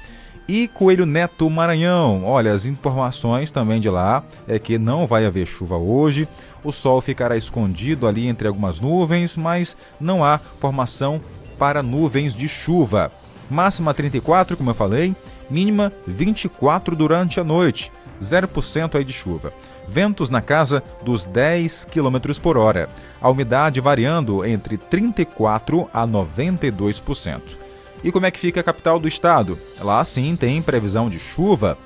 E 0.48 0.68
Coelho 0.68 1.06
Neto 1.06 1.50
Maranhão, 1.50 2.26
olha, 2.26 2.52
as 2.52 2.66
informações 2.66 3.50
também 3.50 3.80
de 3.80 3.90
lá 3.90 4.24
é 4.46 4.60
que 4.60 4.78
não 4.78 5.08
vai 5.08 5.26
haver 5.26 5.48
chuva 5.48 5.78
hoje. 5.78 6.28
O 6.64 6.72
sol 6.72 7.00
ficará 7.00 7.38
escondido 7.38 8.06
ali 8.06 8.28
entre 8.28 8.48
algumas 8.48 8.80
nuvens, 8.80 9.38
mas 9.38 9.78
não 10.00 10.24
há 10.24 10.38
formação 10.38 11.22
para 11.58 11.82
nuvens 11.82 12.36
de 12.36 12.50
chuva. 12.50 13.10
Máxima 13.50 13.94
34, 13.94 14.58
como 14.58 14.70
eu 14.70 14.76
falei, 14.76 15.16
mínima 15.50 15.94
24 16.06 16.94
durante 16.96 17.40
a 17.40 17.44
noite, 17.44 17.92
0% 18.22 18.96
aí 18.96 19.04
de 19.04 19.14
chuva. 19.14 19.54
Ventos 19.88 20.30
na 20.30 20.42
casa 20.42 20.84
dos 21.04 21.24
10 21.24 21.86
km 21.86 22.38
por 22.42 22.58
hora. 22.58 22.90
A 23.22 23.30
umidade 23.30 23.80
variando 23.80 24.46
entre 24.46 24.78
34 24.78 25.90
a 25.94 26.06
92%. 26.06 27.63
E 28.04 28.12
como 28.12 28.26
é 28.26 28.32
que 28.32 28.40
fica 28.40 28.60
a 28.60 28.64
capital 28.64 29.00
do 29.00 29.08
estado? 29.08 29.58
Lá 29.80 30.04
sim 30.04 30.36
tem 30.36 30.62
previsão 30.62 31.10
de 31.10 31.20
chuva. 31.20 31.78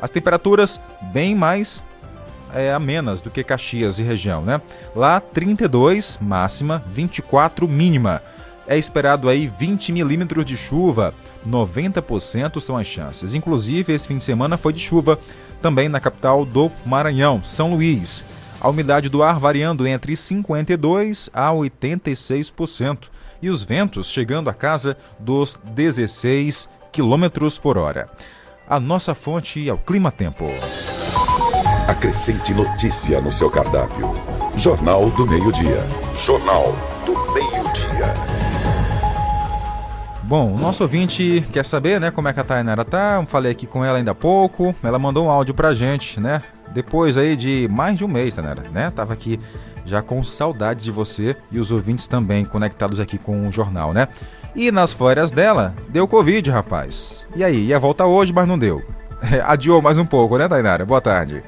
As 0.00 0.10
temperaturas 0.10 0.80
bem 1.12 1.34
mais 1.34 1.82
é, 2.52 2.72
amenas 2.72 3.20
do 3.20 3.30
que 3.30 3.42
Caxias 3.42 3.98
e 3.98 4.02
região, 4.02 4.42
né? 4.42 4.60
Lá 4.94 5.20
32 5.20 6.18
máxima, 6.20 6.82
24 6.92 7.66
mínima. 7.66 8.22
É 8.66 8.78
esperado 8.78 9.28
aí 9.28 9.46
20 9.46 9.92
milímetros 9.92 10.44
de 10.44 10.56
chuva, 10.56 11.14
90% 11.46 12.60
são 12.60 12.76
as 12.76 12.86
chances. 12.86 13.34
Inclusive, 13.34 13.92
esse 13.92 14.06
fim 14.06 14.18
de 14.18 14.24
semana 14.24 14.56
foi 14.56 14.72
de 14.72 14.78
chuva 14.78 15.18
também 15.60 15.88
na 15.88 16.00
capital 16.00 16.44
do 16.44 16.70
Maranhão, 16.84 17.42
São 17.42 17.74
Luís. 17.74 18.24
A 18.60 18.68
umidade 18.68 19.08
do 19.08 19.22
ar 19.22 19.40
variando 19.40 19.86
entre 19.86 20.12
52% 20.12 21.30
a 21.32 21.50
86% 21.50 23.08
e 23.42 23.50
os 23.50 23.64
ventos 23.64 24.08
chegando 24.08 24.48
a 24.48 24.54
casa 24.54 24.96
dos 25.18 25.58
16 25.64 26.68
km 26.92 27.48
por 27.60 27.76
hora. 27.76 28.08
A 28.68 28.78
nossa 28.78 29.14
fonte 29.14 29.68
é 29.68 29.72
o 29.72 29.78
Clima 29.78 30.12
Tempo. 30.12 30.46
Acrescente 31.88 32.54
notícia 32.54 33.20
no 33.20 33.30
seu 33.30 33.50
cardápio. 33.50 34.14
Jornal 34.56 35.10
do 35.10 35.26
Meio-Dia. 35.26 35.82
Jornal 36.14 36.72
do 37.04 37.12
Meio-Dia. 37.32 38.14
Bom, 40.22 40.54
o 40.54 40.58
nosso 40.58 40.82
ouvinte 40.84 41.44
quer 41.52 41.64
saber, 41.64 42.00
né, 42.00 42.10
como 42.10 42.28
é 42.28 42.32
que 42.32 42.40
a 42.40 42.44
Tainara 42.44 42.84
tá. 42.84 43.22
Falei 43.26 43.52
aqui 43.52 43.66
com 43.66 43.84
ela 43.84 43.98
ainda 43.98 44.12
há 44.12 44.14
pouco. 44.14 44.74
Ela 44.82 44.98
mandou 44.98 45.26
um 45.26 45.30
áudio 45.30 45.52
pra 45.52 45.74
gente, 45.74 46.20
né? 46.20 46.42
Depois 46.72 47.18
aí 47.18 47.36
de 47.36 47.68
mais 47.70 47.98
de 47.98 48.04
um 48.04 48.08
mês, 48.08 48.34
Tainara, 48.34 48.62
né? 48.70 48.90
Tava 48.90 49.12
aqui 49.12 49.38
já 49.84 50.02
com 50.02 50.22
saudades 50.22 50.84
de 50.84 50.90
você 50.90 51.36
e 51.50 51.58
os 51.58 51.70
ouvintes 51.70 52.06
também 52.06 52.44
conectados 52.44 53.00
aqui 53.00 53.18
com 53.18 53.46
o 53.46 53.52
jornal, 53.52 53.92
né? 53.92 54.08
E 54.54 54.70
nas 54.70 54.92
férias 54.92 55.30
dela, 55.30 55.74
deu 55.88 56.06
Covid, 56.06 56.50
rapaz. 56.50 57.24
E 57.34 57.42
aí, 57.42 57.66
ia 57.66 57.78
voltar 57.78 58.06
hoje, 58.06 58.32
mas 58.32 58.46
não 58.46 58.58
deu. 58.58 58.82
Adiou 59.46 59.80
mais 59.80 59.98
um 59.98 60.04
pouco, 60.04 60.36
né, 60.36 60.48
Tainara? 60.48 60.84
Boa 60.84 61.00
tarde. 61.00 61.42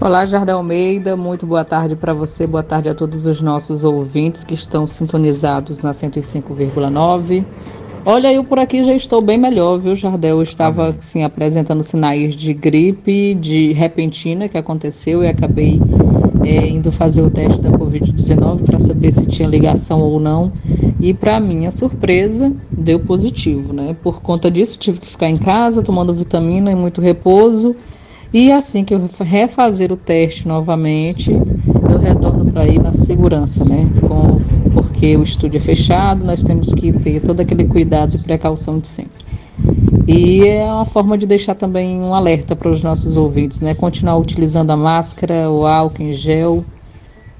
Olá, 0.00 0.26
Jardel 0.26 0.58
Almeida, 0.58 1.16
muito 1.16 1.46
boa 1.46 1.64
tarde 1.64 1.96
para 1.96 2.12
você, 2.12 2.46
boa 2.46 2.62
tarde 2.62 2.90
a 2.90 2.94
todos 2.94 3.26
os 3.26 3.40
nossos 3.40 3.84
ouvintes 3.84 4.44
que 4.44 4.52
estão 4.52 4.86
sintonizados 4.86 5.80
na 5.80 5.92
105,9. 5.92 7.44
Olha, 8.04 8.30
eu 8.30 8.44
por 8.44 8.58
aqui 8.58 8.82
já 8.82 8.92
estou 8.92 9.22
bem 9.22 9.38
melhor, 9.38 9.78
viu, 9.78 9.94
Jardel? 9.94 10.36
Eu 10.36 10.42
estava, 10.42 10.88
assim, 10.88 11.24
apresentando 11.24 11.82
sinais 11.82 12.36
de 12.36 12.52
gripe, 12.52 13.34
de 13.34 13.72
repentina 13.72 14.46
que 14.46 14.58
aconteceu 14.58 15.24
e 15.24 15.28
acabei 15.28 15.80
é, 16.44 16.68
indo 16.68 16.92
fazer 16.92 17.22
o 17.22 17.30
teste 17.30 17.60
da 17.60 17.70
Covid-19 17.70 18.64
para 18.64 18.78
saber 18.78 19.12
se 19.12 19.26
tinha 19.26 19.48
ligação 19.48 20.00
ou 20.00 20.20
não. 20.20 20.52
E, 21.00 21.12
para 21.12 21.40
minha 21.40 21.70
surpresa, 21.70 22.52
deu 22.70 23.00
positivo, 23.00 23.72
né? 23.72 23.96
Por 24.02 24.22
conta 24.22 24.50
disso, 24.50 24.78
tive 24.78 25.00
que 25.00 25.08
ficar 25.08 25.28
em 25.28 25.36
casa 25.36 25.82
tomando 25.82 26.14
vitamina 26.14 26.70
e 26.70 26.74
muito 26.74 27.00
repouso. 27.00 27.74
E 28.32 28.50
assim 28.50 28.82
que 28.84 28.94
eu 28.94 29.08
refazer 29.20 29.92
o 29.92 29.96
teste 29.96 30.48
novamente, 30.48 31.30
eu 31.30 31.98
retorno 31.98 32.50
para 32.50 32.66
ir 32.66 32.82
na 32.82 32.92
segurança, 32.92 33.64
né? 33.64 33.88
Com, 34.00 34.40
porque 34.72 35.16
o 35.16 35.22
estúdio 35.22 35.58
é 35.58 35.60
fechado, 35.60 36.24
nós 36.24 36.42
temos 36.42 36.72
que 36.74 36.92
ter 36.92 37.20
todo 37.20 37.40
aquele 37.40 37.64
cuidado 37.64 38.16
e 38.16 38.18
precaução 38.18 38.78
de 38.78 38.88
sempre. 38.88 39.24
E 40.06 40.46
é 40.46 40.64
uma 40.66 40.84
forma 40.84 41.16
de 41.16 41.26
deixar 41.26 41.54
também 41.54 41.98
um 41.98 42.12
alerta 42.12 42.54
para 42.54 42.68
os 42.68 42.82
nossos 42.82 43.16
ouvintes, 43.16 43.62
né? 43.62 43.74
Continuar 43.74 44.18
utilizando 44.18 44.70
a 44.70 44.76
máscara, 44.76 45.50
o 45.50 45.66
álcool 45.66 46.02
em 46.02 46.12
gel. 46.12 46.62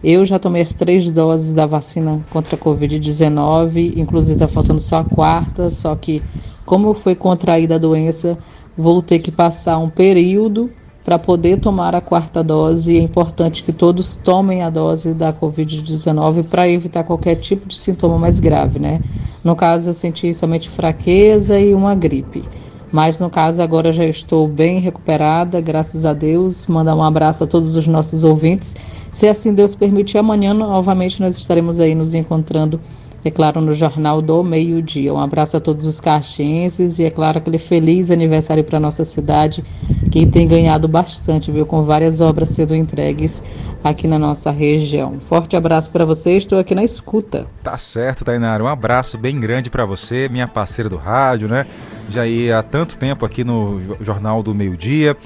Eu 0.02 0.24
já 0.24 0.38
tomei 0.38 0.62
as 0.62 0.72
três 0.72 1.10
doses 1.10 1.52
da 1.52 1.66
vacina 1.66 2.24
contra 2.30 2.56
a 2.56 2.58
Covid-19, 2.58 3.96
inclusive 3.96 4.34
está 4.34 4.48
faltando 4.48 4.80
só 4.80 4.98
a 4.98 5.04
quarta, 5.04 5.70
só 5.70 5.94
que 5.94 6.22
como 6.64 6.94
foi 6.94 7.14
contraída 7.14 7.74
a 7.74 7.78
doença, 7.78 8.38
vou 8.76 9.02
ter 9.02 9.18
que 9.18 9.30
passar 9.30 9.78
um 9.78 9.90
período 9.90 10.70
para 11.04 11.18
poder 11.18 11.58
tomar 11.58 11.94
a 11.94 12.00
quarta 12.00 12.42
dose. 12.42 12.96
É 12.96 13.00
importante 13.00 13.62
que 13.62 13.72
todos 13.72 14.16
tomem 14.16 14.62
a 14.62 14.70
dose 14.70 15.12
da 15.12 15.32
Covid-19 15.32 16.44
para 16.44 16.68
evitar 16.68 17.04
qualquer 17.04 17.36
tipo 17.36 17.68
de 17.68 17.76
sintoma 17.76 18.18
mais 18.18 18.40
grave, 18.40 18.78
né? 18.78 19.00
No 19.42 19.54
caso, 19.54 19.90
eu 19.90 19.94
senti 19.94 20.32
somente 20.32 20.70
fraqueza 20.70 21.60
e 21.60 21.74
uma 21.74 21.94
gripe. 21.94 22.42
Mas 22.90 23.18
no 23.18 23.28
caso, 23.28 23.60
agora 23.60 23.92
já 23.92 24.04
estou 24.04 24.46
bem 24.46 24.78
recuperada, 24.78 25.60
graças 25.60 26.06
a 26.06 26.12
Deus. 26.12 26.66
Mandar 26.68 26.94
um 26.94 27.02
abraço 27.02 27.44
a 27.44 27.46
todos 27.46 27.76
os 27.76 27.86
nossos 27.86 28.24
ouvintes. 28.24 28.76
Se 29.10 29.28
assim 29.28 29.52
Deus 29.52 29.74
permitir, 29.74 30.16
amanhã 30.16 30.54
novamente 30.54 31.20
nós 31.20 31.36
estaremos 31.36 31.80
aí 31.80 31.94
nos 31.94 32.14
encontrando 32.14 32.80
é 33.24 33.30
claro, 33.30 33.60
no 33.60 33.72
Jornal 33.72 34.20
do 34.20 34.44
Meio-Dia. 34.44 35.14
Um 35.14 35.18
abraço 35.18 35.56
a 35.56 35.60
todos 35.60 35.86
os 35.86 35.98
caxienses 35.98 36.98
e, 36.98 37.04
é 37.04 37.10
claro, 37.10 37.38
aquele 37.38 37.58
feliz 37.58 38.10
aniversário 38.10 38.62
para 38.62 38.78
nossa 38.78 39.04
cidade, 39.04 39.64
que 40.10 40.26
tem 40.26 40.46
ganhado 40.46 40.86
bastante, 40.86 41.50
viu, 41.50 41.64
com 41.64 41.82
várias 41.82 42.20
obras 42.20 42.50
sendo 42.50 42.74
entregues 42.74 43.42
aqui 43.82 44.06
na 44.06 44.18
nossa 44.18 44.50
região. 44.50 45.18
Forte 45.20 45.56
abraço 45.56 45.90
para 45.90 46.04
você, 46.04 46.36
estou 46.36 46.58
aqui 46.58 46.74
na 46.74 46.84
escuta. 46.84 47.46
Tá 47.62 47.78
certo, 47.78 48.24
Tainara. 48.24 48.62
Um 48.62 48.68
abraço 48.68 49.16
bem 49.16 49.40
grande 49.40 49.70
para 49.70 49.86
você, 49.86 50.28
minha 50.28 50.46
parceira 50.46 50.90
do 50.90 50.96
rádio, 50.96 51.48
né? 51.48 51.66
Já 52.10 52.26
ia 52.26 52.58
há 52.58 52.62
tanto 52.62 52.98
tempo 52.98 53.24
aqui 53.24 53.42
no 53.42 53.80
Jornal 54.00 54.42
do 54.42 54.54
Meio-Dia. 54.54 55.16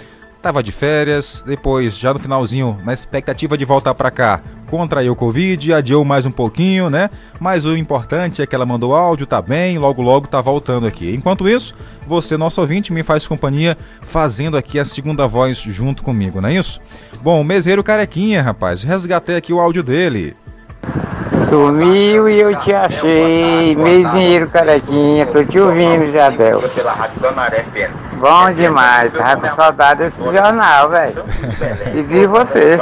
Tava 0.41 0.63
de 0.63 0.71
férias, 0.71 1.43
depois, 1.45 1.99
já 1.99 2.13
no 2.13 2.19
finalzinho, 2.21 2.77
na 2.85 2.93
expectativa 2.93 3.59
de 3.59 3.65
voltar 3.65 3.93
para 3.93 4.09
cá, 4.09 4.41
contraiu 4.69 5.13
o 5.13 5.17
Covid, 5.17 5.73
adiou 5.73 6.05
mais 6.05 6.27
um 6.27 6.31
pouquinho, 6.31 6.89
né? 6.89 7.11
Mas 7.41 7.65
o 7.65 7.77
importante 7.77 8.41
é 8.41 8.47
que 8.47 8.55
ela 8.55 8.65
mandou 8.65 8.95
áudio, 8.95 9.27
tá 9.27 9.43
bem, 9.43 9.79
logo 9.79 10.01
logo 10.01 10.29
tá 10.29 10.41
voltando 10.41 10.87
aqui. 10.87 11.13
Enquanto 11.13 11.49
isso, 11.49 11.75
você, 12.07 12.37
nosso 12.37 12.61
ouvinte, 12.61 12.93
me 12.93 13.03
faz 13.03 13.27
companhia 13.27 13.77
fazendo 14.01 14.57
aqui 14.57 14.79
a 14.79 14.85
segunda 14.85 15.27
voz 15.27 15.59
junto 15.59 16.05
comigo, 16.05 16.41
não 16.41 16.49
é 16.49 16.55
isso? 16.55 16.81
Bom, 17.21 17.41
o 17.41 17.45
meseiro 17.45 17.83
carequinha, 17.83 18.41
rapaz, 18.41 18.85
resgatei 18.85 19.37
aqui 19.37 19.53
o 19.53 19.59
áudio 19.59 19.83
dele. 19.83 20.37
Sumiu 21.49 22.29
e 22.29 22.41
eu 22.41 22.55
te 22.59 22.75
achei, 22.75 23.75
mesinheiro 23.75 24.51
carequinha, 24.51 25.25
tô 25.25 25.43
te 25.43 25.59
ouvindo, 25.59 26.11
Jadel. 26.11 26.63
Bom 28.19 28.53
demais, 28.53 29.13
tá 29.13 29.35
com 29.37 29.49
saudade 29.49 30.05
desse 30.05 30.23
jornal, 30.23 30.91
velho. 30.91 31.25
E 31.95 32.03
de 32.03 32.27
você. 32.27 32.77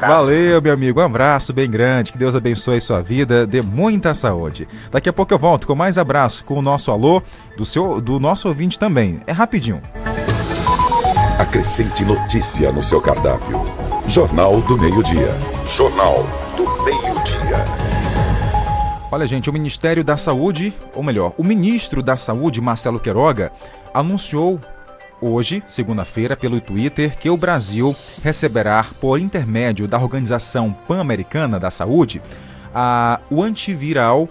Valeu, 0.00 0.60
meu 0.60 0.72
amigo, 0.72 1.00
um 1.00 1.04
abraço 1.04 1.52
bem 1.52 1.70
grande, 1.70 2.10
que 2.10 2.18
Deus 2.18 2.34
abençoe 2.34 2.80
sua 2.80 3.00
vida, 3.00 3.46
dê 3.46 3.62
muita 3.62 4.12
saúde. 4.12 4.66
Daqui 4.90 5.08
a 5.08 5.12
pouco 5.12 5.32
eu 5.32 5.38
volto 5.38 5.66
com 5.66 5.76
mais 5.76 5.96
abraço 5.96 6.44
com 6.44 6.58
o 6.58 6.62
nosso 6.62 6.90
alô, 6.90 7.22
do, 7.56 7.64
seu, 7.64 8.00
do 8.00 8.18
nosso 8.18 8.48
ouvinte 8.48 8.76
também. 8.76 9.20
É 9.24 9.32
rapidinho. 9.32 9.80
Acrescente 11.38 12.04
notícia 12.04 12.72
no 12.72 12.82
seu 12.82 13.00
cardápio. 13.00 13.64
Jornal 14.08 14.60
do 14.62 14.76
Meio-Dia. 14.76 15.32
Jornal 15.66 16.26
Meio-Dia. 17.24 17.64
Olha, 19.10 19.26
gente, 19.26 19.48
o 19.48 19.52
Ministério 19.52 20.04
da 20.04 20.16
Saúde, 20.16 20.74
ou 20.94 21.02
melhor, 21.02 21.32
o 21.38 21.44
ministro 21.44 22.02
da 22.02 22.16
Saúde, 22.16 22.60
Marcelo 22.60 23.00
Queiroga, 23.00 23.52
anunciou 23.92 24.60
hoje, 25.20 25.62
segunda-feira, 25.66 26.36
pelo 26.36 26.60
Twitter, 26.60 27.16
que 27.16 27.30
o 27.30 27.36
Brasil 27.36 27.94
receberá, 28.22 28.84
por 29.00 29.18
intermédio 29.18 29.86
da 29.86 29.98
Organização 29.98 30.72
Pan-Americana 30.86 31.58
da 31.58 31.70
Saúde, 31.70 32.20
a, 32.74 33.20
o 33.30 33.42
antiviral 33.42 34.28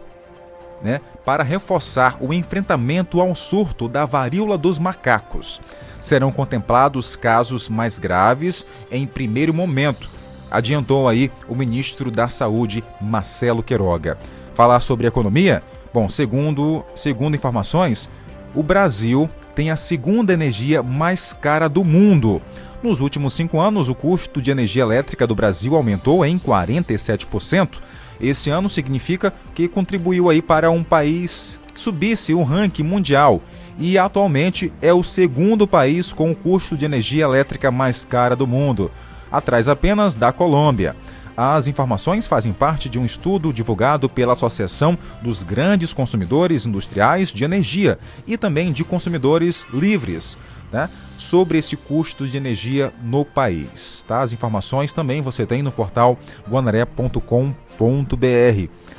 né, 0.82 1.00
para 1.24 1.44
reforçar 1.44 2.18
o 2.20 2.34
enfrentamento 2.34 3.22
ao 3.22 3.34
surto 3.34 3.88
da 3.88 4.06
varíola 4.06 4.58
dos 4.58 4.78
macacos. 4.78 5.62
Serão 6.02 6.32
contemplados 6.32 7.16
casos 7.16 7.70
mais 7.70 7.98
graves 7.98 8.66
em 8.92 9.08
primeiro 9.08 9.54
momento, 9.54 10.10
adiantou 10.54 11.10
aí 11.10 11.32
o 11.50 11.56
ministro 11.56 12.12
da 12.12 12.30
Saúde, 12.30 12.84
Marcelo 13.02 13.64
Queiroga. 13.64 14.18
Falar 14.54 14.80
sobre 14.80 15.08
economia? 15.08 15.64
Bom, 15.92 16.08
segundo, 16.08 16.86
segundo 16.96 17.36
informações, 17.36 18.10
o 18.54 18.62
Brasil 18.62 19.28
tem 19.56 19.72
a 19.72 19.76
segunda 19.76 20.32
energia 20.32 20.84
mais 20.84 21.34
cara 21.34 21.68
do 21.68 21.84
mundo. 21.84 22.40
Nos 22.84 23.00
últimos 23.00 23.34
cinco 23.34 23.60
anos, 23.60 23.90
o 23.90 23.96
custo 23.96 24.42
de 24.42 24.52
energia 24.52 24.84
elétrica 24.84 25.26
do 25.26 25.34
Brasil 25.34 25.76
aumentou 25.76 26.24
em 26.24 26.38
47%. 26.38 27.80
Esse 28.22 28.50
ano 28.52 28.70
significa 28.70 29.34
que 29.56 29.68
contribuiu 29.68 30.30
aí 30.30 30.42
para 30.42 30.70
um 30.70 30.84
país 30.84 31.60
que 31.74 31.82
subisse 31.82 32.34
o 32.34 32.44
ranking 32.44 32.84
mundial 32.84 33.42
e 33.80 33.98
atualmente 33.98 34.72
é 34.82 34.94
o 34.94 35.02
segundo 35.02 35.68
país 35.68 36.14
com 36.14 36.32
o 36.32 36.36
custo 36.36 36.78
de 36.78 36.86
energia 36.86 37.24
elétrica 37.24 37.72
mais 37.72 38.06
cara 38.06 38.36
do 38.36 38.46
mundo, 38.46 38.92
atrás 39.34 39.68
apenas 39.68 40.14
da 40.14 40.32
Colômbia. 40.32 40.96
As 41.36 41.68
informações 41.68 42.28
fazem 42.28 42.54
parte 42.54 42.88
de 42.88 43.00
um 43.00 43.06
estudo 43.06 43.52
divulgado 43.52 44.08
pela 44.08 44.34
Associação 44.34 44.96
dos 45.20 45.42
Grandes 45.42 45.92
Consumidores 45.92 46.68
Industriais 46.68 47.32
de 47.32 47.44
Energia 47.44 47.98
e 48.28 48.38
também 48.38 48.72
de 48.72 48.84
consumidores 48.84 49.66
livres. 49.74 50.38
Né, 50.72 50.90
sobre 51.20 51.60
esse 51.60 51.78
custo 51.78 52.28
de 52.28 52.36
energia 52.36 52.92
no 53.04 53.24
país. 53.24 54.04
Tá? 54.08 54.24
As 54.24 54.34
informações 54.34 54.92
também 54.92 55.22
você 55.22 55.46
tem 55.46 55.62
no 55.62 55.72
portal 55.72 56.18
guanaré.com.br. 56.50 57.22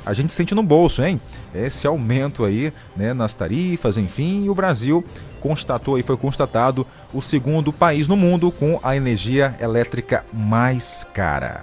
A 0.05 0.13
gente 0.13 0.31
sente 0.31 0.55
no 0.55 0.63
bolso, 0.63 1.03
hein? 1.03 1.19
Esse 1.53 1.85
aumento 1.85 2.45
aí 2.45 2.71
né, 2.95 3.13
nas 3.13 3.35
tarifas, 3.35 3.97
enfim, 3.97 4.45
e 4.45 4.49
o 4.49 4.55
Brasil 4.55 5.03
constatou 5.45 5.99
e 5.99 6.01
foi 6.01 6.17
constatado 6.17 6.87
o 7.13 7.21
segundo 7.21 7.71
país 7.71 8.07
no 8.07 8.17
mundo 8.17 8.51
com 8.51 8.79
a 8.81 8.95
energia 8.95 9.55
elétrica 9.61 10.25
mais 10.33 11.05
cara. 11.13 11.61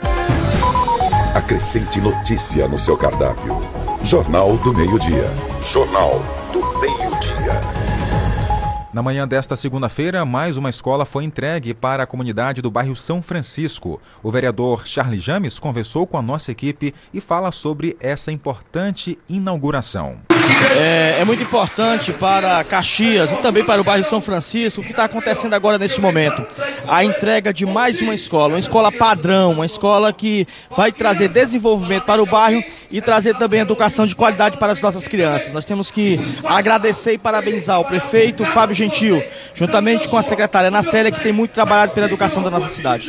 Acrescente 1.35 2.01
notícia 2.01 2.69
no 2.69 2.79
seu 2.79 2.97
cardápio. 2.97 3.61
Jornal 4.05 4.57
do 4.59 4.73
Meio-Dia. 4.73 5.29
Jornal 5.61 6.23
do 6.53 6.61
Meio-Dia. 6.79 7.52
Na 8.93 9.01
manhã 9.01 9.27
desta 9.27 9.57
segunda-feira, 9.57 10.23
mais 10.27 10.59
uma 10.59 10.69
escola 10.69 11.07
foi 11.07 11.25
entregue 11.25 11.73
para 11.73 12.03
a 12.03 12.07
comunidade 12.07 12.61
do 12.61 12.71
bairro 12.71 12.95
São 12.95 13.23
Francisco. 13.23 13.99
O 14.23 14.31
vereador 14.31 14.87
Charlie 14.87 15.19
James 15.19 15.59
conversou 15.59 16.07
com 16.07 16.19
a 16.19 16.23
nossa 16.23 16.53
equipe 16.53 16.95
e 17.15 17.19
fala 17.19 17.51
sobre 17.53 17.97
essa 17.99 18.31
importante 18.31 19.19
inauguração. 19.31 20.19
É, 20.79 21.17
é, 21.21 21.25
muito 21.25 21.43
importante 21.43 22.13
para 22.13 22.63
Caxias 22.65 23.33
e 23.33 23.37
também 23.37 23.65
para 23.65 23.81
o 23.81 23.85
bairro 23.85 24.05
São 24.05 24.21
Francisco 24.21 24.81
o 24.81 24.85
que 24.85 24.91
está 24.91 25.05
acontecendo 25.05 25.55
agora 25.55 25.79
neste 25.79 26.01
momento. 26.01 26.47
A 26.87 27.03
entrega 27.03 27.53
de 27.53 27.65
mais 27.65 28.01
uma 28.01 28.15
escola, 28.15 28.49
uma 28.55 28.59
escola 28.59 28.93
padrão, 28.93 29.53
uma 29.53 29.67
escola 29.67 30.13
que 30.13 30.47
vai 30.71 30.93
trazer 30.93 31.29
desenvolvimento 31.29 32.05
para 32.05 32.23
o 32.23 32.27
bairro 32.27 32.63
e 32.91 33.01
trazer 33.01 33.37
também 33.39 33.61
educação 33.61 34.07
de 34.07 34.15
qualidade 34.15 34.59
para 34.59 34.73
as 34.73 34.81
nossas 34.81 35.09
crianças. 35.09 35.53
Nós 35.53 35.65
temos 35.65 35.91
que 35.91 36.19
agradecer 36.45 37.15
e 37.15 37.19
parabenizar 37.19 37.81
o 37.81 37.85
prefeito 37.85 38.45
Fábio 38.45 38.75
Gentil, 38.83 39.23
juntamente 39.55 40.09
com 40.09 40.17
a 40.17 40.23
secretária 40.23 40.71
Nacélia, 40.71 41.13
que 41.13 41.21
tem 41.21 41.33
muito 41.33 41.53
trabalhado 41.53 41.93
pela 41.93 42.07
educação 42.07 42.43
da 42.43 42.51
nossa 42.51 42.69
cidade. 42.69 43.09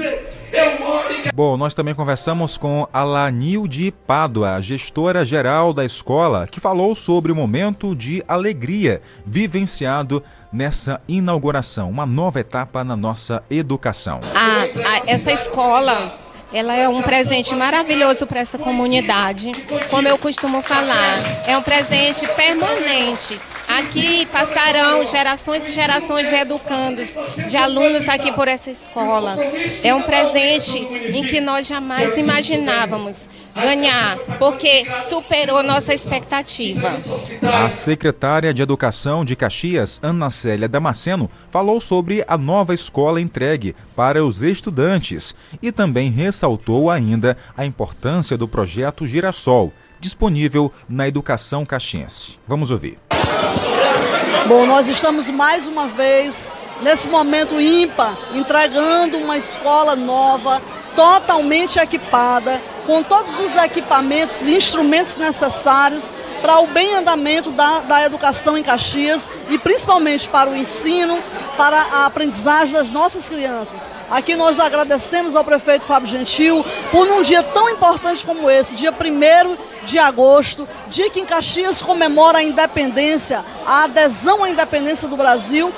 Bom, 1.33 1.57
nós 1.57 1.73
também 1.73 1.95
conversamos 1.95 2.57
com 2.57 2.87
a 2.93 3.03
Lanilde 3.03 3.91
Pádua, 4.05 4.61
gestora 4.61 5.25
geral 5.25 5.73
da 5.73 5.83
escola, 5.83 6.45
que 6.45 6.59
falou 6.59 6.93
sobre 6.93 7.31
o 7.31 7.35
momento 7.35 7.95
de 7.95 8.23
alegria 8.27 9.01
vivenciado 9.25 10.23
nessa 10.51 11.01
inauguração, 11.07 11.89
uma 11.89 12.05
nova 12.05 12.39
etapa 12.39 12.83
na 12.83 12.95
nossa 12.95 13.41
educação. 13.49 14.19
A, 14.35 14.61
a, 14.61 15.11
essa 15.11 15.31
escola 15.31 16.19
ela 16.53 16.75
é 16.75 16.87
um 16.87 17.01
presente 17.01 17.55
maravilhoso 17.55 18.27
para 18.27 18.39
essa 18.39 18.59
comunidade. 18.59 19.51
Como 19.89 20.07
eu 20.07 20.19
costumo 20.19 20.61
falar, 20.61 21.17
é 21.47 21.57
um 21.57 21.63
presente 21.63 22.27
permanente 22.35 23.39
Aqui 23.67 24.25
passarão 24.27 25.05
gerações 25.05 25.67
e 25.67 25.71
gerações 25.71 26.29
de 26.29 26.35
educandos, 26.35 27.09
de 27.49 27.57
alunos 27.57 28.07
aqui 28.09 28.31
por 28.31 28.47
essa 28.47 28.69
escola. 28.69 29.37
É 29.83 29.93
um 29.93 30.01
presente 30.01 30.77
em 30.79 31.25
que 31.25 31.39
nós 31.41 31.67
jamais 31.67 32.17
imaginávamos 32.17 33.29
ganhar, 33.55 34.17
porque 34.39 34.85
superou 35.07 35.61
nossa 35.63 35.93
expectativa. 35.93 36.91
A 37.41 37.69
secretária 37.69 38.53
de 38.53 38.61
Educação 38.61 39.23
de 39.23 39.35
Caxias, 39.35 39.99
Ana 40.01 40.29
Célia 40.29 40.67
Damasceno, 40.67 41.29
falou 41.49 41.79
sobre 41.79 42.23
a 42.27 42.37
nova 42.37 42.73
escola 42.73 43.21
entregue 43.21 43.75
para 43.95 44.23
os 44.23 44.41
estudantes 44.41 45.35
e 45.61 45.71
também 45.71 46.09
ressaltou 46.09 46.89
ainda 46.89 47.37
a 47.55 47.65
importância 47.65 48.37
do 48.37 48.47
projeto 48.47 49.05
Girassol, 49.05 49.71
disponível 49.99 50.71
na 50.89 51.07
educação 51.07 51.65
caxiense. 51.65 52.37
Vamos 52.47 52.71
ouvir. 52.71 52.97
Bom, 54.45 54.65
nós 54.65 54.89
estamos 54.89 55.29
mais 55.29 55.67
uma 55.67 55.87
vez 55.87 56.53
nesse 56.81 57.07
momento 57.07 57.61
ímpar 57.61 58.13
entregando 58.33 59.17
uma 59.17 59.37
escola 59.37 59.95
nova, 59.95 60.61
totalmente 60.97 61.79
equipada, 61.79 62.61
com 62.85 63.01
todos 63.03 63.39
os 63.39 63.55
equipamentos 63.55 64.47
e 64.47 64.55
instrumentos 64.55 65.15
necessários 65.15 66.13
para 66.41 66.59
o 66.59 66.67
bem 66.67 66.95
andamento 66.95 67.51
da, 67.51 67.79
da 67.79 68.03
educação 68.03 68.57
em 68.57 68.63
Caxias 68.63 69.29
e 69.49 69.57
principalmente 69.57 70.27
para 70.27 70.49
o 70.49 70.55
ensino, 70.55 71.21
para 71.57 71.77
a 71.79 72.05
aprendizagem 72.05 72.73
das 72.73 72.91
nossas 72.91 73.29
crianças. 73.29 73.91
Aqui 74.09 74.35
nós 74.35 74.59
agradecemos 74.59 75.35
ao 75.35 75.43
prefeito 75.43 75.85
Fábio 75.85 76.09
Gentil 76.09 76.65
por 76.91 77.07
um 77.07 77.21
dia 77.21 77.41
tão 77.43 77.69
importante 77.69 78.25
como 78.25 78.49
esse, 78.49 78.75
dia 78.75 78.91
1 78.91 79.85
de 79.85 79.99
agosto, 79.99 80.67
dia 80.87 81.09
que 81.09 81.19
em 81.19 81.25
Caxias 81.25 81.81
comemora 81.81 82.39
a 82.39 82.43
independência, 82.43 83.43
a 83.65 83.83
adesão 83.83 84.43
à 84.43 84.49
independência 84.49 85.07
do 85.07 85.17
Brasil, 85.17 85.73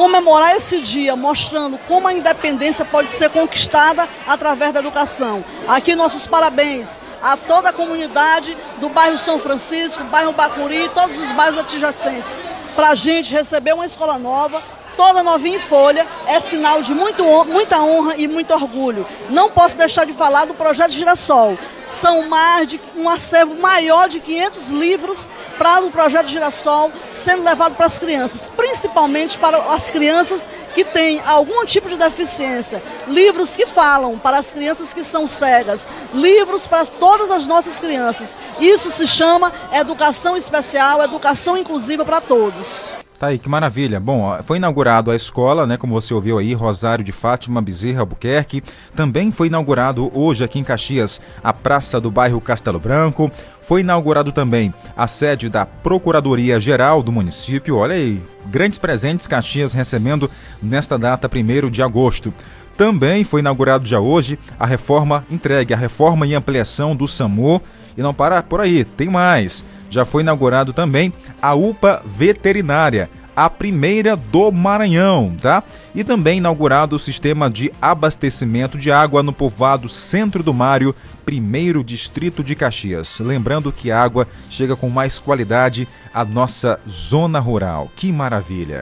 comemorar 0.00 0.56
esse 0.56 0.80
dia 0.80 1.14
mostrando 1.14 1.76
como 1.86 2.08
a 2.08 2.14
independência 2.14 2.86
pode 2.86 3.10
ser 3.10 3.28
conquistada 3.28 4.08
através 4.26 4.72
da 4.72 4.80
educação. 4.80 5.44
Aqui 5.68 5.94
nossos 5.94 6.26
parabéns 6.26 6.98
a 7.22 7.36
toda 7.36 7.68
a 7.68 7.72
comunidade 7.72 8.56
do 8.78 8.88
bairro 8.88 9.18
São 9.18 9.38
Francisco, 9.38 10.02
bairro 10.04 10.32
Bacuri 10.32 10.86
e 10.86 10.88
todos 10.88 11.18
os 11.18 11.30
bairros 11.32 11.58
adjacentes. 11.58 12.40
Para 12.74 12.92
a 12.92 12.94
gente 12.94 13.30
receber 13.34 13.74
uma 13.74 13.84
escola 13.84 14.16
nova, 14.16 14.62
toda 15.00 15.22
novinha 15.22 15.56
em 15.56 15.58
folha, 15.58 16.06
é 16.26 16.42
sinal 16.42 16.82
de 16.82 16.92
muito, 16.92 17.24
muita 17.46 17.80
honra 17.80 18.16
e 18.18 18.28
muito 18.28 18.52
orgulho. 18.52 19.06
Não 19.30 19.48
posso 19.48 19.74
deixar 19.78 20.04
de 20.04 20.12
falar 20.12 20.44
do 20.44 20.52
projeto 20.52 20.90
Girassol. 20.90 21.56
São 21.86 22.28
mais 22.28 22.68
de 22.68 22.78
um 22.94 23.08
acervo 23.08 23.58
maior 23.58 24.10
de 24.10 24.20
500 24.20 24.68
livros 24.68 25.26
para 25.56 25.86
o 25.86 25.90
projeto 25.90 26.26
Girassol 26.26 26.92
sendo 27.10 27.42
levado 27.42 27.76
para 27.76 27.86
as 27.86 27.98
crianças, 27.98 28.52
principalmente 28.54 29.38
para 29.38 29.56
as 29.72 29.90
crianças 29.90 30.46
que 30.74 30.84
têm 30.84 31.22
algum 31.24 31.64
tipo 31.64 31.88
de 31.88 31.96
deficiência. 31.96 32.82
Livros 33.08 33.56
que 33.56 33.64
falam 33.64 34.18
para 34.18 34.38
as 34.38 34.52
crianças 34.52 34.92
que 34.92 35.02
são 35.02 35.26
cegas, 35.26 35.88
livros 36.12 36.68
para 36.68 36.84
todas 36.84 37.30
as 37.30 37.46
nossas 37.46 37.80
crianças. 37.80 38.36
Isso 38.60 38.90
se 38.90 39.06
chama 39.06 39.50
educação 39.72 40.36
especial, 40.36 41.02
educação 41.02 41.56
inclusiva 41.56 42.04
para 42.04 42.20
todos. 42.20 42.92
Tá 43.20 43.26
aí, 43.26 43.38
que 43.38 43.50
maravilha. 43.50 44.00
Bom, 44.00 44.34
foi 44.44 44.56
inaugurado 44.56 45.10
a 45.10 45.14
escola, 45.14 45.66
né, 45.66 45.76
como 45.76 45.92
você 45.92 46.14
ouviu 46.14 46.38
aí, 46.38 46.54
Rosário 46.54 47.04
de 47.04 47.12
Fátima 47.12 47.60
Bezerra 47.60 48.00
Albuquerque. 48.00 48.62
Também 48.96 49.30
foi 49.30 49.48
inaugurado 49.48 50.10
hoje 50.18 50.42
aqui 50.42 50.58
em 50.58 50.64
Caxias 50.64 51.20
a 51.44 51.52
Praça 51.52 52.00
do 52.00 52.10
Bairro 52.10 52.40
Castelo 52.40 52.80
Branco. 52.80 53.30
Foi 53.60 53.82
inaugurado 53.82 54.32
também 54.32 54.72
a 54.96 55.06
sede 55.06 55.50
da 55.50 55.66
Procuradoria 55.66 56.58
Geral 56.58 57.02
do 57.02 57.12
município. 57.12 57.76
Olha 57.76 57.94
aí, 57.94 58.22
grandes 58.46 58.78
presentes 58.78 59.26
Caxias 59.26 59.74
recebendo 59.74 60.30
nesta 60.62 60.96
data 60.98 61.28
1 61.28 61.68
de 61.68 61.82
agosto. 61.82 62.32
Também 62.74 63.22
foi 63.22 63.40
inaugurado 63.40 63.86
já 63.86 64.00
hoje 64.00 64.38
a 64.58 64.64
reforma 64.64 65.26
entregue, 65.30 65.74
a 65.74 65.76
reforma 65.76 66.26
e 66.26 66.34
ampliação 66.34 66.96
do 66.96 67.06
SAMU. 67.06 67.60
E 68.00 68.02
não 68.02 68.14
para 68.14 68.42
por 68.42 68.62
aí, 68.62 68.82
tem 68.82 69.10
mais 69.10 69.62
já 69.90 70.04
foi 70.04 70.22
inaugurado 70.22 70.72
também 70.72 71.12
a 71.42 71.54
UPA 71.54 72.02
Veterinária, 72.06 73.10
a 73.34 73.50
primeira 73.50 74.16
do 74.16 74.50
Maranhão, 74.52 75.34
tá? 75.40 75.62
E 75.94 76.04
também 76.04 76.38
inaugurado 76.38 76.96
o 76.96 76.98
sistema 76.98 77.50
de 77.50 77.72
abastecimento 77.82 78.78
de 78.78 78.90
água 78.90 79.22
no 79.22 79.32
povoado 79.32 79.88
Centro 79.88 80.42
do 80.42 80.54
Mário, 80.54 80.94
primeiro 81.24 81.82
distrito 81.82 82.44
de 82.44 82.54
Caxias. 82.54 83.20
Lembrando 83.20 83.72
que 83.72 83.90
a 83.90 84.00
água 84.00 84.28
chega 84.48 84.76
com 84.76 84.88
mais 84.88 85.18
qualidade 85.18 85.88
à 86.14 86.24
nossa 86.24 86.78
zona 86.88 87.40
rural. 87.40 87.90
Que 87.96 88.12
maravilha! 88.12 88.80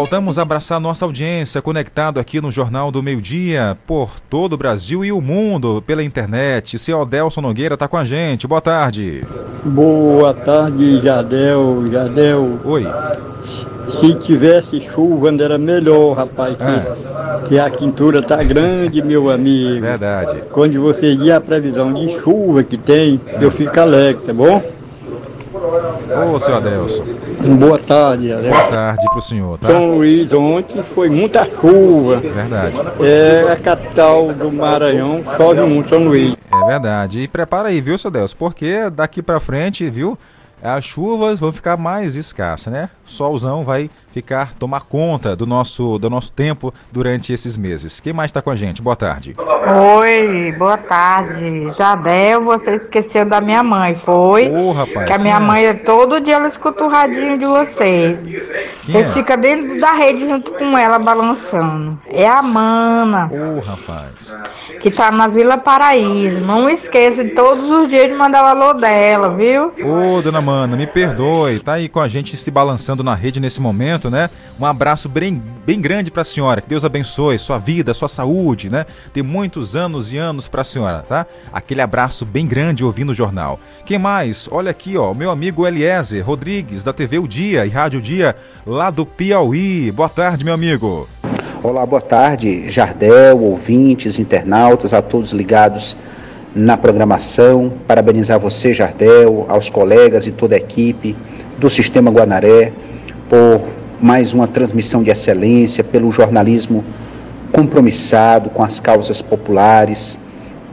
Voltamos 0.00 0.38
a 0.38 0.42
abraçar 0.42 0.80
nossa 0.80 1.04
audiência, 1.04 1.60
conectado 1.60 2.18
aqui 2.18 2.40
no 2.40 2.50
Jornal 2.50 2.90
do 2.90 3.02
Meio 3.02 3.20
Dia, 3.20 3.76
por 3.86 4.18
todo 4.30 4.54
o 4.54 4.56
Brasil 4.56 5.04
e 5.04 5.12
o 5.12 5.20
mundo, 5.20 5.84
pela 5.86 6.02
internet. 6.02 6.76
O 6.76 6.78
seu 6.78 7.02
Adelson 7.02 7.42
Nogueira 7.42 7.74
está 7.74 7.86
com 7.86 7.98
a 7.98 8.04
gente. 8.06 8.46
Boa 8.46 8.62
tarde. 8.62 9.22
Boa 9.62 10.32
tarde, 10.32 11.02
Jadel. 11.02 11.84
Jadel. 11.92 12.60
Oi. 12.64 12.86
Se 13.90 14.14
tivesse 14.14 14.80
chuva, 14.88 15.28
ainda 15.28 15.44
era 15.44 15.58
melhor, 15.58 16.16
rapaz. 16.16 16.56
É. 16.58 17.46
Que 17.46 17.58
a 17.58 17.68
quintura 17.68 18.22
tá 18.22 18.42
grande, 18.42 19.02
meu 19.02 19.30
amigo. 19.30 19.82
Verdade. 19.82 20.44
Quando 20.50 20.80
você 20.80 21.14
dia 21.14 21.36
a 21.36 21.40
previsão 21.42 21.92
de 21.92 22.18
chuva 22.20 22.62
que 22.62 22.78
tem, 22.78 23.20
é. 23.26 23.44
eu 23.44 23.50
fico 23.50 23.78
alegre, 23.78 24.22
tá 24.24 24.32
bom? 24.32 24.62
Ô, 26.10 26.40
seu 26.40 26.56
Adelson. 26.56 27.04
Boa 27.58 27.78
tarde, 27.78 28.32
Adelson. 28.32 28.50
Boa 28.58 28.70
tarde 28.70 29.06
pro 29.10 29.22
senhor, 29.22 29.58
tá? 29.58 29.68
São 29.68 29.96
Luís, 29.96 30.32
ontem 30.32 30.82
foi 30.82 31.08
muita 31.08 31.44
chuva. 31.44 32.16
Verdade. 32.16 32.74
É 33.00 33.52
a 33.52 33.56
capital 33.56 34.32
do 34.32 34.50
Maranhão, 34.50 35.22
chove 35.36 35.60
muito, 35.62 35.88
São 35.88 36.04
Luís. 36.04 36.36
É 36.52 36.66
verdade. 36.66 37.20
E 37.20 37.28
prepara 37.28 37.68
aí, 37.68 37.80
viu, 37.80 37.96
seu 37.96 38.08
Adelson? 38.08 38.36
Porque 38.38 38.90
daqui 38.90 39.22
pra 39.22 39.38
frente, 39.38 39.88
viu? 39.88 40.18
As 40.62 40.84
chuvas 40.84 41.40
vão 41.40 41.52
ficar 41.52 41.76
mais 41.76 42.16
escassas, 42.16 42.72
né? 42.72 42.90
O 43.06 43.10
solzão 43.10 43.64
vai 43.64 43.90
ficar 44.10 44.54
tomar 44.54 44.82
conta 44.82 45.34
do 45.34 45.46
nosso 45.46 45.98
do 45.98 46.10
nosso 46.10 46.32
tempo 46.32 46.72
durante 46.92 47.32
esses 47.32 47.56
meses. 47.56 48.00
Quem 48.00 48.12
mais 48.12 48.28
está 48.30 48.42
com 48.42 48.50
a 48.50 48.56
gente? 48.56 48.82
Boa 48.82 48.96
tarde. 48.96 49.34
Oi, 49.98 50.52
boa 50.52 50.76
tarde. 50.76 51.70
Jadel, 51.76 52.42
você 52.42 52.76
esqueceu 52.76 53.24
da 53.24 53.40
minha 53.40 53.62
mãe, 53.62 53.94
foi? 54.04 54.48
Ô, 54.48 54.68
oh, 54.68 54.72
rapaz. 54.72 55.06
Que 55.06 55.12
a 55.12 55.18
minha 55.18 55.36
é? 55.36 55.40
mãe, 55.40 55.74
todo 55.76 56.20
dia 56.20 56.34
ela 56.34 56.48
escuta 56.48 56.84
o 56.84 56.88
radinho 56.88 57.38
de 57.38 57.46
vocês. 57.46 58.18
Quem 58.84 58.94
você 58.94 59.10
é? 59.10 59.12
fica 59.12 59.36
dentro 59.36 59.78
da 59.80 59.92
rede 59.92 60.28
junto 60.28 60.52
com 60.52 60.76
ela 60.76 60.98
balançando. 60.98 61.98
É 62.08 62.26
a 62.26 62.42
Mana. 62.42 63.30
Ô, 63.32 63.58
oh, 63.58 63.60
rapaz. 63.60 64.36
Que 64.80 64.90
tá 64.90 65.10
na 65.10 65.28
Vila 65.28 65.58
Paraíso. 65.58 66.40
Não 66.40 66.68
esqueça 66.68 67.24
todos 67.28 67.64
os 67.64 67.88
dias 67.88 68.08
de 68.08 68.14
mandar 68.14 68.42
o 68.42 68.46
alô 68.46 68.74
dela, 68.74 69.30
viu? 69.30 69.72
Ô, 69.84 70.16
oh, 70.16 70.22
dona 70.22 70.40
Mana, 70.40 70.49
me 70.76 70.86
perdoe, 70.86 71.60
tá 71.60 71.74
aí 71.74 71.88
com 71.88 72.00
a 72.00 72.08
gente 72.08 72.36
se 72.36 72.50
balançando 72.50 73.02
na 73.02 73.14
rede 73.14 73.40
nesse 73.40 73.60
momento, 73.60 74.10
né? 74.10 74.30
Um 74.58 74.66
abraço 74.66 75.08
bem, 75.08 75.42
bem 75.66 75.80
grande 75.80 76.10
pra 76.10 76.24
senhora, 76.24 76.60
que 76.60 76.68
Deus 76.68 76.84
abençoe 76.84 77.38
sua 77.38 77.58
vida, 77.58 77.94
sua 77.94 78.08
saúde, 78.08 78.70
né? 78.70 78.86
Tem 79.12 79.22
muitos 79.22 79.76
anos 79.76 80.12
e 80.12 80.18
anos 80.18 80.48
pra 80.48 80.64
senhora, 80.64 81.04
tá? 81.06 81.26
Aquele 81.52 81.80
abraço 81.80 82.24
bem 82.24 82.46
grande 82.46 82.84
ouvindo 82.84 83.10
o 83.10 83.14
jornal. 83.14 83.58
Quem 83.84 83.98
mais? 83.98 84.48
Olha 84.50 84.70
aqui, 84.70 84.96
ó, 84.96 85.12
meu 85.14 85.30
amigo 85.30 85.66
Eliezer 85.66 86.24
Rodrigues, 86.24 86.84
da 86.84 86.92
TV 86.92 87.18
O 87.18 87.28
Dia 87.28 87.66
e 87.66 87.68
Rádio 87.68 88.00
Dia, 88.00 88.36
lá 88.66 88.90
do 88.90 89.04
Piauí. 89.04 89.90
Boa 89.90 90.08
tarde, 90.08 90.44
meu 90.44 90.54
amigo. 90.54 91.08
Olá, 91.62 91.84
boa 91.84 92.00
tarde, 92.00 92.70
Jardel, 92.70 93.38
ouvintes, 93.38 94.18
internautas, 94.18 94.94
a 94.94 95.02
todos 95.02 95.32
ligados 95.32 95.96
na 96.54 96.76
programação. 96.76 97.72
Parabenizar 97.86 98.38
você, 98.38 98.72
Jardel, 98.74 99.46
aos 99.48 99.70
colegas 99.70 100.26
e 100.26 100.32
toda 100.32 100.54
a 100.54 100.58
equipe 100.58 101.16
do 101.58 101.68
Sistema 101.68 102.10
Guanaré 102.10 102.72
por 103.28 103.60
mais 104.00 104.32
uma 104.32 104.48
transmissão 104.48 105.02
de 105.02 105.10
excelência, 105.10 105.84
pelo 105.84 106.10
jornalismo 106.10 106.84
compromissado 107.52 108.50
com 108.50 108.62
as 108.62 108.80
causas 108.80 109.22
populares. 109.22 110.18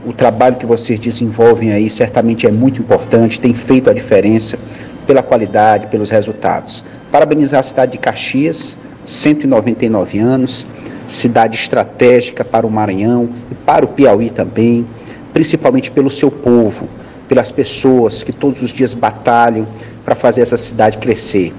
O 0.04 0.12
trabalho 0.12 0.56
que 0.56 0.66
vocês 0.66 0.98
desenvolvem 0.98 1.72
aí 1.72 1.90
certamente 1.90 2.46
é 2.46 2.50
muito 2.50 2.80
importante, 2.80 3.38
tem 3.38 3.54
feito 3.54 3.90
a 3.90 3.92
diferença 3.92 4.58
pela 5.06 5.22
qualidade, 5.22 5.86
pelos 5.86 6.10
resultados. 6.10 6.84
Parabenizar 7.12 7.60
a 7.60 7.62
cidade 7.62 7.92
de 7.92 7.98
Caxias, 7.98 8.76
199 9.04 10.18
anos, 10.18 10.66
cidade 11.06 11.56
estratégica 11.56 12.44
para 12.44 12.66
o 12.66 12.70
Maranhão 12.70 13.28
e 13.50 13.54
para 13.54 13.84
o 13.84 13.88
Piauí 13.88 14.30
também 14.30 14.86
principalmente 15.32 15.90
pelo 15.90 16.10
seu 16.10 16.30
povo, 16.30 16.88
pelas 17.28 17.50
pessoas 17.50 18.22
que 18.22 18.32
todos 18.32 18.62
os 18.62 18.72
dias 18.72 18.94
batalham 18.94 19.66
para 20.04 20.14
fazer 20.14 20.40
essa 20.40 20.56
cidade 20.56 20.98
crescer. 20.98 21.52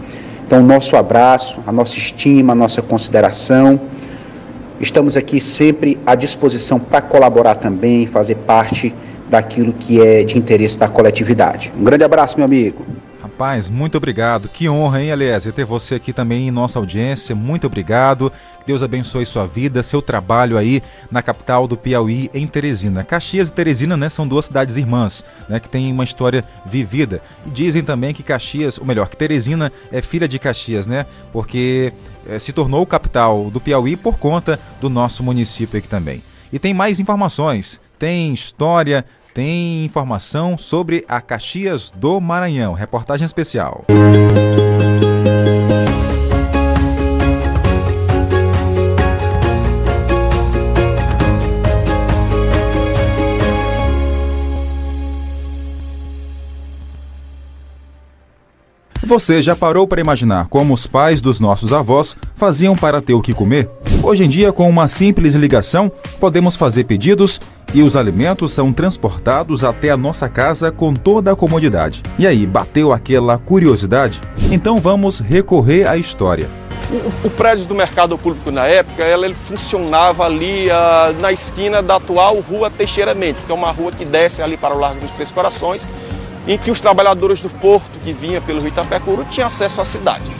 Então, 0.45 0.63
nosso 0.63 0.95
abraço, 0.95 1.59
a 1.67 1.71
nossa 1.71 1.97
estima, 1.97 2.53
a 2.53 2.55
nossa 2.55 2.81
consideração. 2.81 3.79
Estamos 4.81 5.15
aqui 5.15 5.39
sempre 5.39 5.99
à 6.05 6.15
disposição 6.15 6.79
para 6.79 7.01
colaborar 7.01 7.55
também, 7.55 8.07
fazer 8.07 8.35
parte 8.35 8.95
daquilo 9.29 9.73
que 9.73 10.01
é 10.01 10.23
de 10.23 10.37
interesse 10.37 10.79
da 10.79 10.87
coletividade. 10.87 11.71
Um 11.79 11.83
grande 11.83 12.03
abraço, 12.03 12.37
meu 12.37 12.45
amigo. 12.45 12.83
Rapaz, 13.39 13.69
muito 13.69 13.95
obrigado. 13.95 14.49
Que 14.49 14.67
honra, 14.67 15.01
hein, 15.01 15.11
Eliezer, 15.11 15.53
ter 15.53 15.63
você 15.63 15.95
aqui 15.95 16.11
também 16.11 16.49
em 16.49 16.51
nossa 16.51 16.77
audiência. 16.77 17.33
Muito 17.33 17.67
obrigado. 17.67 18.29
Deus 18.67 18.83
abençoe 18.83 19.25
sua 19.25 19.47
vida, 19.47 19.81
seu 19.81 20.01
trabalho 20.01 20.57
aí 20.57 20.83
na 21.09 21.21
capital 21.21 21.65
do 21.65 21.77
Piauí, 21.77 22.29
em 22.33 22.45
Teresina. 22.45 23.01
Caxias 23.01 23.47
e 23.47 23.53
Teresina, 23.53 23.95
né, 23.95 24.09
são 24.09 24.27
duas 24.27 24.47
cidades 24.47 24.75
irmãs, 24.75 25.23
né, 25.47 25.57
que 25.57 25.69
têm 25.69 25.89
uma 25.89 26.03
história 26.03 26.43
vivida. 26.65 27.21
E 27.45 27.49
dizem 27.49 27.81
também 27.81 28.13
que 28.13 28.23
Caxias, 28.23 28.77
ou 28.77 28.85
melhor, 28.85 29.07
que 29.07 29.15
Teresina 29.15 29.71
é 29.89 30.01
filha 30.01 30.27
de 30.27 30.37
Caxias, 30.37 30.85
né, 30.85 31.05
porque 31.31 31.93
é, 32.27 32.37
se 32.39 32.51
tornou 32.51 32.85
capital 32.85 33.49
do 33.49 33.61
Piauí 33.61 33.95
por 33.95 34.19
conta 34.19 34.59
do 34.81 34.89
nosso 34.89 35.23
município 35.23 35.79
aqui 35.79 35.87
também. 35.87 36.21
E 36.51 36.59
tem 36.59 36.73
mais 36.73 36.99
informações, 36.99 37.79
tem 37.97 38.33
história, 38.33 39.05
tem 39.33 39.85
informação 39.85 40.57
sobre 40.57 41.05
a 41.07 41.21
Caxias 41.21 41.89
do 41.89 42.19
Maranhão. 42.19 42.73
Reportagem 42.73 43.25
especial. 43.25 43.85
Você 59.09 59.41
já 59.41 59.55
parou 59.55 59.87
para 59.87 59.99
imaginar 59.99 60.47
como 60.49 60.71
os 60.71 60.85
pais 60.85 61.19
dos 61.19 61.39
nossos 61.39 61.73
avós 61.73 62.15
faziam 62.35 62.75
para 62.75 63.01
ter 63.01 63.15
o 63.15 63.23
que 63.23 63.33
comer? 63.33 63.67
Hoje 64.03 64.23
em 64.23 64.29
dia, 64.29 64.53
com 64.53 64.69
uma 64.69 64.87
simples 64.87 65.33
ligação, 65.33 65.91
podemos 66.19 66.55
fazer 66.55 66.83
pedidos 66.83 67.41
e 67.73 67.81
os 67.81 67.95
alimentos 67.95 68.51
são 68.51 68.71
transportados 68.71 69.63
até 69.63 69.89
a 69.89 69.97
nossa 69.97 70.29
casa 70.29 70.71
com 70.71 70.93
toda 70.93 71.31
a 71.31 71.35
comodidade. 71.35 72.03
E 72.19 72.27
aí, 72.27 72.45
bateu 72.45 72.93
aquela 72.93 73.39
curiosidade? 73.39 74.21
Então 74.51 74.77
vamos 74.77 75.19
recorrer 75.19 75.87
à 75.87 75.97
história. 75.97 76.47
O, 77.23 77.31
prédio 77.31 77.65
do 77.65 77.73
mercado 77.73 78.15
público 78.15 78.51
na 78.51 78.67
época, 78.67 79.03
ele 79.03 79.33
funcionava 79.33 80.23
ali 80.23 80.67
uh, 80.67 81.19
na 81.19 81.31
esquina 81.31 81.81
da 81.81 81.95
atual 81.95 82.39
Rua 82.41 82.69
Teixeira 82.69 83.15
Mendes, 83.15 83.43
que 83.43 83.51
é 83.51 83.55
uma 83.55 83.71
rua 83.71 83.91
que 83.91 84.05
desce 84.05 84.43
ali 84.43 84.55
para 84.55 84.75
o 84.75 84.79
Largo 84.79 84.99
dos 84.99 85.09
Três 85.09 85.31
Corações, 85.31 85.89
em 86.47 86.57
que 86.57 86.71
os 86.71 86.81
trabalhadores 86.81 87.41
do 87.41 87.49
porto 87.49 87.99
que 87.99 88.13
vinha 88.13 88.41
pelo 88.41 88.59
Rio 88.59 88.69
Itapecuru 88.69 89.25
tinham 89.25 89.47
acesso 89.47 89.81
à 89.81 89.85
cidade. 89.85 90.31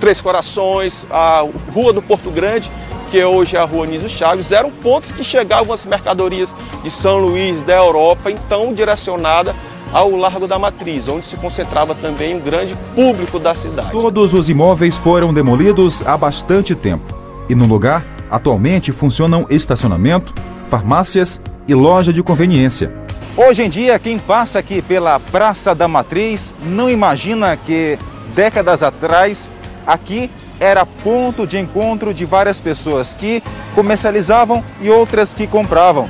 Três 0.00 0.20
Corações, 0.20 1.06
a 1.10 1.44
Rua 1.72 1.92
do 1.92 2.02
Porto 2.02 2.30
Grande, 2.30 2.70
que 3.10 3.18
é 3.18 3.26
hoje 3.26 3.56
a 3.56 3.64
Rua 3.64 3.86
Niso 3.86 4.08
Chaves, 4.08 4.52
eram 4.52 4.70
pontos 4.70 5.12
que 5.12 5.24
chegavam 5.24 5.72
as 5.72 5.84
mercadorias 5.84 6.54
de 6.82 6.90
São 6.90 7.18
Luís, 7.18 7.62
da 7.62 7.74
Europa, 7.74 8.30
então 8.30 8.74
direcionada 8.74 9.54
ao 9.92 10.10
Largo 10.10 10.46
da 10.46 10.58
Matriz, 10.58 11.08
onde 11.08 11.24
se 11.24 11.36
concentrava 11.36 11.94
também 11.94 12.34
um 12.34 12.40
grande 12.40 12.76
público 12.94 13.38
da 13.38 13.54
cidade. 13.54 13.92
Todos 13.92 14.34
os 14.34 14.50
imóveis 14.50 14.96
foram 14.96 15.32
demolidos 15.32 16.06
há 16.06 16.16
bastante 16.16 16.74
tempo. 16.74 17.14
E 17.48 17.54
no 17.54 17.66
lugar, 17.66 18.04
atualmente 18.30 18.92
funcionam 18.92 19.46
estacionamento, 19.48 20.34
farmácias 20.68 21.40
e 21.68 21.74
loja 21.74 22.12
de 22.12 22.22
conveniência. 22.22 22.92
Hoje 23.36 23.62
em 23.62 23.68
dia, 23.68 23.98
quem 23.98 24.18
passa 24.18 24.58
aqui 24.58 24.80
pela 24.80 25.20
Praça 25.20 25.74
da 25.74 25.86
Matriz 25.86 26.54
não 26.68 26.88
imagina 26.88 27.56
que 27.56 27.98
décadas 28.34 28.82
atrás 28.82 29.50
aqui 29.86 30.30
era 30.58 30.86
ponto 30.86 31.46
de 31.46 31.58
encontro 31.58 32.14
de 32.14 32.24
várias 32.24 32.60
pessoas 32.60 33.12
que 33.12 33.42
comercializavam 33.74 34.64
e 34.80 34.88
outras 34.88 35.34
que 35.34 35.46
compravam. 35.46 36.08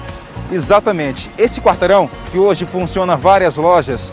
Exatamente. 0.53 1.29
Esse 1.37 1.61
quarteirão, 1.61 2.09
que 2.31 2.39
hoje 2.39 2.65
funciona 2.65 3.17
várias 3.17 3.57
lojas, 3.57 4.13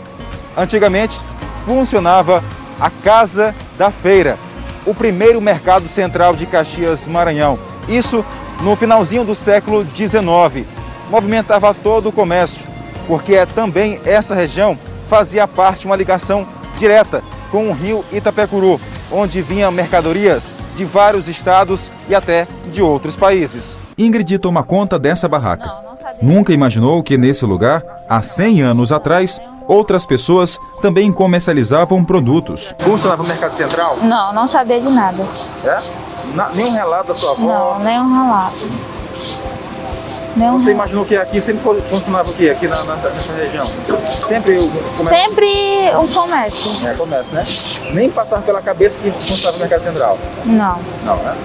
antigamente 0.56 1.18
funcionava 1.64 2.42
a 2.80 2.90
Casa 2.90 3.54
da 3.78 3.90
Feira, 3.90 4.38
o 4.84 4.94
primeiro 4.94 5.40
mercado 5.40 5.88
central 5.88 6.34
de 6.34 6.46
Caxias, 6.46 7.06
Maranhão. 7.06 7.58
Isso 7.88 8.24
no 8.60 8.74
finalzinho 8.74 9.24
do 9.24 9.34
século 9.34 9.86
XIX. 9.86 10.66
Movimentava 11.10 11.74
todo 11.74 12.08
o 12.08 12.12
comércio 12.12 12.74
porque 13.06 13.34
é 13.34 13.46
também 13.46 14.00
essa 14.04 14.34
região 14.34 14.78
fazia 15.08 15.46
parte 15.46 15.86
uma 15.86 15.96
ligação 15.96 16.46
direta 16.78 17.22
com 17.50 17.68
o 17.68 17.72
rio 17.72 18.04
Itapecuru, 18.10 18.80
onde 19.12 19.42
vinham 19.42 19.70
mercadorias 19.70 20.52
de 20.74 20.84
vários 20.84 21.28
estados 21.28 21.90
e 22.08 22.14
até 22.14 22.48
de 22.72 22.82
outros 22.82 23.14
países. 23.14 23.76
Ingrid 23.96 24.38
toma 24.38 24.64
conta 24.64 24.98
dessa 24.98 25.28
barraca. 25.28 25.72
Nunca 26.20 26.52
imaginou 26.52 27.02
que 27.02 27.16
nesse 27.16 27.44
lugar, 27.44 27.82
há 28.08 28.20
100 28.22 28.62
anos 28.62 28.90
atrás, 28.90 29.40
outras 29.68 30.04
pessoas 30.04 30.58
também 30.82 31.12
comercializavam 31.12 32.04
produtos. 32.04 32.74
Funcionava 32.80 33.22
o 33.22 33.26
Mercado 33.26 33.56
Central? 33.56 33.98
Não, 34.02 34.32
não 34.32 34.48
sabia 34.48 34.80
de 34.80 34.88
nada. 34.88 35.24
É? 35.64 35.78
Na, 36.34 36.48
nenhum 36.50 36.72
relato 36.72 37.08
da 37.08 37.14
sua 37.14 37.30
avó? 37.32 37.78
Não, 37.78 37.84
nenhum 37.84 38.12
relato. 38.12 38.68
Não. 40.36 40.58
Você 40.58 40.72
imaginou 40.72 41.04
que 41.04 41.16
aqui 41.16 41.40
sempre 41.40 41.62
funcionava 41.88 42.30
o 42.30 42.34
quê? 42.34 42.50
Aqui 42.50 42.66
na, 42.66 42.82
na, 42.84 42.96
nessa 42.96 43.32
região? 43.34 43.66
Sempre 44.28 44.58
o 44.58 44.70
comércio? 44.96 45.28
Sempre 45.28 45.92
um 45.96 46.08
comércio. 46.08 46.88
É, 46.88 46.94
comércio, 46.94 47.34
né? 47.34 47.42
Nem 47.94 48.10
passava 48.10 48.42
pela 48.42 48.60
cabeça 48.60 49.00
que 49.00 49.10
funcionava 49.10 49.56
o 49.56 49.60
mercado 49.60 49.84
central? 49.84 50.18
Não. 50.44 50.78
Não, 51.04 51.16
né? 51.16 51.36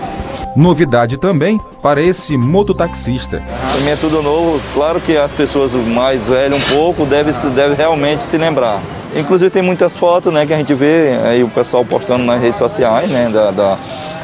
Novidade 0.55 1.17
também 1.17 1.59
para 1.81 2.01
esse 2.01 2.35
mototaxista. 2.35 3.41
Para 3.71 3.81
mim 3.81 3.89
é 3.89 3.95
tudo 3.95 4.21
novo. 4.21 4.59
Claro 4.73 4.99
que 4.99 5.15
as 5.15 5.31
pessoas 5.31 5.71
mais 5.73 6.25
velhas 6.25 6.57
um 6.57 6.75
pouco 6.75 7.05
devem 7.05 7.33
deve 7.53 7.75
realmente 7.75 8.23
se 8.23 8.37
lembrar. 8.37 8.81
Inclusive 9.15 9.49
tem 9.49 9.61
muitas 9.61 9.95
fotos 9.95 10.31
né, 10.31 10.45
que 10.45 10.53
a 10.53 10.57
gente 10.57 10.73
vê 10.73 11.19
aí 11.23 11.43
o 11.43 11.49
pessoal 11.49 11.83
postando 11.83 12.23
nas 12.23 12.39
redes 12.39 12.57
sociais, 12.57 13.09
né? 13.09 13.29
Da, 13.29 13.51
da 13.51 13.77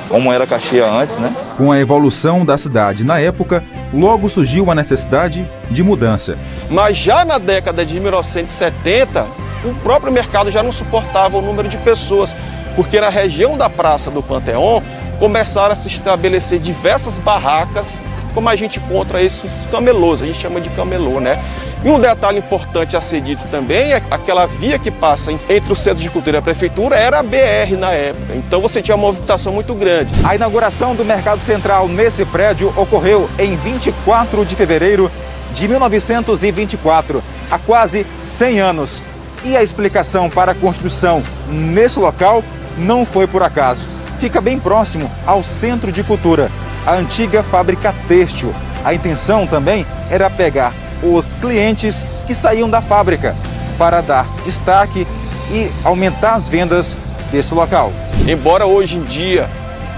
como 0.08 0.32
era 0.32 0.46
Caxias 0.46 0.88
antes, 0.88 1.16
né? 1.18 1.34
Com 1.58 1.72
a 1.72 1.80
evolução 1.80 2.46
da 2.46 2.58
cidade 2.58 3.04
na 3.04 3.20
época, 3.20 3.64
logo 3.94 4.30
surgiu 4.30 4.70
a 4.70 4.76
necessidade 4.76 5.46
de 5.70 5.84
mudança. 5.84 6.38
Mas 6.70 6.98
já 6.98 7.26
na 7.26 7.38
década 7.38 7.84
de 7.84 8.00
1970, 8.00 9.26
o 9.64 9.74
próprio 9.76 10.14
mercado 10.14 10.52
já 10.52 10.62
não 10.62 10.72
suportava 10.72 11.38
o 11.38 11.42
número 11.42 11.68
de 11.68 11.78
pessoas, 11.78 12.36
porque 12.76 13.02
na 13.02 13.10
região 13.10 13.58
da 13.58 13.70
Praça 13.70 14.12
do 14.12 14.22
Panteão 14.22 14.84
começaram 15.20 15.74
a 15.74 15.76
se 15.76 15.88
estabelecer 15.88 16.60
diversas 16.60 17.18
barracas 17.18 18.00
como 18.36 18.50
a 18.50 18.56
gente 18.56 18.80
encontra 18.80 19.22
esses 19.24 19.66
camelôs, 19.72 20.22
a 20.22 20.26
gente 20.26 20.38
chama 20.38 20.60
de 20.60 20.70
camelô, 20.72 21.22
né? 21.22 21.42
E 21.84 21.90
um 21.90 22.00
detalhe 22.00 22.40
importante 22.40 22.98
a 22.98 23.02
ser 23.02 23.22
dito 23.22 23.48
também 23.48 23.94
é 23.94 24.02
aquela 24.12 24.46
via 24.46 24.78
que 24.78 24.92
passa 24.92 25.32
entre 25.32 25.72
o 25.72 25.76
Centro 25.76 26.04
de 26.04 26.10
Cultura 26.10 26.38
e 26.38 26.40
a 26.40 26.42
Prefeitura 26.42 26.98
era 26.98 27.20
a 27.20 27.24
BR 27.24 27.78
na 27.80 27.92
época, 27.92 28.36
então 28.36 28.60
você 28.60 28.82
tinha 28.82 28.96
uma 28.96 29.08
movimentação 29.08 29.54
muito 29.54 29.74
grande. 29.74 30.12
A 30.24 30.36
inauguração 30.36 30.94
do 30.94 31.06
Mercado 31.06 31.42
Central 31.44 31.88
nesse 31.88 32.26
prédio 32.26 32.74
ocorreu 32.76 33.30
em 33.40 33.56
24 33.56 34.46
de 34.46 34.56
fevereiro 34.56 35.10
de 35.54 35.68
1924, 35.70 37.24
há 37.50 37.58
quase 37.58 38.06
100 38.20 38.60
anos. 38.60 39.02
E 39.46 39.56
a 39.56 39.64
explicação 39.64 40.30
para 40.30 40.52
a 40.52 40.56
construção 40.56 41.24
nesse 41.48 42.00
local 42.00 42.44
não 42.78 43.06
foi 43.06 43.28
por 43.28 43.44
acaso. 43.44 43.88
Fica 44.20 44.42
bem 44.42 44.60
próximo 44.60 45.10
ao 45.26 45.44
Centro 45.44 45.92
de 45.92 46.04
Cultura 46.04 46.52
a 46.86 46.94
antiga 46.94 47.44
fábrica 47.44 47.94
têxtil. 48.08 48.54
A 48.84 48.94
intenção 48.94 49.48
também 49.48 49.86
era 50.10 50.30
pegar 50.30 50.74
os 51.02 51.36
clientes 51.36 52.06
que 52.26 52.34
saíam 52.34 52.70
da 52.70 52.82
fábrica 52.82 53.36
para 53.78 54.02
dar 54.02 54.26
destaque 54.44 55.08
e 55.52 55.70
aumentar 55.84 56.36
as 56.36 56.48
vendas 56.48 56.98
desse 57.32 57.54
local. 57.54 57.92
Embora 58.28 58.66
hoje 58.66 58.98
em 58.98 59.04
dia 59.04 59.50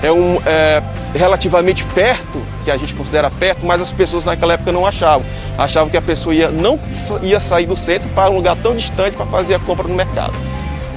é 0.02 0.12
um 0.12 0.40
é, 0.46 0.82
relativamente 1.14 1.86
perto, 1.88 2.42
que 2.64 2.72
a 2.72 2.78
gente 2.78 2.94
considera 2.94 3.30
perto, 3.30 3.66
mas 3.66 3.82
as 3.82 3.92
pessoas 3.92 4.26
naquela 4.26 4.54
época 4.54 4.72
não 4.72 4.86
achavam. 4.86 5.26
Achavam 5.58 5.90
que 5.90 5.98
a 5.98 6.02
pessoa 6.02 6.34
ia, 6.34 6.50
não 6.50 6.80
ia 7.22 7.40
sair 7.40 7.66
do 7.66 7.76
centro 7.76 8.10
para 8.10 8.30
um 8.30 8.36
lugar 8.36 8.56
tão 8.58 8.76
distante 8.76 9.16
para 9.16 9.26
fazer 9.26 9.56
a 9.56 9.60
compra 9.60 9.88
no 9.88 9.96
mercado. 9.96 10.34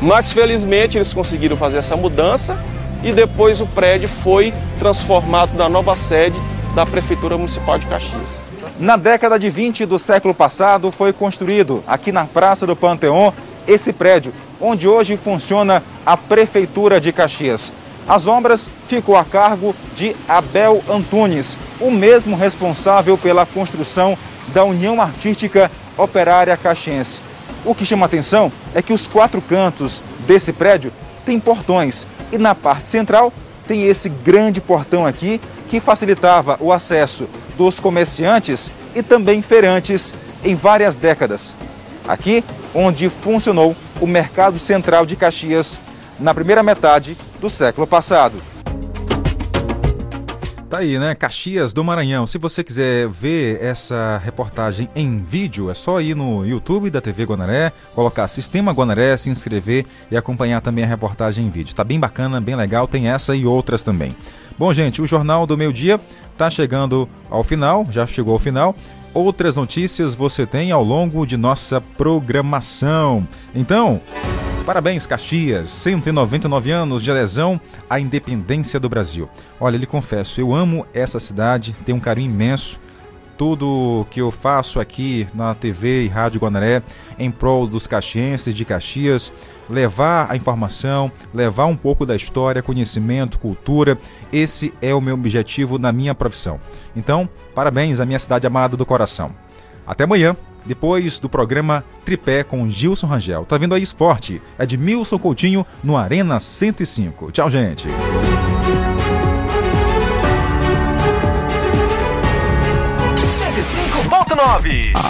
Mas 0.01 0.33
felizmente 0.33 0.97
eles 0.97 1.13
conseguiram 1.13 1.57
fazer 1.57 1.79
essa 1.79 1.97
mudança 1.97 2.59
e 3.03 3.13
depois 3.13 3.61
o 3.61 3.67
prédio 3.67 4.09
foi 4.09 4.53
transformado 4.79 5.57
na 5.57 5.69
nova 5.69 5.97
sede 5.97 6.39
da 6.75 6.85
Prefeitura 6.85 7.37
Municipal 7.37 7.79
de 7.79 7.87
Caxias. 7.87 8.43
Na 8.79 8.97
década 8.97 9.39
de 9.39 9.51
20 9.51 9.87
do 9.87 9.99
século 9.99 10.35
passado 10.35 10.91
foi 10.91 11.13
construído 11.13 11.83
aqui 11.87 12.13
na 12.13 12.25
Praça 12.25 12.67
do 12.67 12.77
Panteão 12.77 13.33
esse 13.67 13.93
prédio, 13.93 14.33
onde 14.61 14.89
hoje 14.89 15.17
funciona 15.17 15.83
a 16.05 16.17
Prefeitura 16.17 17.01
de 17.01 17.13
Caxias. 17.13 17.73
As 18.09 18.27
obras 18.27 18.69
ficou 18.89 19.17
a 19.17 19.25
cargo 19.25 19.75
de 19.95 20.17
Abel 20.29 20.83
Antunes, 20.89 21.57
o 21.81 21.91
mesmo 21.91 22.37
responsável 22.37 23.17
pela 23.17 23.47
construção 23.47 24.17
da 24.49 24.65
União 24.65 25.01
Artística 25.01 25.71
Operária 25.97 26.57
Caxiense. 26.57 27.21
O 27.65 27.75
que 27.75 27.85
chama 27.85 28.07
atenção 28.07 28.51
é 28.75 28.81
que 28.81 28.93
os 28.93 29.07
quatro 29.07 29.41
cantos 29.43 30.03
desse 30.27 30.53
prédio 30.53 30.93
têm 31.25 31.39
portões 31.39 32.07
e 32.33 32.39
na 32.39 32.55
parte 32.55 32.89
central 32.89 33.33
tem 33.67 33.85
esse 33.85 34.09
grande 34.09 34.61
portão 34.61 35.07
aqui 35.07 35.41
que 35.69 35.81
facilitava 35.81 36.57
o 36.61 36.73
acesso 36.73 37.29
dos 37.57 37.79
comerciantes 37.79 38.73
e 38.95 39.03
também 39.03 39.41
feirantes 39.43 40.13
em 40.45 40.55
várias 40.55 40.97
décadas. 40.97 41.55
Aqui 42.09 42.45
onde 42.75 43.09
funcionou 43.09 43.77
o 44.01 44.07
mercado 44.07 44.59
central 44.59 45.07
de 45.07 45.15
Caxias 45.15 45.79
na 46.19 46.35
primeira 46.35 46.63
metade 46.63 47.17
do 47.41 47.49
século 47.49 47.87
passado. 47.87 48.41
Tá 50.71 50.79
aí, 50.79 51.01
né? 51.01 51.17
Caxias 51.17 51.73
do 51.75 51.83
Maranhão. 51.83 52.29
Se 52.29 52.39
você 52.39 52.63
quiser 52.63 53.09
ver 53.09 53.61
essa 53.61 54.23
reportagem 54.25 54.89
em 54.95 55.21
vídeo, 55.21 55.69
é 55.69 55.75
só 55.75 56.01
ir 56.01 56.15
no 56.15 56.47
YouTube 56.47 56.91
da 56.91 57.01
TV 57.01 57.25
Guanaré, 57.25 57.73
colocar 57.93 58.29
Sistema 58.29 58.71
Guanaré, 58.71 59.17
se 59.17 59.29
inscrever 59.29 59.85
e 60.13 60.17
acompanhar 60.17 60.61
também 60.61 60.85
a 60.85 60.87
reportagem 60.87 61.45
em 61.45 61.51
vídeo. 61.51 61.75
Tá 61.75 61.83
bem 61.83 61.99
bacana, 61.99 62.41
bem 62.41 62.55
legal, 62.55 62.87
tem 62.87 63.09
essa 63.09 63.35
e 63.35 63.45
outras 63.45 63.83
também. 63.83 64.13
Bom, 64.57 64.73
gente, 64.73 65.03
o 65.03 65.07
Jornal 65.09 65.45
do 65.45 65.59
Meio 65.59 65.73
Dia 65.73 66.01
tá 66.39 66.49
chegando 66.49 67.09
ao 67.29 67.43
final, 67.43 67.85
já 67.91 68.07
chegou 68.07 68.35
ao 68.35 68.39
final. 68.39 68.73
Outras 69.13 69.57
notícias 69.57 70.15
você 70.15 70.47
tem 70.47 70.71
ao 70.71 70.85
longo 70.85 71.27
de 71.27 71.37
nossa 71.37 71.81
programação. 71.81 73.27
Então, 73.53 74.01
Parabéns, 74.67 75.07
Caxias, 75.07 75.71
199 75.71 76.71
anos 76.71 77.03
de 77.03 77.11
adesão 77.11 77.61
à 77.89 77.99
independência 77.99 78.79
do 78.79 78.89
Brasil. 78.89 79.29
Olha, 79.59 79.77
lhe 79.77 79.87
confesso, 79.87 80.41
eu 80.41 80.55
amo 80.55 80.87
essa 80.95 81.19
cidade, 81.19 81.75
tenho 81.85 81.99
um 81.99 82.01
carinho 82.01 82.31
imenso. 82.31 82.79
Tudo 83.37 84.07
que 84.11 84.21
eu 84.21 84.31
faço 84.31 84.79
aqui 84.79 85.27
na 85.35 85.55
TV 85.55 86.05
e 86.05 86.09
Rádio 86.09 86.41
Guanaré 86.41 86.83
em 87.19 87.31
prol 87.31 87.67
dos 87.67 87.87
caxienses 87.87 88.55
de 88.55 88.65
Caxias, 88.67 89.33
levar 89.69 90.31
a 90.31 90.37
informação, 90.37 91.11
levar 91.33 91.65
um 91.65 91.77
pouco 91.77 92.05
da 92.05 92.15
história, 92.15 92.63
conhecimento, 92.63 93.39
cultura, 93.39 93.99
esse 94.31 94.75
é 94.83 94.95
o 94.95 95.01
meu 95.01 95.15
objetivo 95.15 95.79
na 95.79 95.91
minha 95.91 96.15
profissão. 96.15 96.61
Então, 96.95 97.29
parabéns 97.55 97.99
à 97.99 98.05
minha 98.05 98.19
cidade 98.19 98.47
amada 98.47 98.77
do 98.77 98.85
coração. 98.85 99.35
Até 99.87 100.05
amanhã, 100.05 100.37
depois 100.65 101.19
do 101.19 101.29
programa 101.29 101.85
Tripé 102.05 102.43
com 102.45 102.69
Gilson 102.71 103.07
Rangel. 103.07 103.45
Tá 103.45 103.57
vendo 103.57 103.75
aí 103.75 103.83
esporte? 103.83 104.41
É 104.59 104.67
de 104.67 104.77
Milson 104.77 105.19
Coutinho 105.19 105.67
no 105.83 105.97
Arena 105.97 106.39
105. 106.41 107.33
Tchau, 107.33 107.51
gente. 107.51 107.89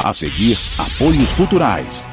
A 0.04 0.12
seguir, 0.12 0.58
apoios 0.78 1.32
culturais. 1.32 2.06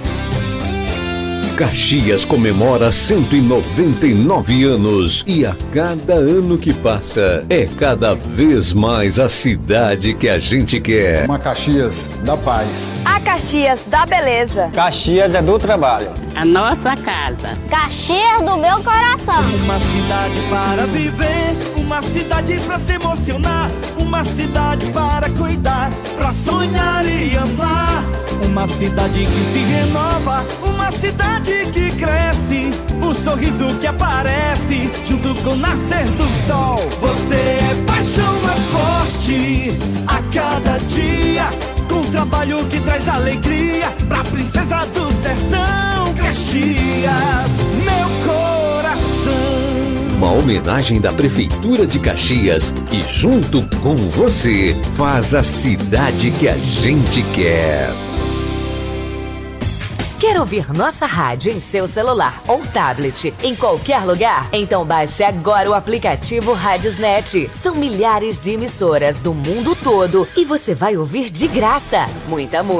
Caxias 1.58 2.24
comemora 2.24 2.91
199 2.91 4.64
anos 4.64 5.24
e 5.26 5.43
a 5.43 5.55
cada 5.74 6.14
ano 6.14 6.55
que 6.55 6.72
passa 6.72 7.43
é 7.49 7.66
cada 7.66 8.14
vez 8.14 8.74
mais 8.74 9.20
a 9.20 9.28
cidade 9.28 10.14
que 10.14 10.30
a 10.30 10.38
gente 10.38 10.80
quer. 10.80 11.26
Uma 11.26 11.39
Caxias 11.39 12.12
da 12.24 12.38
paz. 12.38 12.93
A 13.03 13.20
Caxias 13.20 13.86
da 13.88 14.05
beleza. 14.05 14.70
Caxias 14.72 15.34
é 15.34 15.41
do 15.41 15.58
trabalho. 15.58 16.12
A 16.36 16.45
nossa 16.45 16.95
casa. 16.95 17.58
Caxias 17.68 18.39
do 18.41 18.58
meu 18.58 18.84
coração. 18.84 19.41
Uma 19.64 19.80
cidade 19.80 20.39
para 20.51 20.86
viver, 20.86 21.55
uma 21.88 22.02
cidade 22.02 22.60
para 22.66 22.78
se 22.80 22.92
emocionar, 22.92 23.72
uma 23.98 24.22
cidade 24.22 24.86
para 24.88 25.30
cuidar, 25.30 25.90
para 26.18 26.34
sonhar 26.34 27.06
e 27.06 27.38
amar. 27.38 28.04
Uma 28.46 28.68
cidade 28.68 29.26
que 29.26 29.54
se 29.54 29.60
renova, 29.60 30.46
uma 30.64 30.92
cidade 30.92 31.52
que 31.72 31.90
cresce, 31.92 32.74
o 33.02 33.14
sorriso 33.14 33.74
que 33.80 33.88
aparece 33.88 34.92
junto 35.06 35.34
com 35.42 35.52
o 35.52 35.56
nascer 35.56 36.06
do 36.18 36.28
sol. 36.46 36.78
Você 37.00 37.36
é 37.36 37.84
paixão 37.88 38.34
mais 38.42 38.60
forte 38.66 39.72
a 40.08 40.22
cada 40.34 40.78
dia, 40.80 41.46
com 41.90 42.02
trabalho 42.12 42.66
que 42.66 42.82
traz 42.82 43.08
alegria 43.08 43.90
pra 44.10 44.26
princesa 44.26 44.86
do 44.88 45.10
sertão, 45.14 46.14
Caxias, 46.16 47.52
meu 47.86 48.26
coração. 48.26 48.47
Uma 50.18 50.32
homenagem 50.32 50.99
da 50.99 51.13
Prefeitura 51.13 51.86
de 51.86 51.99
Caxias 51.99 52.74
que, 52.89 53.03
junto 53.03 53.61
com 53.82 53.95
você, 53.95 54.74
faz 54.95 55.36
a 55.36 55.43
cidade 55.43 56.32
que 56.32 56.47
a 56.47 56.57
gente 56.57 57.22
quer. 57.36 57.91
Quer 60.20 60.39
ouvir 60.39 60.74
nossa 60.74 61.05
rádio 61.05 61.51
em 61.51 61.59
seu 61.59 61.88
celular 61.88 62.41
ou 62.47 62.65
tablet 62.65 63.32
em 63.43 63.55
qualquer 63.55 64.03
lugar? 64.03 64.49
Então 64.51 64.84
baixe 64.84 65.24
agora 65.24 65.70
o 65.70 65.76
aplicativo 65.76 66.53
Rádiosnet. 66.53 67.47
São 67.53 67.76
milhares 67.76 68.39
de 68.39 68.49
emissoras 68.49 69.20
do 69.20 69.36
mundo 69.36 69.76
todo 69.76 70.28
e 70.36 70.43
você 70.43 70.74
vai 70.74 70.97
ouvir 70.97 71.30
de 71.30 71.47
graça 71.47 72.07
muita 72.28 72.63
música 72.63 72.78